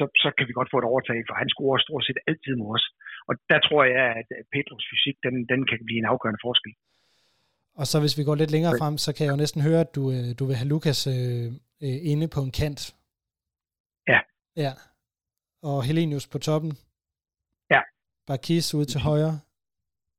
så, 0.00 0.04
så 0.22 0.28
kan 0.36 0.46
vi 0.48 0.52
godt 0.58 0.70
få 0.72 0.78
et 0.82 0.90
overtag, 0.92 1.18
for 1.28 1.34
han 1.40 1.48
scorer 1.54 1.78
stort 1.86 2.04
set 2.06 2.20
altid 2.30 2.54
med 2.60 2.68
os. 2.76 2.84
Og 3.28 3.34
der 3.50 3.58
tror 3.66 3.82
jeg, 3.94 4.04
at 4.20 4.28
Petros 4.54 4.84
fysik, 4.90 5.16
den, 5.26 5.34
den 5.52 5.60
kan 5.70 5.78
blive 5.86 6.00
en 6.02 6.10
afgørende 6.12 6.42
forskel. 6.46 6.72
Og 7.80 7.86
så 7.90 7.96
hvis 8.00 8.18
vi 8.18 8.24
går 8.28 8.34
lidt 8.34 8.54
længere 8.56 8.74
frem, 8.80 8.94
så 9.04 9.10
kan 9.14 9.24
jeg 9.24 9.32
jo 9.34 9.42
næsten 9.44 9.62
høre, 9.68 9.80
at 9.86 9.94
du, 9.96 10.02
øh, 10.14 10.28
du 10.38 10.44
vil 10.48 10.56
have 10.60 10.68
Lukas 10.74 11.00
øh, 11.14 11.46
øh, 11.84 11.98
inde 12.12 12.26
på 12.34 12.40
en 12.46 12.52
kant. 12.60 12.80
Ja. 14.12 14.20
Ja. 14.64 14.72
Og 15.62 15.84
Helenius 15.86 16.26
på 16.32 16.38
toppen. 16.38 16.72
Ja. 17.74 17.80
Barkis 18.26 18.74
ude 18.74 18.84
til 18.92 19.00
højre. 19.00 19.34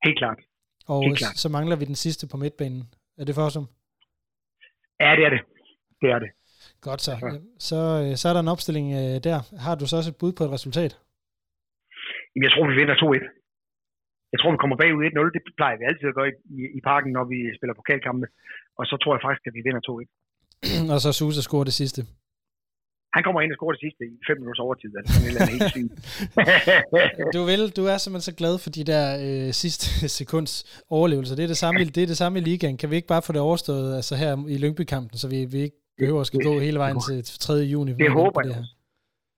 Helt 0.06 0.18
klart. 0.22 0.40
Og 0.88 1.04
Helt 1.04 1.18
klart. 1.18 1.38
så 1.38 1.50
mangler 1.50 1.76
vi 1.76 1.86
den 1.86 1.96
sidste 1.96 2.28
på 2.32 2.38
midtbanen. 2.38 2.84
Er 3.20 3.26
det 3.26 3.36
for 3.36 3.50
som? 3.50 3.66
Ja, 5.00 5.10
det 5.18 5.26
er 5.28 5.30
det. 5.36 5.42
Det 6.02 6.10
er 6.16 6.20
det. 6.20 6.32
Godt 6.88 7.02
så. 7.08 7.14
Ja. 7.22 7.32
Så, 7.70 7.80
øh, 8.04 8.12
så 8.20 8.26
er 8.30 8.34
der 8.34 8.44
en 8.44 8.54
opstilling 8.56 8.88
øh, 9.02 9.16
der. 9.28 9.38
Har 9.66 9.76
du 9.80 9.86
så 9.88 9.96
også 10.00 10.12
et 10.14 10.20
bud 10.22 10.34
på 10.38 10.44
et 10.48 10.52
resultat? 10.58 10.92
Jamen, 12.32 12.46
jeg 12.48 12.54
tror, 12.54 12.64
vi 12.72 12.76
vinder 12.82 12.96
2-1. 12.96 13.42
Jeg 14.34 14.40
tror, 14.40 14.52
vi 14.56 14.62
kommer 14.64 14.78
bagud 14.82 15.04
1-0. 15.10 15.36
Det 15.36 15.42
plejer 15.60 15.76
vi 15.80 15.84
altid 15.90 16.06
at 16.12 16.18
gøre 16.20 16.30
i, 16.60 16.62
i 16.78 16.82
parken, 16.90 17.12
når 17.18 17.26
vi 17.34 17.38
spiller 17.58 17.74
pokalkampe. 17.80 18.28
Og 18.80 18.84
så 18.90 18.96
tror 19.02 19.12
jeg 19.16 19.22
faktisk, 19.28 19.46
at 19.50 19.56
vi 19.58 19.62
vinder 19.68 19.82
2-1. 19.90 20.08
og 20.94 20.98
så 21.04 21.10
Susa 21.20 21.42
scorer 21.48 21.68
det 21.70 21.78
sidste. 21.82 22.02
Han 23.16 23.24
kommer 23.24 23.42
ind 23.42 23.52
og 23.54 23.58
scorer 23.58 23.74
det 23.78 23.84
sidste 23.86 24.02
i 24.14 24.16
5 24.28 24.38
minutters 24.42 24.64
overtid. 24.66 24.92
Altså 24.98 25.12
sådan 25.14 25.28
eller 25.30 25.42
helt 25.54 25.70
sygt. 25.76 25.94
du, 27.36 27.42
vil, 27.50 27.62
du 27.80 27.84
er 27.92 27.98
simpelthen 27.98 28.30
så 28.30 28.36
glad 28.42 28.56
for 28.64 28.70
de 28.78 28.84
der 28.92 29.06
øh, 29.26 29.50
sidste 29.64 29.86
sekunds 30.20 30.54
overlevelser. 30.98 31.36
Det 31.36 31.44
er 31.44 31.52
det, 31.54 31.62
samme, 31.64 31.80
det 31.96 32.04
er 32.04 32.10
det 32.14 32.22
samme 32.24 32.36
i 32.40 32.42
ligaen. 32.50 32.78
Kan 32.78 32.90
vi 32.92 32.96
ikke 32.96 33.12
bare 33.14 33.26
få 33.28 33.32
det 33.34 33.42
overstået 33.50 33.96
altså 34.00 34.14
her 34.24 34.32
i 34.56 34.58
Lyngby-kampen, 34.64 35.18
så 35.18 35.28
vi, 35.34 35.40
vi 35.54 35.60
ikke 35.68 35.81
behøver 36.02 36.22
at 36.24 36.30
skal 36.32 36.42
gå 36.50 36.54
hele 36.68 36.80
vejen 36.84 37.00
til 37.08 37.18
3. 37.48 37.54
juni? 37.74 37.90
Det 38.06 38.12
håber 38.20 38.42
jeg 38.48 38.56
også. 38.62 38.74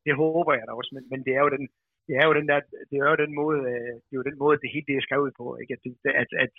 Det 0.08 0.16
håber 0.24 0.52
jeg 0.58 0.66
da 0.68 0.72
også, 0.82 0.92
men, 0.96 1.04
men 1.12 1.20
det 1.26 1.34
er 1.38 1.42
jo 1.46 1.50
den, 1.56 1.64
det 2.08 2.16
er 2.20 2.26
jo 2.30 2.34
den 2.40 2.48
der, 2.52 2.60
det 2.90 2.98
er 3.04 3.08
jo 3.14 3.18
den 3.24 3.32
måde, 3.42 3.60
øh, 3.72 3.92
det 4.06 4.14
er 4.16 4.20
jo 4.22 4.28
den 4.30 4.38
måde, 4.44 4.56
det 4.64 4.70
hele 4.74 4.86
det 4.90 4.96
er 4.96 5.06
skrevet 5.08 5.32
på, 5.40 5.46
ikke? 5.62 5.72
At, 5.78 5.82
at, 6.22 6.30
at, 6.44 6.54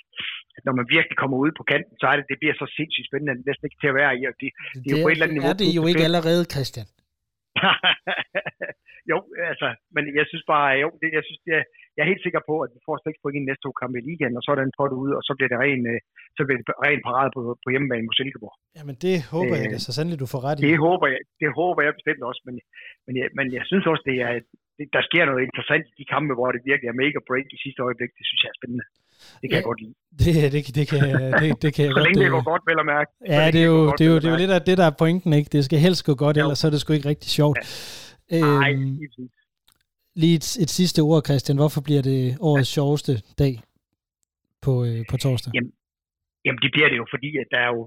at, 0.56 0.62
når 0.66 0.74
man 0.78 0.86
virkelig 0.96 1.16
kommer 1.22 1.36
ud 1.44 1.50
på 1.58 1.64
kanten, 1.72 1.94
så 2.00 2.06
er 2.10 2.16
det, 2.18 2.24
det 2.32 2.38
bliver 2.42 2.56
så 2.62 2.66
sindssygt 2.78 3.06
spændende, 3.08 3.32
det 3.38 3.46
næsten 3.50 3.66
ikke 3.68 3.80
til 3.82 3.92
at 3.92 3.98
være 4.02 4.12
i. 4.18 4.20
Og 4.30 4.34
det, 4.40 4.48
det, 4.50 4.80
det 4.84 4.88
er 4.90 4.96
jo 4.96 5.04
på 5.04 5.10
et 5.10 5.16
eller 5.16 5.26
andet 5.26 5.36
niveau. 5.38 5.52
Er 5.52 5.56
det 5.62 5.70
jo 5.78 5.82
ikke 5.90 6.04
allerede, 6.08 6.42
Christian? 6.54 6.86
jo, 9.10 9.16
altså, 9.50 9.68
men 9.94 10.02
jeg 10.18 10.26
synes 10.30 10.44
bare, 10.54 10.68
jo, 10.84 10.88
det, 11.00 11.08
jeg 11.18 11.24
synes, 11.26 11.40
jeg, 11.52 11.60
jeg 11.94 12.02
er 12.02 12.10
helt 12.12 12.24
sikker 12.26 12.42
på, 12.50 12.54
at 12.64 12.70
vi 12.74 12.80
får 12.86 12.96
seks 13.06 13.18
point 13.22 13.38
i 13.38 13.46
næste 13.48 13.64
to 13.64 13.70
kampe 13.80 13.96
i 14.00 14.06
ligaen, 14.08 14.38
og 14.38 14.42
så 14.44 14.50
er 14.54 14.58
den 14.62 14.76
pot 14.78 14.92
ude, 15.02 15.12
og 15.18 15.22
så 15.26 15.32
bliver 15.36 15.50
det 15.52 15.58
ren, 15.64 15.82
øh, 15.92 15.98
så 16.36 16.40
bliver 16.44 16.58
det 16.60 16.66
ren 16.86 17.00
parade 17.08 17.30
på, 17.36 17.40
på 17.64 17.68
hjemmebane 17.72 18.06
mod 18.06 18.16
Silkeborg. 18.18 18.54
Jamen 18.78 18.96
det 19.06 19.16
håber 19.34 19.54
øh, 19.56 19.62
jeg 19.62 19.68
da 19.74 19.78
så 19.88 19.92
sandelig, 19.94 20.18
du 20.24 20.28
får 20.34 20.42
ret 20.46 20.56
i. 20.58 20.62
Det 20.70 20.76
håber 20.86 21.06
jeg, 21.12 21.20
det 21.42 21.50
håber 21.60 21.80
jeg 21.86 21.92
bestemt 21.98 22.22
også, 22.30 22.42
men, 22.46 22.56
men, 23.06 23.14
jeg, 23.20 23.26
men 23.38 23.46
jeg 23.56 23.64
synes 23.70 23.84
også, 23.92 24.04
det 24.10 24.16
er, 24.26 24.32
det, 24.78 24.86
der 24.96 25.02
sker 25.08 25.24
noget 25.30 25.42
interessant 25.48 25.84
i 25.90 25.94
de 26.00 26.06
kampe, 26.14 26.32
hvor 26.38 26.48
det 26.54 26.68
virkelig 26.70 26.88
er 26.90 27.00
make 27.02 27.16
or 27.20 27.24
break 27.30 27.46
i 27.56 27.58
sidste 27.64 27.80
øjeblik. 27.86 28.10
Det 28.18 28.24
synes 28.28 28.42
jeg 28.42 28.50
er 28.52 28.58
spændende. 28.60 28.86
Det 29.40 29.46
kan 29.48 29.50
ja, 29.50 29.56
jeg 29.56 29.64
godt 29.70 29.80
lide. 29.82 29.94
Det, 30.18 30.52
det, 30.52 30.74
det, 30.78 30.84
kan, 30.90 31.00
det, 31.42 31.62
det 31.62 31.70
kan 31.74 31.84
jeg 31.84 31.90
så 31.94 31.98
godt 31.98 32.08
længe 32.08 32.24
det 32.24 32.30
går 32.30 32.44
godt, 32.52 32.62
vel 32.68 32.78
at 32.82 32.86
mærke. 32.94 33.10
Ja, 33.34 33.44
det 33.54 33.60
er 33.64 33.68
jo, 33.74 33.80
det 33.98 34.04
er 34.06 34.10
jo, 34.12 34.16
det 34.20 34.24
er 34.28 34.34
jo 34.34 34.40
lidt 34.42 34.50
af 34.58 34.62
det, 34.68 34.76
der 34.80 34.86
er 34.90 34.94
pointen, 35.02 35.32
ikke? 35.38 35.48
Det 35.54 35.64
skal 35.64 35.78
helst 35.86 36.06
gå 36.08 36.14
godt, 36.14 36.36
jo. 36.36 36.42
ellers 36.42 36.58
så 36.58 36.66
er 36.66 36.70
det 36.70 36.80
sgu 36.80 36.92
ikke 36.92 37.08
rigtig 37.08 37.30
sjovt. 37.38 37.58
Ja. 38.30 38.40
Nej, 38.40 38.72
øhm, 38.72 38.98
lige 40.22 40.36
et, 40.40 40.46
et 40.64 40.70
sidste 40.78 41.00
ord, 41.08 41.20
Christian. 41.28 41.60
Hvorfor 41.62 41.82
bliver 41.86 42.02
det 42.10 42.20
årets 42.48 42.70
ja. 42.70 42.74
sjoveste 42.76 43.12
dag 43.42 43.54
på, 44.64 44.72
øh, 44.88 45.00
på 45.10 45.16
torsdag? 45.24 45.50
Jamen, 45.56 45.72
jamen, 46.44 46.60
det 46.64 46.70
bliver 46.74 46.88
det 46.92 46.98
jo, 47.02 47.06
fordi 47.14 47.30
at 47.42 47.48
der 47.54 47.60
er 47.66 47.70
jo, 47.76 47.82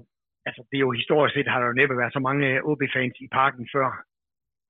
altså 0.48 0.60
det 0.68 0.76
er 0.76 0.84
jo 0.86 0.92
historisk 1.00 1.32
set, 1.34 1.52
har 1.52 1.60
der 1.60 1.66
jo 1.70 1.78
næppe 1.80 1.94
været 2.00 2.12
så 2.16 2.20
mange 2.28 2.46
OB-fans 2.68 3.16
i 3.26 3.28
parken 3.40 3.64
før. 3.74 3.88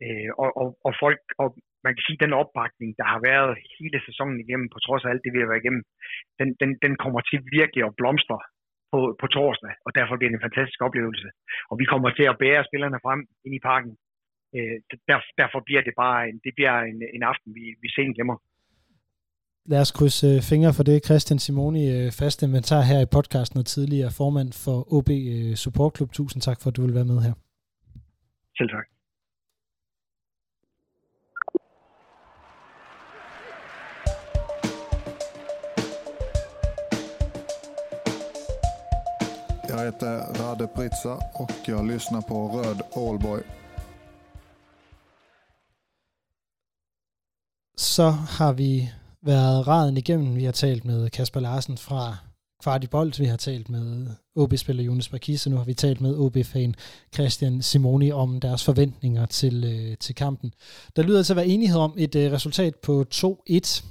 Øh, 0.05 0.31
og, 0.43 0.51
og, 0.63 0.69
og 0.87 0.93
folk, 1.03 1.23
og 1.43 1.49
man 1.89 1.97
kan 1.97 2.07
sige, 2.07 2.25
den 2.25 2.39
opbakning, 2.43 2.91
der 3.01 3.07
har 3.13 3.21
været 3.31 3.53
hele 3.77 3.99
sæsonen 4.09 4.39
igennem, 4.45 4.69
på 4.75 4.79
trods 4.87 5.03
af 5.05 5.11
alt 5.11 5.25
det, 5.25 5.33
vi 5.35 5.41
har 5.43 5.51
været 5.51 5.63
igennem, 5.63 5.85
den, 6.41 6.49
den, 6.61 6.71
den 6.85 6.93
kommer 7.03 7.21
til 7.31 7.39
virkelig 7.59 7.83
at 7.85 7.97
blomstre 8.01 8.39
på, 8.93 9.01
på 9.21 9.27
torsdag, 9.37 9.73
og 9.87 9.91
derfor 9.99 10.15
bliver 10.17 10.31
det 10.31 10.39
en 10.39 10.47
fantastisk 10.49 10.81
oplevelse. 10.87 11.29
Og 11.71 11.75
vi 11.81 11.87
kommer 11.93 12.09
til 12.19 12.27
at 12.33 12.39
bære 12.43 12.67
spillerne 12.69 12.99
frem 13.05 13.21
ind 13.47 13.55
i 13.59 13.65
parken. 13.71 13.93
Øh, 14.57 14.77
der, 15.09 15.19
derfor 15.43 15.61
bliver 15.69 15.83
det 15.89 15.95
bare 16.05 16.21
en, 16.29 16.37
det 16.47 16.53
bliver 16.59 16.75
en, 16.91 16.99
en 17.17 17.23
aften, 17.31 17.51
vi, 17.59 17.65
vi 17.83 17.89
sent 17.97 18.15
glemmer. 18.17 18.37
Lad 19.73 19.81
os 19.85 19.93
krydse 19.99 20.27
øh, 20.27 20.41
fingre 20.51 20.73
for 20.77 20.85
det. 20.91 21.05
Christian 21.09 21.39
Simoni, 21.45 21.85
øh, 21.97 22.07
fast 22.21 22.39
inventar 22.47 22.83
her 22.91 23.01
i 23.03 23.13
podcasten 23.17 23.59
og 23.63 23.67
tidligere 23.67 24.11
formand 24.21 24.51
for 24.65 24.77
OB 24.97 25.11
øh, 25.35 25.55
Support 25.65 25.93
Club. 25.97 26.11
Tusind 26.19 26.41
tak 26.43 26.59
for, 26.61 26.69
at 26.71 26.77
du 26.77 26.83
vil 26.87 26.95
være 26.99 27.11
med 27.13 27.21
her. 27.27 27.35
Selv 28.59 28.71
tak. 28.77 28.98
Heter 39.89 40.43
Rade 40.43 40.67
Pritsa 40.67 41.15
och 41.35 41.51
jag 41.67 41.87
lyssnar 41.87 42.21
på 42.21 42.49
Röd 42.49 42.83
Allboy. 42.97 43.41
Så 47.77 48.03
har 48.11 48.53
vi 48.53 48.91
været 49.21 49.67
raden 49.67 49.97
igennem. 49.97 50.35
Vi 50.37 50.45
har 50.45 50.53
talt 50.53 50.85
med 50.85 51.11
Kasper 51.11 51.41
Larsen 51.41 51.79
fra 51.79 52.17
Kvart 52.63 52.85
i 52.85 52.87
Bold. 52.87 53.19
Vi 53.19 53.27
har 53.27 53.37
talt 53.37 53.69
med 53.69 54.07
OB-spiller 54.35 54.85
Jonas 54.85 55.13
Marquise. 55.13 55.51
Nu 55.51 55.57
har 55.57 55.65
vi 55.65 55.75
talt 55.75 56.01
med 56.01 56.15
OB-fan 56.17 56.75
Christian 57.15 57.63
Simoni 57.63 58.13
om 58.13 58.41
deres 58.41 58.65
forventninger 58.65 59.27
til, 59.27 59.65
øh, 59.65 59.97
til 59.97 60.15
kampen. 60.15 60.55
Der 60.97 61.03
lyder 61.03 61.23
til 61.23 61.33
at 61.33 61.37
være 61.37 61.47
enighed 61.47 61.79
om 61.79 61.95
et 61.97 62.15
øh, 62.15 62.33
resultat 62.33 62.77
på 62.77 63.05
2-1. 63.15 63.85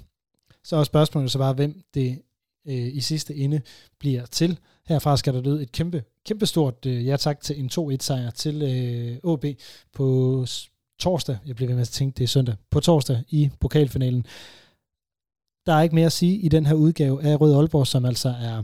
Så 0.64 0.76
er 0.76 0.84
spørgsmålet 0.84 1.32
så 1.32 1.38
bare, 1.38 1.54
hvem 1.54 1.82
det 1.94 2.22
øh, 2.68 2.96
i 2.96 3.02
sidste 3.02 3.36
ende 3.36 3.62
bliver 4.00 4.26
til. 4.26 4.60
Herfra 4.88 5.18
skal 5.18 5.34
der 5.34 5.42
lyde 5.42 5.62
et 5.62 5.72
kæmpe, 5.72 6.04
kæmpe 6.26 6.46
stort 6.46 6.86
øh, 6.86 7.06
ja 7.06 7.18
tak 7.18 7.42
til 7.42 7.60
en 7.60 7.70
2-1 7.74 7.98
sejr 8.00 8.30
til 8.30 8.62
øh, 8.62 9.32
OB 9.32 9.46
på 9.94 10.46
torsdag. 11.00 11.38
Jeg 11.46 11.56
bliver 11.56 11.68
ved 11.68 11.76
med 11.76 11.82
at 11.82 11.88
tænke, 11.88 12.18
det 12.18 12.24
er 12.24 12.28
søndag. 12.28 12.56
På 12.72 12.80
torsdag 12.80 13.24
i 13.30 13.50
pokalfinalen. 13.60 14.26
Der 15.66 15.74
er 15.74 15.82
ikke 15.82 15.96
mere 15.96 16.06
at 16.06 16.12
sige 16.12 16.38
i 16.38 16.50
den 16.50 16.66
her 16.66 16.74
udgave 16.74 17.24
af 17.24 17.42
Rød 17.42 17.56
Aalborg, 17.56 17.88
som 17.88 18.06
altså 18.06 18.30
er 18.30 18.64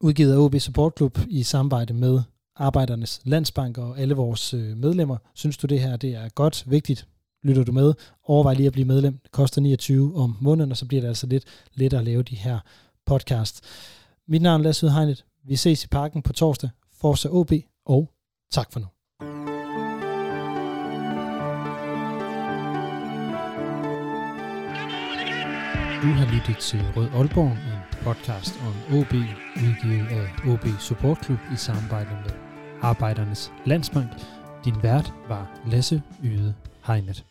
udgivet 0.00 0.32
af 0.32 0.38
OB 0.38 0.54
Support 0.58 0.92
Club 0.96 1.18
i 1.28 1.42
samarbejde 1.42 1.94
med 1.94 2.20
Arbejdernes 2.56 3.20
Landsbank 3.24 3.78
og 3.78 3.98
alle 3.98 4.14
vores 4.14 4.54
øh, 4.54 4.76
medlemmer. 4.76 5.16
Synes 5.34 5.56
du 5.56 5.66
det 5.66 5.80
her 5.80 5.96
det 5.96 6.14
er 6.14 6.28
godt, 6.28 6.64
vigtigt, 6.66 7.08
lytter 7.42 7.64
du 7.64 7.72
med, 7.72 7.94
overvej 8.24 8.54
lige 8.54 8.66
at 8.66 8.72
blive 8.72 8.86
medlem. 8.86 9.18
Det 9.18 9.30
koster 9.30 9.60
29 9.60 10.16
om 10.16 10.36
måneden, 10.40 10.70
og 10.70 10.76
så 10.76 10.86
bliver 10.86 11.00
det 11.00 11.08
altså 11.08 11.26
lidt 11.26 11.44
lettere 11.74 12.00
at 12.00 12.04
lave 12.04 12.22
de 12.22 12.36
her 12.36 12.58
podcast. 13.06 13.64
Mit 14.28 14.42
navn 14.42 14.60
er 14.60 14.64
Lasse 14.64 14.86
Udhegnet. 14.86 15.24
Vi 15.48 15.56
ses 15.56 15.84
i 15.84 15.88
parken 15.88 16.22
på 16.22 16.32
torsdag. 16.32 16.70
Forza 17.00 17.28
OB, 17.28 17.52
og 17.86 18.10
tak 18.52 18.72
for 18.72 18.80
nu. 18.80 18.86
Du 26.02 26.08
har 26.18 26.34
lyttet 26.34 26.58
til 26.58 26.80
Rød 26.96 27.08
Aalborg, 27.08 27.50
en 27.50 28.04
podcast 28.04 28.54
om 28.60 28.98
OB, 28.98 29.12
udgivet 29.66 30.06
af 30.06 30.26
OB 30.52 30.80
Support 30.80 31.24
Club 31.24 31.38
i 31.52 31.56
samarbejde 31.56 32.10
med 32.10 32.30
Arbejdernes 32.82 33.52
Landsbank. 33.66 34.10
Din 34.64 34.82
vært 34.82 35.14
var 35.28 35.60
Lasse 35.66 36.02
Yde 36.24 36.54
Hegnet. 36.86 37.24